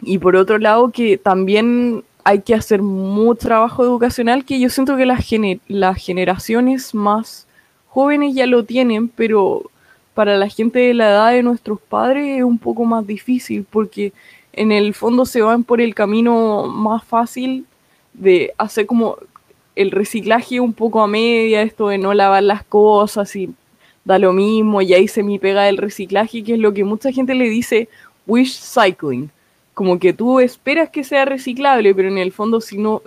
y 0.01 0.17
por 0.17 0.35
otro 0.35 0.57
lado, 0.57 0.91
que 0.91 1.17
también 1.17 2.03
hay 2.23 2.41
que 2.41 2.53
hacer 2.53 2.81
mucho 2.81 3.47
trabajo 3.47 3.83
educacional 3.83 4.45
que 4.45 4.59
yo 4.59 4.69
siento 4.69 4.97
que 4.97 5.05
las, 5.05 5.25
generaciones 5.97 6.93
más 6.93 7.47
jóvenes 7.87 8.35
ya 8.35 8.45
lo 8.45 8.63
tienen, 8.63 9.07
pero 9.07 9.63
para 10.13 10.37
la 10.37 10.49
gente 10.49 10.79
de 10.79 10.93
la 10.93 11.09
edad 11.09 11.31
de 11.31 11.43
nuestros 11.43 11.79
padres 11.79 12.37
es 12.37 12.43
un 12.43 12.57
poco 12.57 12.85
más 12.85 13.07
difícil 13.07 13.65
porque 13.69 14.11
en 14.53 14.71
el 14.71 14.93
fondo 14.93 15.25
se 15.25 15.41
van 15.41 15.63
por 15.63 15.81
el 15.81 15.95
camino 15.95 16.67
más 16.67 17.03
fácil 17.03 17.65
de 18.13 18.53
hacer 18.57 18.85
como 18.85 19.17
el 19.75 19.91
reciclaje 19.91 20.59
un 20.59 20.73
poco 20.73 21.01
a 21.01 21.07
media, 21.07 21.61
esto 21.61 21.87
de 21.87 21.97
no 21.97 22.13
lavar 22.13 22.43
las 22.43 22.63
cosas 22.65 23.33
y 23.35 23.49
da 24.03 24.19
lo 24.19 24.33
mismo, 24.33 24.81
ya 24.81 24.97
hice 24.97 25.23
mi 25.23 25.39
pega 25.39 25.63
del 25.63 25.77
reciclaje, 25.77 26.43
que 26.43 26.53
es 26.53 26.59
lo 26.59 26.73
que 26.73 26.83
mucha 26.83 27.11
gente 27.11 27.33
le 27.33 27.49
dice 27.49 27.87
wish 28.27 28.59
cycling 28.59 29.31
como 29.79 29.97
que 29.97 30.11
tú 30.11 30.41
esperas 30.41 30.89
que 30.89 31.05
sea 31.05 31.23
reciclable, 31.23 31.95
pero 31.95 32.09
en 32.09 32.17
el 32.17 32.33
fondo 32.33 32.59
si, 32.59 32.77
no, 32.77 33.01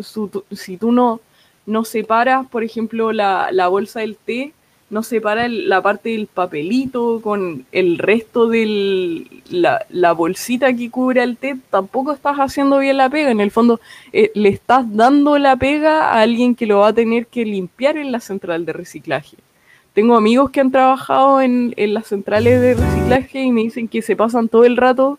si 0.53 0.79
tú 0.79 0.91
no, 0.91 1.21
no 1.67 1.85
separas, 1.85 2.47
por 2.47 2.65
ejemplo, 2.65 3.13
la, 3.13 3.69
bolsa 3.69 4.01
del 4.01 4.17
té, 4.17 4.55
no 4.89 5.03
separas 5.03 5.51
la 5.51 5.83
parte 5.83 6.09
del 6.09 6.29
papelito 6.29 7.21
con 7.21 7.67
el 7.73 7.99
resto 7.99 8.49
de 8.49 9.27
la, 9.51 10.13
bolsita 10.15 10.73
que 10.75 10.89
cubre 10.89 11.23
el 11.23 11.37
té, 11.37 11.59
tampoco 11.69 12.13
estás 12.13 12.39
haciendo 12.39 12.79
bien 12.79 12.97
la 12.97 13.11
pega. 13.11 13.31
En 13.31 13.43
el 13.43 13.51
fondo, 13.51 13.79
eh, 14.15 14.31
le 14.35 14.49
estás 14.49 14.87
dando 14.97 15.37
la 15.37 15.57
pega 15.57 16.13
a 16.13 16.23
alguien 16.23 16.55
que 16.55 16.65
lo 16.65 16.79
va 16.79 16.89
a 16.89 16.95
tener 16.95 17.27
que 17.27 17.45
limpiar 17.45 17.99
en 17.99 18.13
la 18.13 18.21
central 18.21 18.65
de 18.65 18.73
reciclaje. 18.73 19.37
Tengo 19.93 20.17
amigos 20.17 20.51
que 20.51 20.61
han 20.61 20.73
trabajado 20.73 21.43
en, 21.43 21.75
en 21.77 21.93
las 21.93 22.07
centrales 22.07 22.63
de 22.63 22.73
reciclaje 22.73 23.43
y 23.43 23.53
me 23.53 23.61
dicen 23.61 23.89
que 23.89 24.01
se 24.01 24.17
pasan 24.17 24.49
todo 24.49 24.65
el 24.65 24.79
rato 24.79 25.19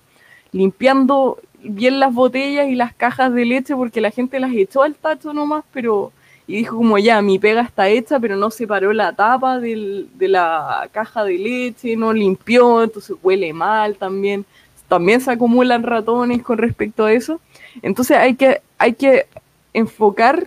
limpiando 0.54 1.40
bien 1.62 2.00
las 2.00 2.14
botellas 2.14 2.68
y 2.70 2.76
las 2.76 2.94
cajas 2.94 3.34
de 3.34 3.46
leche 3.46 3.76
porque 3.76 4.02
la 4.02 4.12
gente 4.12 4.40
las 4.40 4.54
echó 4.54 4.84
al 4.84 4.96
tacho 4.96 5.34
nomás, 5.34 5.64
pero 5.74 6.12
y 6.46 6.58
dijo 6.58 6.76
como 6.76 6.98
ya, 6.98 7.22
mi 7.22 7.40
pega 7.40 7.62
está 7.62 7.88
hecha, 7.88 8.20
pero 8.20 8.36
no 8.36 8.52
separó 8.52 8.92
la 8.92 9.14
tapa 9.14 9.60
de 9.60 10.08
la 10.20 10.90
caja 10.92 11.24
de 11.24 11.38
leche, 11.38 11.96
no 11.96 12.12
limpió, 12.12 12.84
entonces 12.84 13.16
huele 13.24 13.54
mal 13.54 13.96
también. 13.96 14.46
También 14.90 15.22
se 15.22 15.32
acumulan 15.32 15.84
ratones 15.84 16.44
con 16.44 16.58
respecto 16.58 17.06
a 17.06 17.14
eso. 17.14 17.40
Entonces 17.82 18.18
hay 18.18 18.36
que, 18.36 18.62
hay 18.78 18.94
que 18.94 19.26
enfocar 19.74 20.46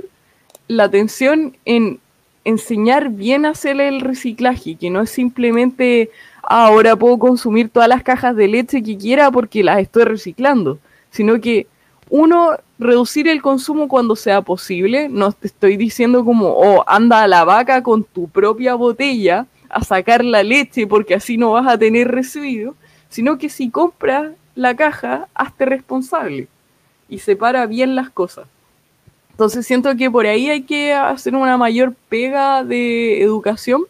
la 0.69 0.85
atención 0.85 1.57
en 1.65 1.99
enseñar 2.45 3.09
bien 3.09 3.47
a 3.47 3.51
hacer 3.51 3.81
el 3.81 4.03
reciclaje, 4.03 4.77
que 4.77 4.91
no 4.91 5.01
es 5.01 5.11
simplemente 5.11 6.11
ahora 6.47 6.97
puedo 6.97 7.19
consumir 7.19 7.69
todas 7.69 7.89
las 7.89 8.03
cajas 8.03 8.35
de 8.37 8.49
leche 8.49 8.83
que 8.83 8.97
quiera 8.97 9.31
porque 9.31 9.63
las 9.63 9.81
estoy 9.81 10.05
reciclando, 10.05 10.79
sino 11.11 11.41
que 11.41 11.67
uno, 12.09 12.57
reducir 12.79 13.27
el 13.27 13.43
consumo 13.43 13.89
cuando 13.89 14.15
sea 14.15 14.43
posible, 14.43 15.09
no 15.09 15.33
te 15.33 15.49
estoy 15.49 15.77
diciendo 15.77 16.25
como, 16.25 16.49
oh, 16.49 16.85
anda 16.87 17.23
a 17.23 17.29
la 17.29 17.45
vaca 17.45 17.83
con 17.83 18.05
tu 18.05 18.29
propia 18.29 18.75
botella 18.75 19.47
a 19.69 19.83
sacar 19.83 20.25
la 20.25 20.45
leche 20.45 20.87
porque 20.87 21.15
así 21.15 21.37
no 21.37 21.53
vas 21.53 21.67
a 21.67 21.77
tener 21.77 22.09
recibido, 22.09 22.77
sino 23.09 23.39
que 23.39 23.49
si 23.49 23.71
compras 23.71 24.33
la 24.55 24.77
caja, 24.77 25.27
hazte 25.35 25.67
responsable 25.67 26.47
y 27.09 27.19
separa 27.19 27.67
bien 27.67 27.97
las 27.97 28.09
cosas. 28.11 28.47
Entonces 29.33 29.67
siento 29.67 29.95
que 29.97 30.11
por 30.11 30.27
ahí 30.27 30.49
hay 30.49 30.63
que 30.63 30.95
hacer 30.95 31.35
una 31.35 31.59
mayor 31.59 31.95
pega 32.09 32.65
de 32.65 33.21
educación 33.21 33.83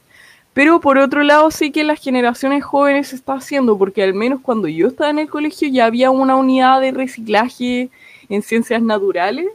pero 0.56 0.80
por 0.80 0.96
otro 0.96 1.22
lado 1.22 1.50
sí 1.50 1.70
que 1.70 1.84
las 1.84 2.00
generaciones 2.00 2.64
jóvenes 2.64 3.08
se 3.08 3.16
está 3.16 3.34
haciendo, 3.34 3.76
porque 3.76 4.02
al 4.02 4.14
menos 4.14 4.40
cuando 4.40 4.68
yo 4.68 4.88
estaba 4.88 5.10
en 5.10 5.18
el 5.18 5.28
colegio 5.28 5.68
ya 5.68 5.84
había 5.84 6.10
una 6.10 6.34
unidad 6.34 6.80
de 6.80 6.92
reciclaje 6.92 7.90
en 8.30 8.40
ciencias 8.40 8.80
naturales. 8.80 9.48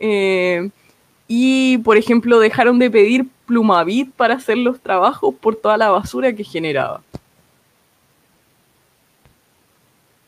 Eh, 0.00 0.68
y, 1.28 1.78
por 1.78 1.96
ejemplo, 1.96 2.40
dejaron 2.40 2.78
de 2.78 2.90
pedir 2.90 3.26
plumavit 3.46 4.12
para 4.12 4.34
hacer 4.34 4.58
los 4.58 4.80
trabajos 4.80 5.34
por 5.34 5.56
toda 5.56 5.78
la 5.78 5.88
basura 5.88 6.30
que 6.34 6.44
generaba. 6.44 7.00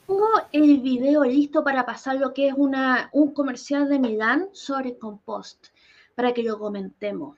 Tengo 0.06 0.30
el 0.50 0.78
video 0.78 1.24
listo 1.24 1.62
para 1.62 1.84
pasar 1.84 2.16
lo 2.16 2.32
que 2.32 2.48
es 2.48 2.54
una, 2.56 3.10
un 3.12 3.34
comercial 3.34 3.86
de 3.90 3.98
Milán 3.98 4.48
sobre 4.52 4.96
compost, 4.96 5.66
para 6.14 6.32
que 6.32 6.42
lo 6.42 6.58
comentemos. 6.58 7.36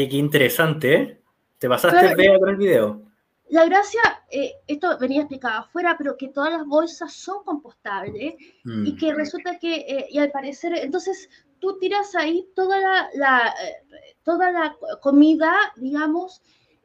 Oye, 0.00 0.08
qué 0.08 0.16
interesante, 0.16 0.94
¿eh? 0.94 1.20
Te 1.58 1.68
pasaste 1.68 2.14
Bea 2.14 2.38
con 2.38 2.48
el 2.48 2.56
video. 2.56 3.02
La 3.50 3.66
gracia, 3.66 4.00
eh, 4.30 4.54
esto 4.66 4.96
venía 4.98 5.20
explicado 5.20 5.60
afuera, 5.60 5.94
pero 5.98 6.16
que 6.16 6.28
todas 6.28 6.50
las 6.50 6.64
bolsas 6.64 7.12
son 7.12 7.44
compostables 7.44 8.34
mm. 8.64 8.86
y 8.86 8.96
que 8.96 9.12
resulta 9.12 9.58
que, 9.58 9.74
eh, 9.74 10.06
y 10.08 10.18
al 10.18 10.30
parecer, 10.30 10.72
entonces 10.74 11.28
tú 11.58 11.78
tiras 11.78 12.14
ahí 12.14 12.48
toda 12.56 13.10
la, 13.12 13.48
eh, 13.48 14.16
toda 14.24 14.50
la 14.50 14.74
comida, 15.02 15.54
digamos, 15.76 16.40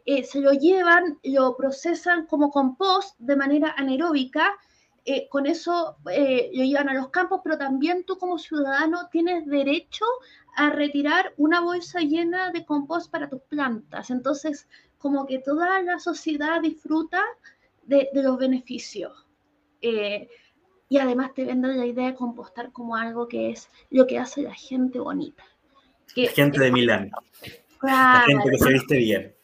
se 0.06 0.42
lo 0.42 0.52
llevan, 0.52 1.18
lo 1.24 1.56
procesan 1.56 2.26
como 2.26 2.52
compost 2.52 3.18
de 3.18 3.38
manera 3.38 3.76
anaeróbica, 3.78 4.58
con 5.30 5.46
eso 5.46 5.96
lo 6.06 6.64
llevan 6.64 6.90
a 6.90 6.94
los 6.94 7.10
campos, 7.10 7.42
pero 7.44 7.58
también 7.58 8.04
tú 8.06 8.18
como 8.18 8.38
ciudadano 8.38 9.08
tienes 9.10 9.48
derecho 9.48 10.06
a 10.56 10.70
retirar 10.70 11.34
una 11.38 11.62
bolsa 11.62 12.00
llena 12.00 12.52
de 12.52 12.66
compost 12.66 13.12
para 13.12 13.30
tus 13.30 13.42
plantas. 13.42 14.10
Entonces, 14.10 14.68
como 14.98 15.26
que 15.26 15.40
toda 15.40 15.82
la 15.82 16.00
sociedad 16.00 16.62
disfruta 16.62 17.22
de, 17.84 18.10
los 18.14 18.38
beneficios. 18.38 19.26
Eh, 19.82 20.30
y 20.88 20.98
además 20.98 21.34
te 21.34 21.46
venden 21.46 21.78
la 21.78 21.86
idea 21.86 22.08
de 22.08 22.16
compostar 22.16 22.72
como 22.72 22.96
algo 22.96 23.28
que 23.28 23.52
es 23.52 23.70
lo 23.90 24.08
que 24.08 24.18
hace 24.18 24.44
la 24.44 24.54
gente 24.54 25.00
bonita. 25.00 25.44
la 26.16 26.30
gente 26.30 26.60
de 26.60 26.72
Milán. 26.72 27.12
La 27.82 28.24
gente 28.26 28.50
que 28.50 28.58
se 28.58 28.74
viste 28.74 28.98
bien. 28.98 29.36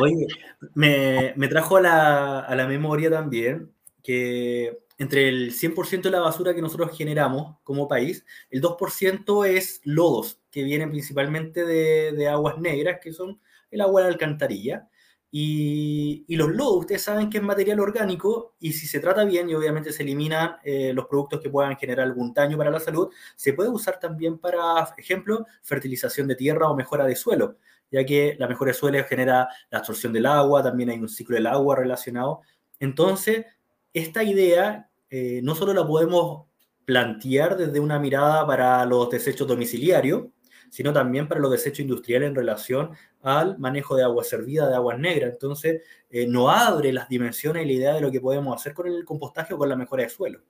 Oye, 0.00 0.26
me, 0.74 1.32
me 1.36 1.48
trajo 1.48 1.78
a 1.78 1.80
la, 1.80 2.40
a 2.40 2.54
la 2.54 2.66
memoria 2.66 3.10
también 3.10 3.72
que 4.02 4.78
entre 4.98 5.28
el 5.28 5.52
100% 5.52 6.02
de 6.02 6.10
la 6.10 6.20
basura 6.20 6.54
que 6.54 6.60
nosotros 6.60 6.96
generamos 6.96 7.56
como 7.62 7.86
país, 7.86 8.26
el 8.50 8.60
2% 8.60 9.46
es 9.46 9.80
lodos, 9.84 10.40
que 10.50 10.64
vienen 10.64 10.90
principalmente 10.90 11.64
de, 11.64 12.28
aguas 12.28 12.58
negras, 12.58 12.98
que 13.00 13.12
son 13.12 13.40
el 13.70 13.80
agua 13.80 14.02
de 14.02 14.08
alcantarilla. 14.08 14.88
Y, 15.30 16.24
los 16.36 16.48
lodos, 16.48 16.80
ustedes 16.80 17.02
saben 17.02 17.30
que 17.30 17.38
es 17.38 17.44
material 17.44 17.80
orgánico 17.80 18.54
y 18.58 18.72
si 18.72 18.86
se 18.86 18.98
trata 18.98 19.24
bien 19.24 19.48
y 19.48 19.54
obviamente 19.54 19.92
se 19.92 20.02
eliminan 20.02 20.56
eh, 20.64 20.92
los 20.94 21.06
productos 21.06 21.40
que 21.40 21.50
puedan 21.50 21.76
generar 21.76 22.06
algún 22.06 22.32
daño 22.32 22.56
para 22.56 22.70
la 22.70 22.80
salud, 22.80 23.10
se 23.36 23.52
puede 23.52 23.68
usar 23.68 24.00
también 24.00 24.38
para, 24.38 24.94
ejemplo, 24.96 25.46
fertilización 25.62 26.26
de 26.26 26.34
tierra 26.34 26.68
o 26.68 26.74
mejora 26.74 27.04
de 27.04 27.14
suelo, 27.14 27.58
ya 27.90 28.04
que 28.04 28.36
la 28.38 28.48
mejora 28.48 28.70
de 28.70 28.74
suelo 28.78 29.04
genera 29.04 29.48
la 29.70 29.78
absorción 29.78 30.12
del 30.12 30.26
agua, 30.26 30.62
también 30.62 30.90
hay 30.90 30.98
un 30.98 31.08
ciclo 31.08 31.36
del 31.36 31.46
agua 31.46 31.76
relacionado. 31.76 32.40
Entonces, 32.80 33.44
esta 33.92 34.22
idea 34.22 34.87
eh, 35.10 35.40
no 35.42 35.54
solo 35.54 35.72
la 35.72 35.86
podemos 35.86 36.46
plantear 36.84 37.56
desde 37.56 37.80
una 37.80 37.98
mirada 37.98 38.46
para 38.46 38.84
los 38.86 39.10
desechos 39.10 39.46
domiciliarios, 39.46 40.28
sino 40.70 40.92
también 40.92 41.28
para 41.28 41.40
los 41.40 41.50
desechos 41.50 41.80
industriales 41.80 42.28
en 42.28 42.34
relación 42.34 42.90
al 43.22 43.58
manejo 43.58 43.96
de 43.96 44.04
agua 44.04 44.24
servida, 44.24 44.68
de 44.68 44.74
aguas 44.74 44.98
negras. 44.98 45.32
Entonces, 45.32 45.82
eh, 46.10 46.26
no 46.26 46.50
abre 46.50 46.92
las 46.92 47.08
dimensiones 47.08 47.64
y 47.64 47.66
la 47.66 47.72
idea 47.72 47.94
de 47.94 48.00
lo 48.00 48.10
que 48.10 48.20
podemos 48.20 48.54
hacer 48.54 48.74
con 48.74 48.86
el 48.86 49.04
compostaje 49.04 49.54
o 49.54 49.58
con 49.58 49.68
la 49.68 49.76
mejora 49.76 50.02
de 50.02 50.08
suelo. 50.08 50.40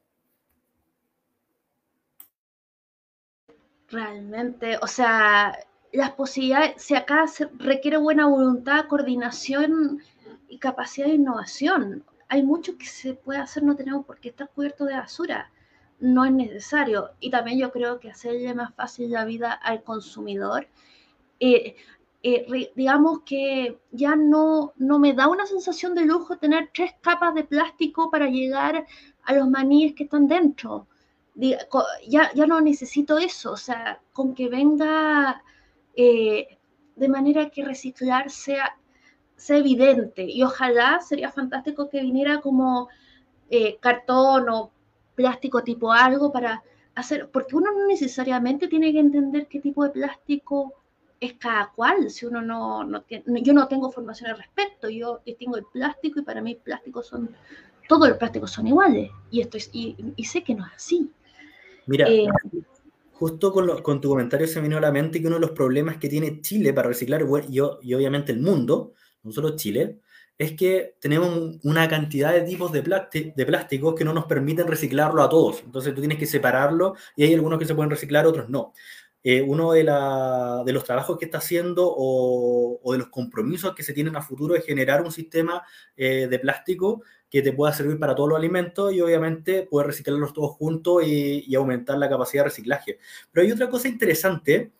Realmente, 3.88 4.76
o 4.82 4.86
sea, 4.86 5.58
las 5.92 6.10
posibilidades, 6.12 6.82
si 6.82 6.94
acá 6.94 7.26
se 7.26 7.48
requiere 7.58 7.96
buena 7.96 8.26
voluntad, 8.26 8.86
coordinación 8.86 10.02
y 10.48 10.58
capacidad 10.58 11.06
de 11.06 11.14
innovación 11.14 12.04
hay 12.28 12.42
mucho 12.42 12.76
que 12.78 12.86
se 12.86 13.14
puede 13.14 13.40
hacer, 13.40 13.62
no 13.62 13.76
tenemos 13.76 14.04
por 14.06 14.20
qué 14.20 14.30
estar 14.30 14.50
cubierto 14.50 14.84
de 14.84 14.94
basura, 14.94 15.50
no 16.00 16.24
es 16.24 16.32
necesario. 16.32 17.10
Y 17.20 17.30
también 17.30 17.58
yo 17.58 17.72
creo 17.72 17.98
que 18.00 18.10
hacerle 18.10 18.54
más 18.54 18.74
fácil 18.74 19.10
la 19.10 19.24
vida 19.24 19.52
al 19.52 19.82
consumidor. 19.82 20.68
Eh, 21.40 21.76
eh, 22.22 22.72
digamos 22.74 23.20
que 23.24 23.78
ya 23.92 24.16
no, 24.16 24.72
no 24.76 24.98
me 24.98 25.14
da 25.14 25.28
una 25.28 25.46
sensación 25.46 25.94
de 25.94 26.04
lujo 26.04 26.36
tener 26.36 26.70
tres 26.74 26.92
capas 27.00 27.34
de 27.34 27.44
plástico 27.44 28.10
para 28.10 28.28
llegar 28.28 28.86
a 29.24 29.32
los 29.34 29.48
maníes 29.48 29.94
que 29.94 30.04
están 30.04 30.26
dentro. 30.26 30.86
Ya, 31.34 32.32
ya 32.34 32.46
no 32.46 32.60
necesito 32.60 33.18
eso, 33.18 33.52
o 33.52 33.56
sea, 33.56 34.00
con 34.12 34.34
que 34.34 34.48
venga 34.48 35.42
eh, 35.94 36.58
de 36.96 37.08
manera 37.08 37.48
que 37.50 37.64
reciclar 37.64 38.30
sea 38.30 38.76
sea 39.38 39.56
evidente 39.56 40.24
y 40.24 40.42
ojalá 40.42 41.00
sería 41.00 41.30
fantástico 41.30 41.88
que 41.88 42.02
viniera 42.02 42.40
como 42.40 42.88
eh, 43.48 43.78
cartón 43.80 44.48
o 44.50 44.70
plástico 45.14 45.62
tipo 45.62 45.92
algo 45.92 46.30
para 46.32 46.62
hacer, 46.94 47.30
porque 47.30 47.56
uno 47.56 47.72
no 47.72 47.86
necesariamente 47.86 48.68
tiene 48.68 48.92
que 48.92 48.98
entender 48.98 49.46
qué 49.46 49.60
tipo 49.60 49.84
de 49.84 49.90
plástico 49.90 50.74
es 51.20 51.34
cada 51.34 51.72
cual, 51.74 52.10
si 52.10 52.26
uno 52.26 52.42
no, 52.42 52.84
no 52.84 53.04
yo 53.08 53.52
no 53.52 53.68
tengo 53.68 53.90
formación 53.90 54.30
al 54.30 54.38
respecto, 54.38 54.88
yo 54.88 55.20
distingo 55.24 55.56
el 55.56 55.64
plástico 55.64 56.20
y 56.20 56.22
para 56.22 56.42
mí 56.42 56.56
plásticos 56.56 57.06
son, 57.06 57.30
todos 57.88 58.08
los 58.08 58.18
plásticos 58.18 58.50
son 58.50 58.66
iguales 58.66 59.10
y, 59.30 59.40
esto 59.40 59.56
y, 59.72 59.96
y, 60.16 60.24
sé 60.24 60.42
que 60.42 60.54
no 60.54 60.66
es 60.66 60.72
así. 60.74 61.10
Mira, 61.86 62.08
eh, 62.08 62.26
justo 63.12 63.52
con, 63.52 63.82
con, 63.82 64.00
tu 64.00 64.08
comentario 64.08 64.46
se 64.46 64.60
me 64.60 64.68
vino 64.68 64.78
a 64.78 64.82
la 64.82 64.92
mente 64.92 65.20
que 65.20 65.26
uno 65.26 65.36
de 65.36 65.42
los 65.42 65.52
problemas 65.52 65.96
que 65.96 66.08
tiene 66.08 66.40
Chile 66.40 66.72
para 66.72 66.88
reciclar 66.88 67.22
y, 67.48 67.58
y 67.58 67.94
obviamente 67.94 68.32
el 68.32 68.40
mundo 68.40 68.92
no 69.22 69.32
solo 69.32 69.56
Chile, 69.56 69.98
es 70.38 70.52
que 70.52 70.94
tenemos 71.00 71.58
una 71.64 71.88
cantidad 71.88 72.32
de 72.32 72.42
tipos 72.42 72.70
de, 72.70 72.82
plásticos 72.82 73.94
que 73.96 74.04
no 74.04 74.12
nos 74.12 74.26
permiten 74.26 74.68
reciclarlo 74.68 75.22
a 75.22 75.28
todos. 75.28 75.62
Entonces 75.64 75.92
tú 75.94 76.00
tienes 76.00 76.18
que 76.18 76.26
separarlo 76.26 76.94
y 77.16 77.24
hay 77.24 77.34
algunos 77.34 77.58
que 77.58 77.64
se 77.64 77.74
pueden 77.74 77.90
reciclar, 77.90 78.24
otros 78.24 78.48
no. 78.48 78.72
Eh, 79.24 79.42
uno 79.42 79.72
de, 79.72 79.82
los 79.82 80.84
trabajos 80.84 81.18
que 81.18 81.24
está 81.24 81.38
haciendo 81.38 81.92
o, 81.92 82.92
de 82.92 82.98
los 82.98 83.08
compromisos 83.08 83.74
que 83.74 83.82
se 83.82 83.92
tienen 83.92 84.14
a 84.14 84.22
futuro 84.22 84.54
es 84.54 84.64
generar 84.64 85.02
un 85.02 85.10
sistema 85.10 85.64
eh, 85.96 86.28
de 86.30 86.38
plástico 86.38 87.02
que 87.28 87.42
te 87.42 87.52
pueda 87.52 87.72
servir 87.72 87.98
para 87.98 88.14
todos 88.14 88.28
los 88.28 88.38
alimentos 88.38 88.92
y 88.92 89.00
obviamente 89.00 89.64
poder 89.64 89.88
reciclarlos 89.88 90.32
todos 90.32 90.52
juntos 90.52 91.02
y 91.04 91.54
aumentar 91.56 91.98
la 91.98 92.08
capacidad 92.08 92.44
de 92.44 92.50
reciclaje. 92.50 92.98
Pero 93.32 93.44
hay 93.44 93.52
otra 93.52 93.68
cosa 93.68 93.88
interesante 93.88 94.70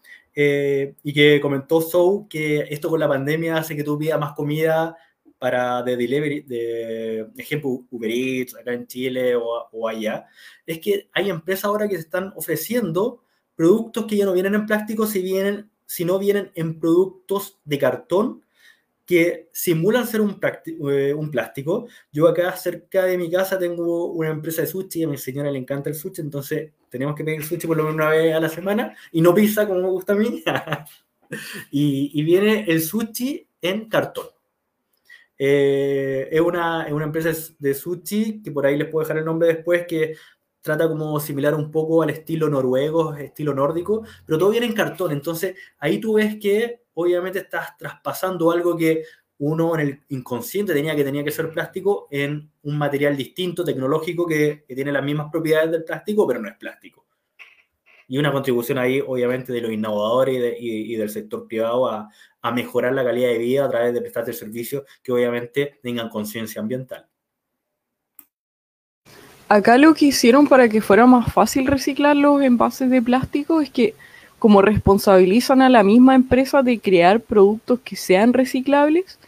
eh, 0.40 0.94
y 1.02 1.12
que 1.12 1.40
comentó 1.40 1.80
Sou 1.80 2.28
que 2.28 2.60
esto 2.70 2.88
con 2.88 3.00
la 3.00 3.08
pandemia 3.08 3.56
hace 3.56 3.74
que 3.74 3.82
tú 3.82 3.98
pidas 3.98 4.20
más 4.20 4.34
comida 4.34 4.96
para 5.36 5.82
de 5.82 5.96
delivery, 5.96 6.42
de 6.42 7.26
ejemplo 7.36 7.84
Uber 7.90 8.08
Eats 8.08 8.54
acá 8.54 8.72
en 8.72 8.86
Chile 8.86 9.34
o, 9.34 9.42
o, 9.72 9.88
allá, 9.88 10.26
es 10.64 10.78
que 10.78 11.08
hay 11.12 11.28
empresas 11.28 11.64
ahora 11.64 11.88
que 11.88 11.96
se 11.96 12.02
están 12.02 12.32
ofreciendo 12.36 13.24
productos 13.56 14.06
que 14.06 14.16
ya 14.16 14.26
no 14.26 14.32
vienen 14.32 14.54
en 14.54 14.66
plástico, 14.66 15.08
si, 15.08 15.22
vienen, 15.22 15.72
si 15.86 16.04
no 16.04 16.20
vienen 16.20 16.52
en 16.54 16.78
productos 16.78 17.58
de 17.64 17.78
cartón 17.78 18.44
que 19.08 19.48
simulan 19.54 20.06
ser 20.06 20.20
un, 20.20 20.38
eh, 20.92 21.14
un, 21.14 21.30
plástico. 21.30 21.88
Yo 22.12 22.28
acá 22.28 22.54
cerca 22.54 23.06
de 23.06 23.16
mi 23.16 23.30
casa 23.30 23.58
tengo 23.58 24.12
una 24.12 24.28
empresa 24.28 24.60
de 24.60 24.68
sushi, 24.68 25.04
a 25.04 25.08
mi 25.08 25.16
señora 25.16 25.50
le 25.50 25.58
encanta 25.58 25.88
el 25.88 25.96
sushi, 25.96 26.20
entonces 26.20 26.72
tenemos 26.90 27.14
que 27.14 27.24
pedir 27.24 27.42
sushi 27.42 27.66
por 27.66 27.78
lo 27.78 27.84
menos 27.84 27.94
una 27.94 28.10
vez 28.10 28.34
a 28.34 28.40
la 28.40 28.50
semana 28.50 28.94
y 29.10 29.22
no 29.22 29.34
pizza 29.34 29.66
como 29.66 29.80
me 29.80 29.88
gusta 29.88 30.12
a 30.12 30.16
mí. 30.16 30.44
y, 31.70 32.10
y, 32.20 32.22
viene 32.22 32.66
el 32.68 32.82
sushi 32.82 33.48
en 33.62 33.88
cartón. 33.88 34.26
Eh, 35.38 36.28
es, 36.30 36.40
una, 36.42 36.82
es 36.86 36.92
una 36.92 37.06
empresa 37.06 37.30
de 37.58 37.72
sushi 37.72 38.42
que 38.42 38.52
por 38.52 38.66
ahí 38.66 38.76
les 38.76 38.88
puedo 38.88 39.04
dejar 39.04 39.16
el 39.16 39.24
nombre 39.24 39.48
después 39.48 39.86
que 39.86 40.16
trata 40.68 40.86
como 40.86 41.18
similar 41.18 41.54
un 41.54 41.70
poco 41.70 42.02
al 42.02 42.10
estilo 42.10 42.46
noruego, 42.50 43.14
estilo 43.14 43.54
nórdico, 43.54 44.04
pero 44.26 44.38
todo 44.38 44.50
viene 44.50 44.66
en 44.66 44.74
cartón. 44.74 45.12
Entonces 45.12 45.56
ahí 45.78 45.98
tú 45.98 46.14
ves 46.14 46.36
que 46.36 46.82
obviamente 46.92 47.38
estás 47.38 47.74
traspasando 47.78 48.50
algo 48.50 48.76
que 48.76 49.02
uno 49.38 49.74
en 49.76 49.80
el 49.80 50.00
inconsciente 50.10 50.74
tenía 50.74 50.94
que 50.94 51.04
tenía 51.04 51.24
que 51.24 51.30
ser 51.30 51.50
plástico 51.50 52.06
en 52.10 52.50
un 52.64 52.76
material 52.76 53.16
distinto, 53.16 53.64
tecnológico, 53.64 54.26
que, 54.26 54.66
tiene 54.66 54.92
las 54.92 55.02
mismas 55.02 55.30
propiedades 55.32 55.70
del 55.70 55.84
plástico, 55.84 56.26
pero 56.26 56.40
no 56.40 56.48
es 56.48 56.56
plástico. 56.58 57.06
Y 58.06 58.18
una 58.18 58.30
contribución 58.30 58.76
ahí, 58.76 59.00
obviamente, 59.00 59.54
de 59.54 59.62
los 59.62 59.72
innovadores 59.72 60.54
y, 60.60 60.94
del 60.96 61.08
sector 61.08 61.48
privado 61.48 61.88
a, 61.88 62.10
a, 62.42 62.52
mejorar 62.52 62.92
la 62.92 63.04
calidad 63.04 63.28
de 63.28 63.38
vida 63.38 63.64
a 63.64 63.70
través 63.70 63.94
de 63.94 64.02
prestarte 64.02 64.34
servicios 64.34 64.82
que 65.02 65.12
obviamente 65.12 65.78
tengan 65.82 66.10
conciencia 66.10 66.60
ambiental. 66.60 67.08
Acá 69.48 69.78
lo 69.78 69.94
que 69.94 70.06
hicieron 70.06 70.46
para 70.46 70.68
que 70.68 70.82
fuera 70.82 71.06
más 71.06 71.32
fácil 71.32 71.66
reciclar 71.66 72.14
los 72.14 72.42
envases 72.42 72.90
de 72.90 73.00
plástico 73.00 73.62
es 73.62 73.70
que 73.70 73.94
como 74.38 74.60
responsabilizan 74.60 75.62
a 75.62 75.70
la 75.70 75.82
misma 75.82 76.14
empresa 76.14 76.62
de 76.62 76.78
crear 76.78 77.20
productos 77.20 77.80
que 77.80 77.96
sean 77.96 78.34
reciclables, 78.34 79.18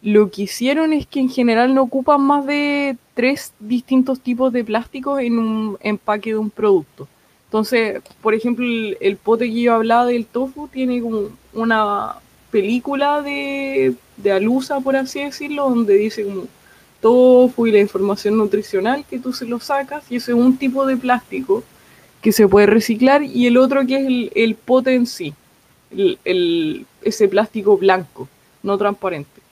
lo 0.00 0.30
que 0.30 0.42
hicieron 0.42 0.92
es 0.92 1.06
que 1.06 1.18
en 1.18 1.28
general 1.28 1.74
no 1.74 1.82
ocupan 1.82 2.20
más 2.20 2.46
de 2.46 2.96
tres 3.14 3.52
distintos 3.58 4.20
tipos 4.20 4.52
de 4.52 4.62
plásticos 4.62 5.20
en 5.20 5.38
un 5.38 5.76
empaque 5.80 6.30
de 6.30 6.38
un 6.38 6.50
producto. 6.50 7.08
Entonces, 7.46 8.00
por 8.22 8.32
ejemplo, 8.34 8.64
el, 8.64 9.16
pote 9.16 9.46
que 9.46 9.60
yo 9.60 9.74
hablaba 9.74 10.06
del 10.06 10.26
tofu 10.26 10.68
tiene 10.68 11.00
como 11.00 11.30
una 11.52 12.14
película 12.50 13.22
de, 13.22 13.94
de 14.18 14.32
alusa, 14.32 14.80
por 14.80 14.94
así 14.94 15.20
decirlo, 15.20 15.68
donde 15.68 15.94
dice 15.94 16.24
como 16.24 16.44
y 17.58 17.70
la 17.70 17.80
información 17.80 18.38
nutricional 18.38 19.04
que 19.08 19.18
tú 19.18 19.32
se 19.32 19.44
lo 19.44 19.60
sacas 19.60 20.04
y 20.10 20.16
ese 20.16 20.32
es 20.32 20.38
un 20.38 20.56
tipo 20.56 20.86
de 20.86 20.96
plástico 20.96 21.62
que 22.22 22.32
se 22.32 22.48
puede 22.48 22.66
reciclar 22.66 23.22
y 23.22 23.46
el 23.46 23.58
otro 23.58 23.86
que 23.86 23.96
es 23.96 24.30
el, 24.34 24.54
pote 24.54 24.94
en 24.94 25.06
sí. 25.06 25.34
ese 26.24 27.28
plástico 27.28 27.76
blanco, 27.76 28.26
no 28.62 28.78
transparente. 28.78 29.42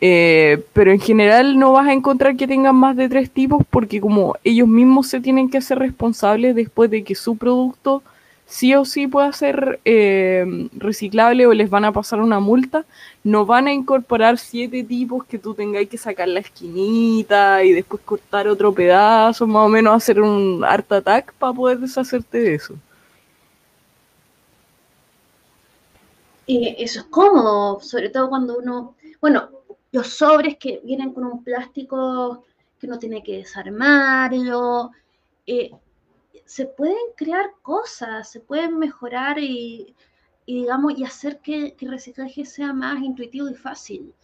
Eh, 0.00 0.64
pero 0.72 0.90
en 0.90 1.00
general 1.00 1.58
no 1.58 1.72
vas 1.72 1.86
a 1.86 1.92
encontrar 1.92 2.36
que 2.36 2.48
tengan 2.48 2.74
más 2.74 2.96
de 2.96 3.08
tres 3.08 3.30
tipos 3.30 3.64
porque 3.70 4.00
como 4.00 4.34
ellos 4.42 4.66
mismos 4.66 5.08
se 5.08 5.20
tienen 5.20 5.48
que 5.48 5.58
hacer 5.58 5.78
responsables 5.78 6.54
después 6.56 6.90
de 6.90 7.04
que 7.04 7.14
su 7.14 7.36
producto 7.36 8.02
sí 8.48 8.74
o 8.74 8.84
sí 8.84 9.06
pueda 9.06 9.30
ser 9.32 9.78
eh, 9.84 10.68
reciclable 10.72 11.46
o 11.46 11.52
les 11.52 11.68
van 11.68 11.84
a 11.84 11.92
pasar 11.92 12.20
una 12.20 12.40
multa, 12.40 12.86
no 13.22 13.44
van 13.44 13.66
a 13.68 13.72
incorporar 13.72 14.38
siete 14.38 14.82
tipos 14.82 15.24
que 15.26 15.38
tú 15.38 15.54
tengáis 15.54 15.88
que 15.88 15.98
sacar 15.98 16.28
la 16.28 16.40
esquinita 16.40 17.62
y 17.62 17.72
después 17.72 18.02
cortar 18.02 18.48
otro 18.48 18.72
pedazo, 18.72 19.46
más 19.46 19.66
o 19.66 19.68
menos 19.68 19.94
hacer 19.94 20.20
un 20.20 20.64
art 20.64 20.90
attack 20.90 21.34
para 21.34 21.52
poder 21.52 21.78
deshacerte 21.78 22.38
de 22.38 22.54
eso. 22.54 22.74
Y 26.46 26.74
eso 26.82 27.00
es 27.00 27.06
cómodo, 27.06 27.80
sobre 27.80 28.08
todo 28.08 28.30
cuando 28.30 28.56
uno, 28.58 28.94
bueno, 29.20 29.50
los 29.92 30.06
sobres 30.06 30.56
que 30.56 30.80
vienen 30.82 31.12
con 31.12 31.24
un 31.24 31.44
plástico 31.44 32.46
que 32.80 32.86
uno 32.86 32.98
tiene 32.98 33.22
que 33.22 33.38
desarmarlo. 33.38 34.92
Eh, 35.46 35.70
se 36.48 36.64
pueden 36.64 36.96
crear 37.14 37.50
cosas, 37.60 38.30
se 38.30 38.40
pueden 38.40 38.78
mejorar 38.78 39.38
y, 39.38 39.94
digamos, 40.46 40.98
y 40.98 41.04
hacer 41.04 41.40
que, 41.40 41.76
el 41.78 41.90
reciclaje 41.90 42.46
sea 42.46 42.72
más 42.72 43.02
intuitivo 43.02 43.50
y 43.50 43.54
fácil. 43.54 44.14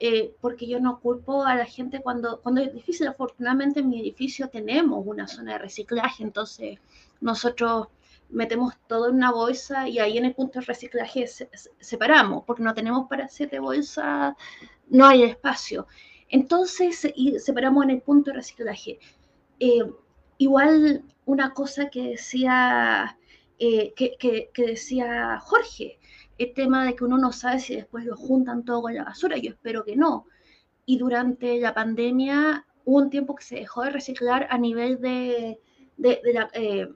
Eh, 0.00 0.34
porque 0.40 0.66
yo 0.66 0.80
no 0.80 1.00
culpo 1.00 1.44
a 1.44 1.54
la 1.54 1.66
gente 1.66 2.00
cuando, 2.00 2.40
cuando 2.40 2.62
es 2.62 2.72
difícil. 2.72 3.06
Afortunadamente 3.08 3.80
en 3.80 3.90
mi 3.90 4.00
edificio 4.00 4.48
tenemos 4.48 5.06
una 5.06 5.28
zona 5.28 5.52
de 5.52 5.58
reciclaje, 5.58 6.22
entonces 6.22 6.78
nosotros 7.20 7.88
metemos 8.30 8.72
todo 8.86 9.10
en 9.10 9.16
una 9.16 9.30
bolsa 9.30 9.86
y 9.86 9.98
ahí 9.98 10.16
en 10.16 10.24
el 10.24 10.34
punto 10.34 10.60
de 10.60 10.64
reciclaje 10.64 11.26
separamos, 11.78 12.44
porque 12.46 12.62
no 12.62 12.72
tenemos 12.72 13.06
para 13.06 13.28
siete 13.28 13.58
bolsas, 13.58 14.34
no 14.88 15.06
hay 15.06 15.24
espacio. 15.24 15.86
Entonces, 16.30 17.06
y 17.14 17.38
separamos 17.38 17.84
en 17.84 17.90
el 17.90 18.00
punto 18.00 18.30
de 18.30 18.38
reciclaje. 18.38 18.98
Eh, 19.60 19.84
igual 20.38 21.04
una 21.26 21.52
cosa 21.52 21.90
que 21.90 22.10
decía, 22.10 23.18
eh, 23.58 23.92
que, 23.94 24.50
decía 24.56 25.38
Jorge, 25.40 25.98
el 26.38 26.54
tema 26.54 26.86
de 26.86 26.94
que 26.94 27.04
uno 27.04 27.18
no 27.18 27.32
sabe 27.32 27.58
si 27.60 27.74
después 27.74 28.04
lo 28.04 28.16
juntan 28.16 28.64
todo 28.64 28.82
con 28.82 28.94
la 28.94 29.04
basura, 29.04 29.36
yo 29.36 29.50
espero 29.50 29.84
que 29.84 29.96
no. 29.96 30.26
Y 30.86 30.98
durante 30.98 31.58
la 31.60 31.74
pandemia 31.74 32.64
hubo 32.84 32.98
un 32.98 33.10
tiempo 33.10 33.34
que 33.34 33.44
se 33.44 33.56
dejó 33.56 33.82
de 33.82 33.90
reciclar 33.90 34.46
a 34.50 34.56
nivel 34.56 35.00
de, 35.00 35.58
eh, 36.02 36.88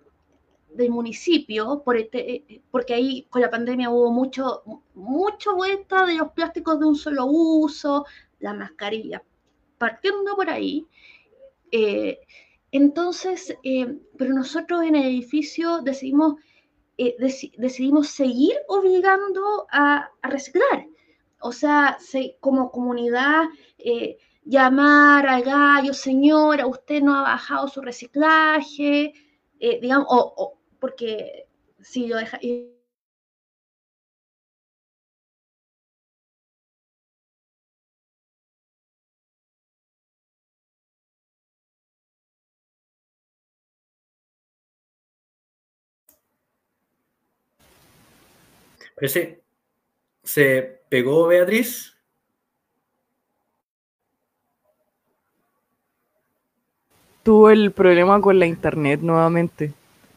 del 0.75 0.91
municipio, 0.91 1.83
por 1.85 1.97
este, 1.97 2.37
eh, 2.37 2.63
porque 2.71 2.95
ahí 2.95 3.27
con 3.31 3.43
la 3.43 3.51
pandemia 3.51 3.91
hubo 3.91 4.13
mucho, 4.13 4.63
mucho 4.95 5.57
vuelta 5.57 6.07
de 6.07 6.15
los 6.15 6.31
plásticos 6.33 6.79
de 6.79 6.87
un 6.87 6.95
solo 6.95 7.27
uso, 7.27 8.07
la 8.39 8.55
mascarilla, 8.55 9.25
partiendo 9.77 10.37
por 10.37 10.49
ahí. 10.49 10.87
Entonces, 12.73 13.57
eh, 13.65 13.99
pero 14.17 14.35
nosotros 14.35 14.83
en 14.85 14.97
el 14.97 15.07
edificio 15.07 15.81
decidimos, 15.83 16.35
decidimos 17.57 18.09
seguir 18.09 18.55
obligando 18.69 19.67
a, 19.71 20.11
reciclar. 20.23 20.87
O 21.41 21.53
sea, 21.53 21.97
como 22.41 22.71
comunidad, 22.71 23.45
llamar 24.45 25.27
al 25.27 25.43
gallo, 25.43 25.95
señora, 25.95 26.67
usted 26.67 27.03
no 27.03 27.17
ha 27.17 27.23
bajado 27.23 27.69
su 27.69 27.81
reciclaje, 27.81 29.15
digamos, 29.59 30.07
o, 30.11 30.59
porque 30.79 31.47
si 31.81 32.07
lo 32.07 32.17
deja... 32.17 32.39
Parece, 49.01 49.43
¿se 50.23 50.83
pegó 50.91 51.29
Beatriz? 51.29 51.97
Tuvo 57.23 57.49
el 57.49 57.73
problema 57.73 58.21
con 58.21 58.39
la 58.39 58.45
internet 58.45 59.01
nuevamente. 59.01 59.73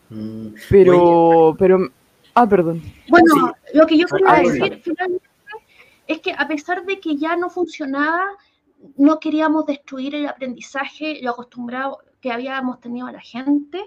Mm, 0.10 0.48
pero, 0.70 1.56
pero, 1.58 1.90
ah, 2.34 2.46
perdón. 2.46 2.82
Bueno, 3.08 3.56
lo 3.74 3.88
que 3.88 3.98
yo 3.98 4.06
quería 4.06 4.52
decir 4.52 4.82
finalmente 4.84 5.30
es 6.08 6.20
que 6.20 6.34
a 6.34 6.46
pesar 6.46 6.84
de 6.84 7.00
que 7.00 7.16
ya 7.16 7.38
no 7.38 7.50
funcionaba, 7.50 8.32
no 8.98 9.18
queríamos 9.22 9.66
destruir 9.66 10.14
el 10.14 10.28
aprendizaje, 10.28 11.20
lo 11.22 11.32
acostumbrado 11.32 12.00
que 12.20 12.34
habíamos 12.34 12.82
tenido 12.82 13.08
a 13.08 13.14
la 13.14 13.22
gente. 13.22 13.82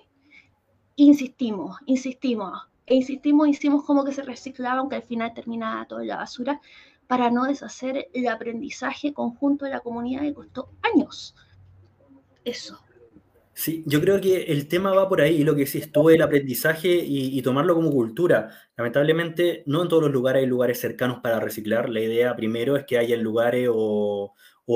Insistimos, 0.94 1.76
insistimos, 1.84 2.66
e 2.86 2.94
insistimos, 2.94 3.48
hicimos 3.48 3.84
como 3.84 4.04
que 4.04 4.12
se 4.12 4.22
reciclaba, 4.22 4.80
aunque 4.80 4.96
al 4.96 5.02
final 5.02 5.34
terminaba 5.34 5.86
toda 5.86 6.04
la 6.04 6.16
basura, 6.16 6.60
para 7.06 7.30
no 7.30 7.44
deshacer 7.44 8.08
el 8.12 8.28
aprendizaje 8.28 9.12
conjunto 9.12 9.64
de 9.64 9.72
la 9.72 9.80
comunidad 9.80 10.22
que 10.22 10.34
costó 10.34 10.70
años. 10.82 11.34
Eso. 12.44 12.78
Sí, 13.58 13.82
yo 13.86 14.02
creo 14.02 14.20
que 14.20 14.42
el 14.52 14.68
tema 14.68 14.92
va 14.92 15.08
por 15.08 15.22
ahí, 15.22 15.42
lo 15.42 15.54
que 15.54 15.64
decís 15.64 15.90
tú, 15.90 16.10
el 16.10 16.20
aprendizaje 16.20 16.88
y, 16.90 17.40
tomarlo 17.40 17.74
como 17.74 17.90
cultura. 17.90 18.50
Lamentablemente, 18.76 19.62
no 19.64 19.82
en 19.82 19.88
todos 19.88 20.02
los 20.02 20.12
lugares 20.12 20.42
hay 20.42 20.46
lugares 20.46 20.78
cercanos 20.78 21.20
para 21.22 21.40
reciclar. 21.40 21.88
La 21.88 22.00
idea 22.00 22.36
primero 22.36 22.76
es 22.76 22.84
que 22.84 22.98
haya 22.98 23.16
lugares 23.16 23.70
o, 23.72 24.34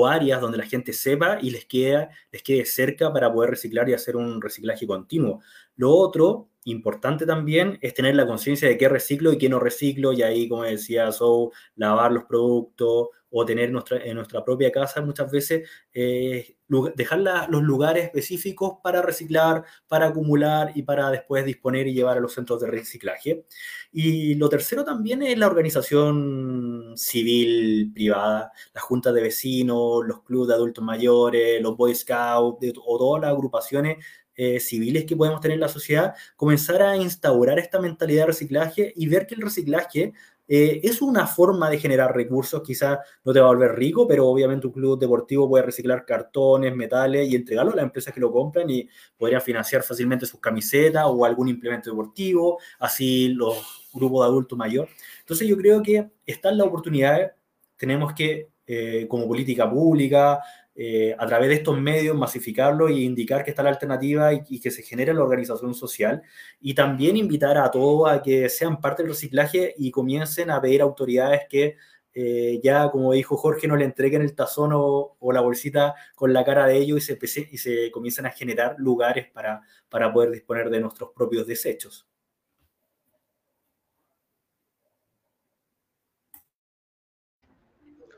áreas 0.09 0.41
donde 0.41 0.57
la 0.57 0.65
gente 0.65 0.93
sepa 0.93 1.37
y 1.39 1.51
les, 1.51 1.65
queda, 1.65 2.09
les 2.31 2.41
quede 2.41 2.65
cerca 2.65 3.13
para 3.13 3.31
poder 3.31 3.51
reciclar 3.51 3.87
y 3.87 3.93
hacer 3.93 4.15
un 4.15 4.41
reciclaje 4.41 4.87
continuo. 4.87 5.41
Lo 5.75 5.91
otro, 5.91 6.49
importante 6.65 7.25
también, 7.25 7.77
es 7.81 7.93
tener 7.93 8.15
la 8.15 8.27
conciencia 8.27 8.67
de 8.67 8.77
qué 8.77 8.89
reciclo 8.89 9.33
y 9.33 9.37
qué 9.37 9.49
no 9.49 9.59
reciclo, 9.59 10.13
y 10.13 10.21
ahí, 10.23 10.47
como 10.47 10.63
decía 10.63 11.11
So, 11.11 11.51
lavar 11.75 12.11
los 12.11 12.25
productos, 12.25 13.09
o 13.31 13.45
tener 13.45 13.71
nuestra, 13.71 13.97
en 14.03 14.15
nuestra 14.15 14.43
propia 14.43 14.71
casa 14.71 15.01
muchas 15.01 15.31
veces, 15.31 15.67
eh, 15.93 16.57
dejar 16.95 17.19
los 17.49 17.63
lugares 17.63 18.05
específicos 18.05 18.75
para 18.83 19.01
reciclar, 19.01 19.63
para 19.87 20.07
acumular 20.07 20.71
y 20.75 20.83
para 20.83 21.09
después 21.09 21.45
disponer 21.45 21.87
y 21.87 21.93
llevar 21.93 22.17
a 22.17 22.21
los 22.21 22.33
centros 22.33 22.59
de 22.61 22.67
reciclaje. 22.67 23.45
Y 23.91 24.35
lo 24.35 24.49
tercero 24.49 24.83
también 24.83 25.23
es 25.23 25.37
la 25.37 25.47
organización 25.47 26.93
civil 26.95 27.91
privada, 27.93 28.51
las 28.73 28.83
juntas 28.83 29.13
de 29.13 29.21
vecinos, 29.21 30.05
los 30.05 30.23
clubes 30.23 30.49
de 30.49 30.53
adultos 30.55 30.83
mayores, 30.83 31.61
los 31.61 31.77
Boy 31.77 31.95
Scouts 31.95 32.73
o 32.85 32.97
todas 32.97 33.21
las 33.21 33.31
agrupaciones 33.31 33.97
eh, 34.35 34.59
civiles 34.59 35.05
que 35.05 35.15
podemos 35.15 35.41
tener 35.41 35.55
en 35.55 35.61
la 35.61 35.67
sociedad, 35.67 36.13
comenzar 36.35 36.81
a 36.81 36.95
instaurar 36.95 37.59
esta 37.59 37.79
mentalidad 37.79 38.23
de 38.23 38.27
reciclaje 38.27 38.93
y 38.95 39.07
ver 39.07 39.27
que 39.27 39.35
el 39.35 39.41
reciclaje 39.41 40.13
eh, 40.53 40.81
es 40.83 41.01
una 41.01 41.27
forma 41.27 41.69
de 41.69 41.79
generar 41.79 42.13
recursos, 42.13 42.61
quizás 42.61 42.99
no 43.23 43.31
te 43.31 43.39
va 43.39 43.45
a 43.45 43.53
volver 43.53 43.73
rico, 43.73 44.05
pero 44.05 44.27
obviamente 44.27 44.67
un 44.67 44.73
club 44.73 44.99
deportivo 44.99 45.47
puede 45.47 45.63
reciclar 45.63 46.05
cartones, 46.05 46.75
metales 46.75 47.29
y 47.29 47.37
entregarlo 47.37 47.71
a 47.71 47.75
las 47.77 47.83
empresas 47.83 48.13
que 48.13 48.19
lo 48.19 48.33
compran 48.33 48.69
y 48.69 48.85
podrían 49.17 49.41
financiar 49.41 49.81
fácilmente 49.81 50.25
sus 50.25 50.41
camisetas 50.41 51.05
o 51.07 51.23
algún 51.23 51.47
implemento 51.47 51.89
deportivo, 51.89 52.59
así 52.79 53.29
los 53.29 53.89
grupos 53.93 54.25
de 54.25 54.27
adultos 54.27 54.57
mayor. 54.57 54.89
Entonces 55.21 55.47
yo 55.47 55.55
creo 55.55 55.81
que 55.81 56.09
están 56.25 56.57
las 56.57 56.67
oportunidades, 56.67 57.31
tenemos 57.77 58.13
que, 58.13 58.49
eh, 58.67 59.05
como 59.07 59.29
política 59.29 59.69
pública, 59.69 60.41
eh, 60.75 61.15
a 61.17 61.27
través 61.27 61.49
de 61.49 61.55
estos 61.55 61.79
medios 61.79 62.15
masificarlo 62.15 62.87
e 62.87 63.01
indicar 63.01 63.43
que 63.43 63.49
está 63.49 63.61
la 63.61 63.69
alternativa 63.69 64.33
y, 64.33 64.59
que 64.59 64.71
se 64.71 64.83
genere 64.83 65.13
la 65.13 65.23
organización 65.23 65.73
social 65.73 66.21
y 66.61 66.73
también 66.73 67.17
invitar 67.17 67.57
a 67.57 67.69
todos 67.69 68.09
a 68.09 68.21
que 68.21 68.47
sean 68.49 68.79
parte 68.79 69.03
del 69.03 69.11
reciclaje 69.11 69.73
y 69.77 69.91
comiencen 69.91 70.49
a 70.49 70.61
pedir 70.61 70.81
autoridades 70.81 71.41
que 71.49 71.75
eh, 72.13 72.59
ya, 72.63 72.89
como 72.89 73.13
dijo 73.13 73.37
Jorge, 73.37 73.67
no 73.67 73.75
le 73.75 73.85
entreguen 73.85 74.21
el 74.21 74.35
tazón 74.35 74.71
o, 74.73 75.17
la 75.31 75.41
bolsita 75.41 75.95
con 76.15 76.33
la 76.33 76.43
cara 76.43 76.65
de 76.67 76.77
ellos 76.77 76.97
y 77.09 77.27
se, 77.27 77.47
y 77.51 77.57
se 77.57 77.91
comiencen 77.91 78.25
a 78.25 78.31
generar 78.31 78.75
lugares 78.77 79.29
para, 79.31 79.61
para 79.89 80.11
poder 80.11 80.31
disponer 80.31 80.69
de 80.69 80.81
nuestros 80.81 81.11
propios 81.11 81.47
desechos. 81.47 82.07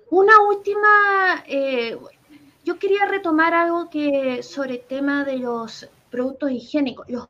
Una 0.10 0.40
última, 0.48 1.44
eh, 1.48 1.98
yo 2.64 2.80
quería 2.80 3.06
retomar 3.06 3.54
algo 3.54 3.90
que 3.90 4.42
sobre 4.44 4.76
el 4.76 4.86
tema 4.86 5.24
de 5.24 5.38
los 5.38 5.90
productos 6.10 6.52
higiénicos, 6.52 7.10
los, 7.10 7.28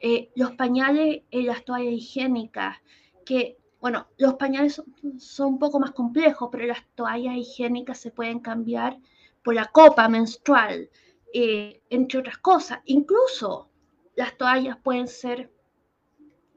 eh, 0.00 0.30
pañales 0.56 1.22
y 1.30 1.42
las 1.42 1.64
toallas 1.64 1.92
higiénicas, 1.92 2.76
que, 3.24 3.58
bueno, 3.80 4.08
los 4.18 4.34
pañales 4.34 4.82
son, 5.18 5.54
un 5.54 5.58
poco 5.58 5.80
más 5.80 5.92
complejos, 5.92 6.48
pero 6.52 6.66
las 6.66 6.86
toallas 6.94 7.36
higiénicas 7.36 7.98
se 7.98 8.10
pueden 8.10 8.40
cambiar 8.40 8.98
por 9.42 9.54
la 9.54 9.66
copa 9.66 10.08
menstrual, 10.08 10.90
eh, 11.32 11.82
entre 11.88 12.18
otras 12.18 12.38
cosas. 12.38 12.80
Incluso 12.84 13.70
las 14.14 14.36
toallas 14.36 14.76
pueden 14.82 15.08
ser 15.08 15.50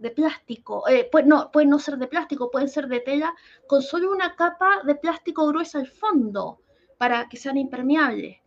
de 0.04 0.12
plástico, 0.12 0.88
eh, 0.88 1.08
pues 1.12 1.26
no, 1.26 1.50
pueden 1.50 1.70
no 1.70 1.80
ser 1.80 1.98
de 1.98 2.08
plástico, 2.08 2.52
pueden 2.52 2.70
ser 2.70 2.88
de 2.88 3.00
tela, 3.00 3.34
con 3.66 3.82
solo 3.82 4.12
una 4.12 4.36
capa 4.36 4.84
de 4.84 4.96
plástico 4.96 5.48
gruesa 5.48 5.80
al 5.80 5.88
fondo 5.88 6.60
para 6.98 7.28
que 7.30 7.38
sean 7.38 7.58
impermeables. 7.58 8.38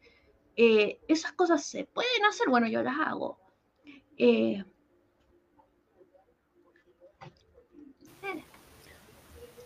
Eh, 0.54 1.00
esas 1.09 1.32
cosas 1.32 1.64
se 1.64 1.84
pueden 1.84 2.24
hacer, 2.28 2.48
bueno, 2.48 2.68
yo 2.68 2.82
las 2.82 2.96
hago. 3.00 3.38
Eh, 4.18 4.62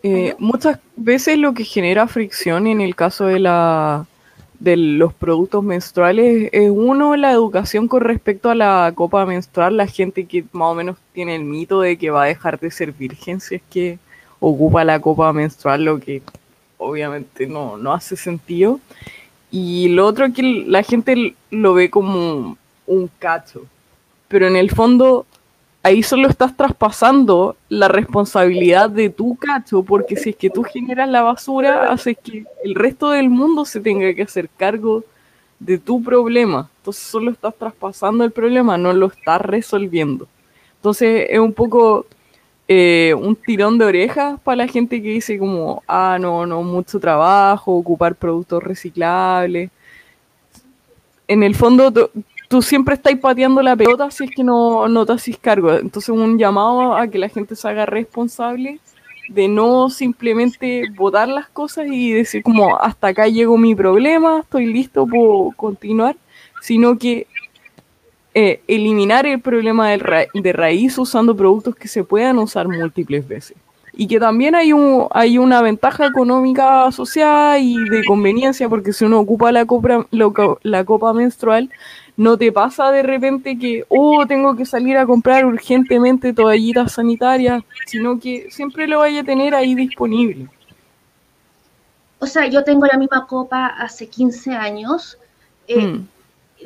Eh, 0.03 0.34
muchas 0.38 0.78
veces 0.97 1.36
lo 1.36 1.53
que 1.53 1.64
genera 1.64 2.09
fricción 2.09 2.66
en 2.66 2.80
el 2.80 2.97
caso 2.97 3.26
de, 3.26 3.38
la, 3.38 4.07
de 4.61 4.77
los 4.77 5.15
productos 5.15 5.65
menstruales 5.65 6.51
es 6.53 6.71
uno, 6.71 7.17
la 7.17 7.33
educación 7.33 7.89
con 7.89 8.03
respecto 8.03 8.51
a 8.51 8.55
la 8.55 8.93
copa 8.95 9.25
menstrual, 9.25 9.79
la 9.79 9.87
gente 9.87 10.27
que 10.27 10.45
más 10.53 10.69
o 10.69 10.75
menos 10.75 10.99
tiene 11.15 11.35
el 11.35 11.45
mito 11.45 11.81
de 11.81 11.97
que 11.97 12.11
va 12.11 12.25
a 12.25 12.27
dejar 12.27 12.61
de 12.61 12.71
ser 12.71 12.93
virgen 12.93 13.41
si 13.41 13.57
es 13.57 13.63
que 13.71 13.99
ocupa 14.39 14.85
la 14.85 15.01
copa 15.01 15.33
menstrual, 15.33 15.85
lo 15.85 15.99
que 15.99 16.23
obviamente 16.77 17.47
no, 17.47 17.79
no 17.79 17.93
hace 17.93 18.17
sentido. 18.17 18.81
Y 19.51 19.89
lo 19.89 20.07
otro 20.07 20.33
que 20.33 20.43
la 20.43 20.83
gente 20.83 21.35
lo 21.51 21.75
ve 21.75 21.91
como 21.91 22.57
un 22.87 23.11
cacho, 23.19 23.65
pero 24.29 24.47
en 24.47 24.57
el 24.57 24.71
fondo 24.71 25.27
ahí 25.83 26.03
solo 26.03 26.28
estás 26.28 26.57
traspasando 26.57 27.57
la 27.68 27.89
responsabilidad 27.89 28.91
de 28.91 29.11
tu 29.11 29.37
cacho, 29.37 29.83
porque 29.83 30.16
si 30.16 30.31
es 30.31 30.37
que 30.37 30.51
tú 30.51 30.62
generas 30.62 31.09
la 31.09 31.22
basura, 31.22 31.91
haces 31.91 32.16
que 32.22 32.45
el 32.64 32.74
resto 32.74 33.11
del 33.11 33.31
mundo 33.31 33.64
se 33.64 33.81
tenga 33.81 34.12
que 34.14 34.22
hacer 34.22 34.49
cargo 34.57 35.05
de 35.59 35.78
tu 35.78 36.03
problema. 36.03 36.70
Entonces 36.78 37.03
solo 37.03 37.31
estás 37.31 37.55
traspasando 37.55 38.24
el 38.24 38.31
problema, 38.31 38.76
no 38.76 38.93
lo 38.93 39.07
estás 39.07 39.41
resolviendo. 39.41 40.28
Entonces 40.76 41.26
es 41.31 41.39
un 41.39 41.53
poco 41.53 42.07
eh, 42.68 43.14
un 43.18 43.37
tirón 43.37 43.78
de 43.78 43.85
orejas 43.85 44.41
para 44.41 44.57
la 44.57 44.68
gente 44.68 45.03
que 45.03 45.09
dice 45.09 45.39
como, 45.39 45.83
ah, 45.87 46.18
no, 46.20 46.47
no, 46.47 46.62
mucho 46.62 47.01
trabajo, 47.01 47.72
ocupar 47.72 48.14
productos 48.14 48.62
reciclables. 48.62 49.70
En 51.26 51.43
el 51.43 51.55
fondo 51.55 51.93
tú 52.51 52.62
siempre 52.62 52.96
estás 52.96 53.14
pateando 53.14 53.62
la 53.62 53.76
pelota 53.76 54.11
si 54.11 54.24
es 54.24 54.30
que 54.32 54.42
no, 54.42 54.88
no 54.88 55.07
te 55.07 55.12
haces 55.12 55.38
cargo. 55.38 55.72
Entonces 55.72 56.09
un 56.09 56.36
llamado 56.36 56.96
a 56.96 57.07
que 57.07 57.16
la 57.16 57.28
gente 57.28 57.55
se 57.55 57.68
haga 57.68 57.86
responsable 57.86 58.80
de 59.28 59.46
no 59.46 59.88
simplemente 59.88 60.90
votar 60.96 61.28
las 61.28 61.48
cosas 61.48 61.86
y 61.86 62.11
decir 62.11 62.42
como 62.42 62.76
hasta 62.76 63.07
acá 63.07 63.28
llegó 63.28 63.57
mi 63.57 63.76
problema, 63.76 64.40
estoy 64.40 64.66
listo, 64.66 65.07
puedo 65.07 65.53
continuar, 65.57 66.16
sino 66.61 66.98
que 66.98 67.28
eh, 68.34 68.61
eliminar 68.66 69.26
el 69.26 69.40
problema 69.40 69.90
de 69.90 70.53
raíz 70.53 70.98
usando 70.98 71.36
productos 71.36 71.76
que 71.76 71.86
se 71.86 72.03
puedan 72.03 72.38
usar 72.38 72.66
múltiples 72.66 73.28
veces 73.28 73.57
y 73.92 74.07
que 74.07 74.18
también 74.18 74.55
hay, 74.55 74.72
un, 74.72 75.09
hay 75.11 75.38
una 75.38 75.62
ventaja 75.62 76.07
económica 76.07 76.86
asociada 76.86 77.59
y 77.59 77.76
de 77.76 78.05
conveniencia, 78.05 78.68
porque 78.68 78.92
si 78.92 79.05
uno 79.05 79.20
ocupa 79.20 79.53
la 79.53 79.66
copa 80.84 81.12
menstrual, 81.12 81.70
no 82.21 82.37
te 82.37 82.53
pasa 82.53 82.91
de 82.91 83.03
repente 83.03 83.59
que, 83.59 83.87
oh, 83.89 84.27
tengo 84.27 84.55
que 84.55 84.66
salir 84.66 84.99
a 84.99 85.07
comprar 85.07 85.47
urgentemente 85.47 86.35
toallitas 86.35 86.93
sanitarias, 86.93 87.62
sino 87.87 88.21
que 88.21 88.51
siempre 88.51 88.87
lo 88.87 88.99
vaya 88.99 89.23
a 89.23 89.25
tener 89.25 89.55
ahí 89.55 89.75
disponible. 89.75 90.47
O 92.18 92.27
sea, 92.27 92.47
yo 92.47 92.62
tengo 92.62 92.85
la 92.85 92.99
misma 92.99 93.27
copa 93.27 93.68
hace 93.68 94.11
15 94.11 94.55
años, 94.55 95.16
eh, 95.66 95.87
hmm. 95.87 96.09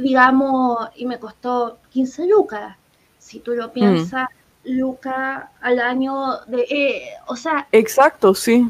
digamos, 0.01 0.89
y 0.97 1.07
me 1.07 1.21
costó 1.21 1.79
15 1.91 2.27
lucas. 2.27 2.77
Si 3.21 3.39
tú 3.39 3.53
lo 3.53 3.73
piensas, 3.73 4.27
lucas 4.65 5.45
al 5.61 5.79
año 5.79 6.41
de, 6.49 6.63
eh, 6.63 7.03
o 7.29 7.37
sea... 7.37 7.69
Exacto, 7.71 8.35
sí. 8.35 8.69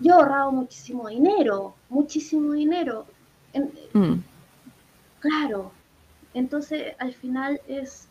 Yo 0.00 0.12
he 0.12 0.14
ahorrado 0.14 0.52
muchísimo 0.52 1.08
dinero, 1.08 1.74
muchísimo 1.88 2.52
dinero. 2.52 3.04
Mm. 3.94 4.20
Claro, 5.18 5.72
entonces 6.34 6.94
al 6.98 7.12
final 7.14 7.60
es, 7.68 8.08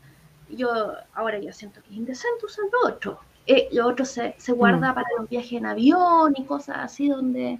yo 0.49 0.69
ahora 1.13 1.39
yo 1.39 1.51
siento 1.53 1.81
que 1.81 1.89
es 1.89 1.95
indecente 1.95 2.45
usar 2.45 2.65
lo 2.71 2.89
otro. 2.89 3.19
Eh, 3.47 3.67
lo 3.71 3.87
otro 3.87 4.05
se, 4.05 4.35
se 4.37 4.51
guarda 4.51 4.91
mm. 4.91 4.95
para 4.95 5.07
los 5.17 5.29
viajes 5.29 5.53
en 5.53 5.65
avión 5.65 6.33
y 6.37 6.43
cosas 6.43 6.77
así 6.79 7.07
donde... 7.07 7.59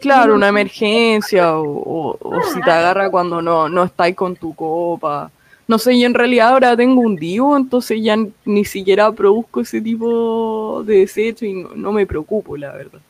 claro, 0.00 0.34
una 0.34 0.48
emergencia 0.48 1.56
o, 1.56 2.18
si 2.52 2.60
te 2.60 2.70
agarra 2.70 3.10
cuando 3.10 3.40
no, 3.40 3.68
no 3.68 3.84
estáis 3.84 4.16
con 4.16 4.34
tu 4.34 4.54
copa 4.54 5.30
no 5.68 5.78
sé, 5.78 5.92
y 5.92 6.04
en 6.04 6.14
realidad 6.14 6.48
ahora 6.48 6.74
tengo 6.74 7.02
un 7.02 7.14
Divo, 7.14 7.54
entonces 7.54 8.02
ya 8.02 8.16
ni 8.46 8.64
siquiera 8.64 9.12
produzco 9.12 9.60
ese 9.60 9.82
tipo 9.82 10.82
de 10.84 11.00
desecho 11.00 11.44
y 11.44 11.52
no, 11.52 11.92
me 11.92 12.06
preocupo, 12.06 12.56
la 12.56 12.72
verdad. 12.72 13.00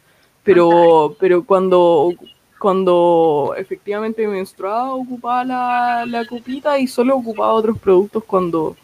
Pero, 0.43 1.17
pero 1.21 1.45
cuando, 1.45 2.13
cuando 2.59 3.55
efectivamente 3.57 4.27
menstruaba, 4.27 4.95
ocupaba 4.95 5.45
la, 5.45 6.07
la 6.07 6.27
copita 6.27 6.79
y 6.79 6.87
solo 6.87 7.17
ocupaba 7.17 7.53
otros 7.53 7.79
productos 7.79 8.25
cuando 8.25 8.77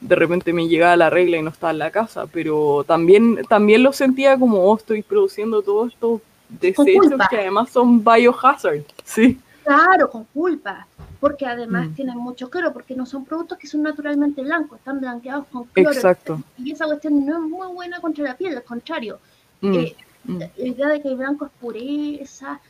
de 0.00 0.14
repente 0.14 0.52
me 0.52 0.68
llegaba 0.68 0.96
la 0.96 1.10
regla 1.10 1.38
y 1.38 1.42
no 1.42 1.50
estaba 1.50 1.70
en 1.70 1.78
la 1.78 1.90
casa. 1.90 2.26
Pero 2.26 2.84
también, 2.86 3.40
también 3.48 3.82
lo 3.82 3.92
sentía 3.92 4.38
como, 4.38 4.58
oh, 4.58 4.76
estoy 4.76 5.02
produciendo 5.02 5.62
todos 5.62 5.92
estos 5.92 6.20
desechos 6.48 7.12
que 7.30 7.38
además 7.38 7.70
son 7.70 8.04
biohazard, 8.04 8.82
sí. 9.04 9.40
Claro, 9.64 10.10
con 10.10 10.24
culpa 10.24 10.86
porque 11.24 11.46
además 11.46 11.88
mm. 11.88 11.94
tienen 11.94 12.18
mucho 12.18 12.50
cloro, 12.50 12.70
porque 12.74 12.94
no 12.94 13.06
son 13.06 13.24
productos 13.24 13.56
que 13.56 13.66
son 13.66 13.82
naturalmente 13.82 14.42
blancos, 14.42 14.78
están 14.78 15.00
blanqueados 15.00 15.46
con 15.46 15.64
cloro. 15.64 15.90
Exacto. 15.90 16.42
Y 16.58 16.72
esa 16.72 16.84
cuestión 16.84 17.24
no 17.24 17.36
es 17.36 17.50
muy 17.50 17.66
buena 17.68 17.98
contra 17.98 18.24
la 18.24 18.36
piel, 18.36 18.54
al 18.58 18.62
contrario. 18.62 19.18
Mm, 19.62 19.74
eh, 19.74 19.96
mm. 20.24 20.38
La 20.38 20.50
idea 20.58 20.88
de 20.88 21.00
que 21.00 21.08
el 21.08 21.16
blanco 21.16 21.46
es 21.46 21.50
pureza, 21.58 22.60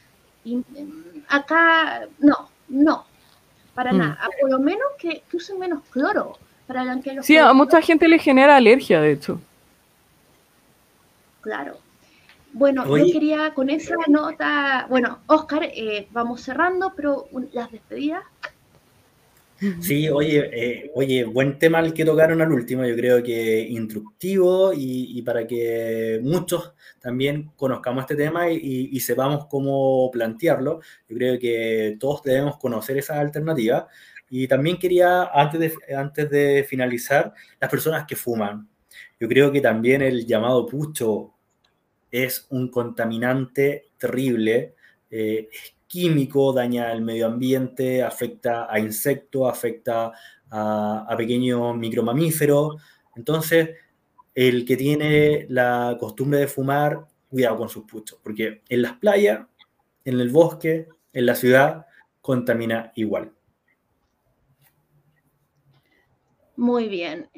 y, 0.44 0.62
acá 1.28 2.06
no, 2.18 2.48
no, 2.68 3.06
para 3.74 3.92
nada. 3.92 4.28
Por 4.40 4.50
lo 4.50 4.58
menos 4.58 4.88
que, 4.98 5.22
usen 5.32 5.58
menos 5.58 5.82
cloro 5.90 6.38
para 6.66 6.82
blanquear 6.82 7.16
los 7.16 7.26
Sí, 7.26 7.36
a 7.36 7.52
mucha 7.52 7.80
gente 7.82 8.08
le 8.08 8.18
genera 8.18 8.56
alergia, 8.56 9.00
de 9.00 9.12
hecho. 9.12 9.40
Claro. 11.40 11.78
Bueno, 12.52 12.84
yo 12.96 13.12
quería 13.12 13.52
con 13.52 13.68
esa 13.68 13.96
nota, 14.06 14.86
bueno, 14.88 15.18
Oscar, 15.26 15.64
eh, 15.64 16.06
vamos 16.12 16.40
cerrando, 16.40 16.92
pero 16.94 17.26
las 17.52 17.72
despedidas. 17.72 18.22
Sí, 19.80 20.08
oye, 20.08 20.50
eh, 20.52 20.90
oye, 20.94 21.24
buen 21.24 21.58
tema 21.58 21.80
el 21.80 21.94
que 21.94 22.04
tocaron 22.04 22.42
al 22.42 22.52
último, 22.52 22.84
yo 22.84 22.94
creo 22.96 23.22
que 23.22 23.60
instructivo 23.60 24.72
y, 24.74 25.22
para 25.22 25.46
que 25.46 26.20
muchos 26.22 26.74
también 27.00 27.50
conozcamos 27.56 28.02
este 28.02 28.16
tema 28.16 28.50
y, 28.50 28.98
sepamos 29.00 29.46
cómo 29.46 30.10
plantearlo. 30.12 30.80
Yo 31.08 31.16
creo 31.16 31.38
que 31.38 31.96
todos 32.00 32.22
debemos 32.22 32.58
conocer 32.58 32.98
esa 32.98 33.20
alternativa. 33.20 33.88
Y 34.28 34.48
también 34.48 34.78
quería, 34.78 35.24
antes 35.32 35.60
de, 35.60 35.94
antes 35.94 36.28
de 36.30 36.66
finalizar, 36.68 37.32
las 37.60 37.70
personas 37.70 38.04
que 38.06 38.16
fuman. 38.16 38.68
Yo 39.20 39.28
creo 39.28 39.52
que 39.52 39.60
también 39.60 40.02
el 40.02 40.26
llamado 40.26 40.66
pucho 40.66 41.34
es 42.10 42.46
un 42.50 42.68
contaminante 42.70 43.88
terrible, 43.98 44.74
eh, 45.10 45.48
químico, 45.86 46.52
daña 46.52 46.92
el 46.92 47.02
medio 47.02 47.26
ambiente, 47.26 48.02
afecta 48.02 48.72
a 48.72 48.78
insectos, 48.78 49.48
afecta 49.48 50.12
a, 50.50 51.14
pequeños 51.16 51.76
micromamíferos. 51.76 52.76
Entonces, 53.16 53.70
el 54.34 54.64
que 54.64 54.76
tiene 54.76 55.46
la 55.48 55.96
costumbre 55.98 56.40
de 56.40 56.46
fumar, 56.48 57.06
cuidado 57.28 57.56
con 57.56 57.68
sus 57.68 57.84
puchos, 57.84 58.18
porque 58.22 58.62
en 58.68 58.82
las 58.82 58.94
playas, 58.94 59.46
en 60.04 60.20
el 60.20 60.30
bosque, 60.30 60.88
en 61.12 61.26
la 61.26 61.34
ciudad, 61.34 61.86
contamina 62.20 62.92
igual. 62.94 63.32
Muy 66.56 66.88
bien. 66.88 67.28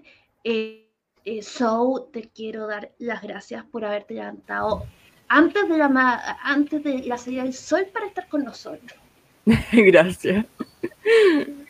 Eh, 0.44 0.86
eh, 1.24 1.42
so, 1.42 2.08
te 2.12 2.28
quiero 2.28 2.66
dar 2.66 2.92
las 2.98 3.22
gracias 3.22 3.64
por 3.64 3.84
haberte 3.84 4.14
levantado 4.14 4.84
antes 5.28 5.68
de 5.68 5.78
la, 5.78 6.38
antes 6.42 6.82
de 6.82 6.98
la 7.04 7.18
salida 7.18 7.42
del 7.42 7.54
sol 7.54 7.86
para 7.92 8.06
estar 8.06 8.28
con 8.28 8.44
nosotros. 8.44 8.98
gracias. 9.72 10.44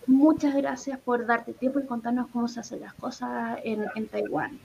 Muchas 0.06 0.54
gracias 0.54 0.98
por 0.98 1.26
darte 1.26 1.52
tiempo 1.52 1.80
y 1.80 1.86
contarnos 1.86 2.28
cómo 2.28 2.48
se 2.48 2.60
hacen 2.60 2.80
las 2.80 2.94
cosas 2.94 3.58
en, 3.64 4.06
Taiwán. 4.06 4.58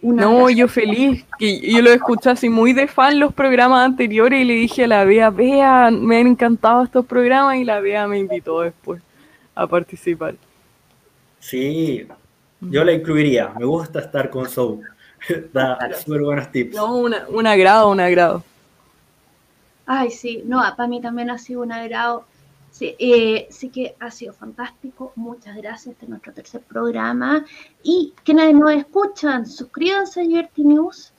no, 0.00 0.48
yo 0.48 0.68
feliz. 0.68 1.24
Que 1.38 1.60
yo 1.72 1.82
lo 1.82 1.90
escuché 1.90 2.30
así 2.30 2.48
muy 2.48 2.72
de 2.72 2.86
fan 2.86 3.18
los 3.18 3.34
programas 3.34 3.84
anteriores 3.84 4.40
y 4.40 4.44
le 4.44 4.54
dije 4.54 4.84
a 4.84 4.88
la 4.88 5.04
Bea, 5.04 5.30
Bea, 5.30 5.90
me 5.90 6.18
han 6.18 6.28
encantado 6.28 6.84
estos 6.84 7.04
programas 7.04 7.56
y 7.56 7.64
la 7.64 7.80
Bea 7.80 8.06
me 8.06 8.18
invitó 8.18 8.60
después 8.60 9.02
a 9.54 9.66
participar. 9.66 10.36
Sí, 11.40 12.06
yo 12.60 12.84
la 12.84 12.92
incluiría. 12.92 13.52
Me 13.58 13.64
gusta 13.64 14.00
estar 14.00 14.30
con 14.30 14.48
Soul. 14.48 14.80
da 15.52 15.78
súper 16.02 16.22
buenos 16.22 16.50
tips. 16.52 16.76
No, 16.76 16.96
un 16.96 17.46
agrado, 17.46 17.90
un 17.90 18.00
agrado. 18.00 18.44
Ay, 19.86 20.10
sí. 20.10 20.42
No, 20.44 20.60
para 20.76 20.88
mí 20.88 21.00
también 21.00 21.30
ha 21.30 21.38
sido 21.38 21.62
un 21.62 21.72
agrado. 21.72 22.24
Sí, 22.70 22.94
eh, 22.98 23.46
sí 23.50 23.70
que 23.70 23.94
ha 24.00 24.10
sido 24.10 24.34
fantástico. 24.34 25.12
Muchas 25.16 25.56
gracias. 25.56 25.92
Este 25.94 26.04
es 26.04 26.10
nuestro 26.10 26.32
tercer 26.32 26.60
programa. 26.60 27.44
Y 27.82 28.12
quienes 28.24 28.54
nos 28.54 28.72
escuchan, 28.72 29.46
suscríbanse 29.46 30.20
a 30.20 30.24
Liberty 30.24 30.64
News. 30.64 31.12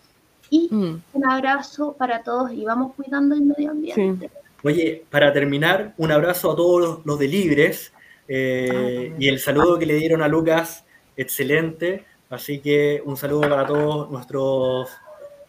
Y 0.50 0.70
Mm, 0.72 1.02
un 1.14 1.30
abrazo 1.30 1.96
para 1.98 2.24
todos 2.24 2.54
y 2.54 2.64
vamos 2.64 2.94
cuidando 2.96 3.36
el 3.36 3.42
medio 3.42 3.72
ambiente. 3.72 4.30
Oye, 4.64 5.04
para 5.10 5.34
terminar, 5.34 5.94
un 5.98 6.12
abrazo 6.12 6.52
a 6.52 6.56
todos 6.56 6.82
los, 6.82 7.06
los 7.06 7.20
de 7.20 7.28
Libres 7.28 7.92
eh, 8.28 9.14
y 9.18 9.28
el 9.28 9.40
saludo 9.40 9.78
que 9.78 9.86
le 9.86 9.96
dieron 9.96 10.22
a 10.22 10.28
Lucas, 10.28 10.84
excelente. 11.16 12.06
Así 12.30 12.60
que 12.60 13.02
un 13.06 13.16
saludo 13.16 13.42
para 13.42 13.66
todos 13.66 14.12
nuestros, 14.12 14.90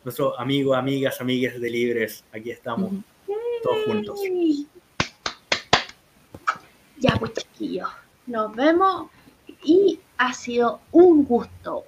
nuestros 0.05 0.39
amigos, 0.39 0.77
amigas, 0.77 1.21
amigues 1.21 1.61
de 1.61 1.71
Libres. 1.71 2.25
Aquí 2.33 2.53
estamos, 2.53 2.93
todos 3.63 3.85
juntos. 3.85 4.21
Ya 6.99 7.17
pues 7.19 7.33
chiquillos, 7.33 7.89
nos 8.27 8.55
vemos 8.55 9.11
y 9.65 9.99
ha 10.19 10.33
sido 10.33 10.81
un 10.93 11.25
gusto, 11.25 11.85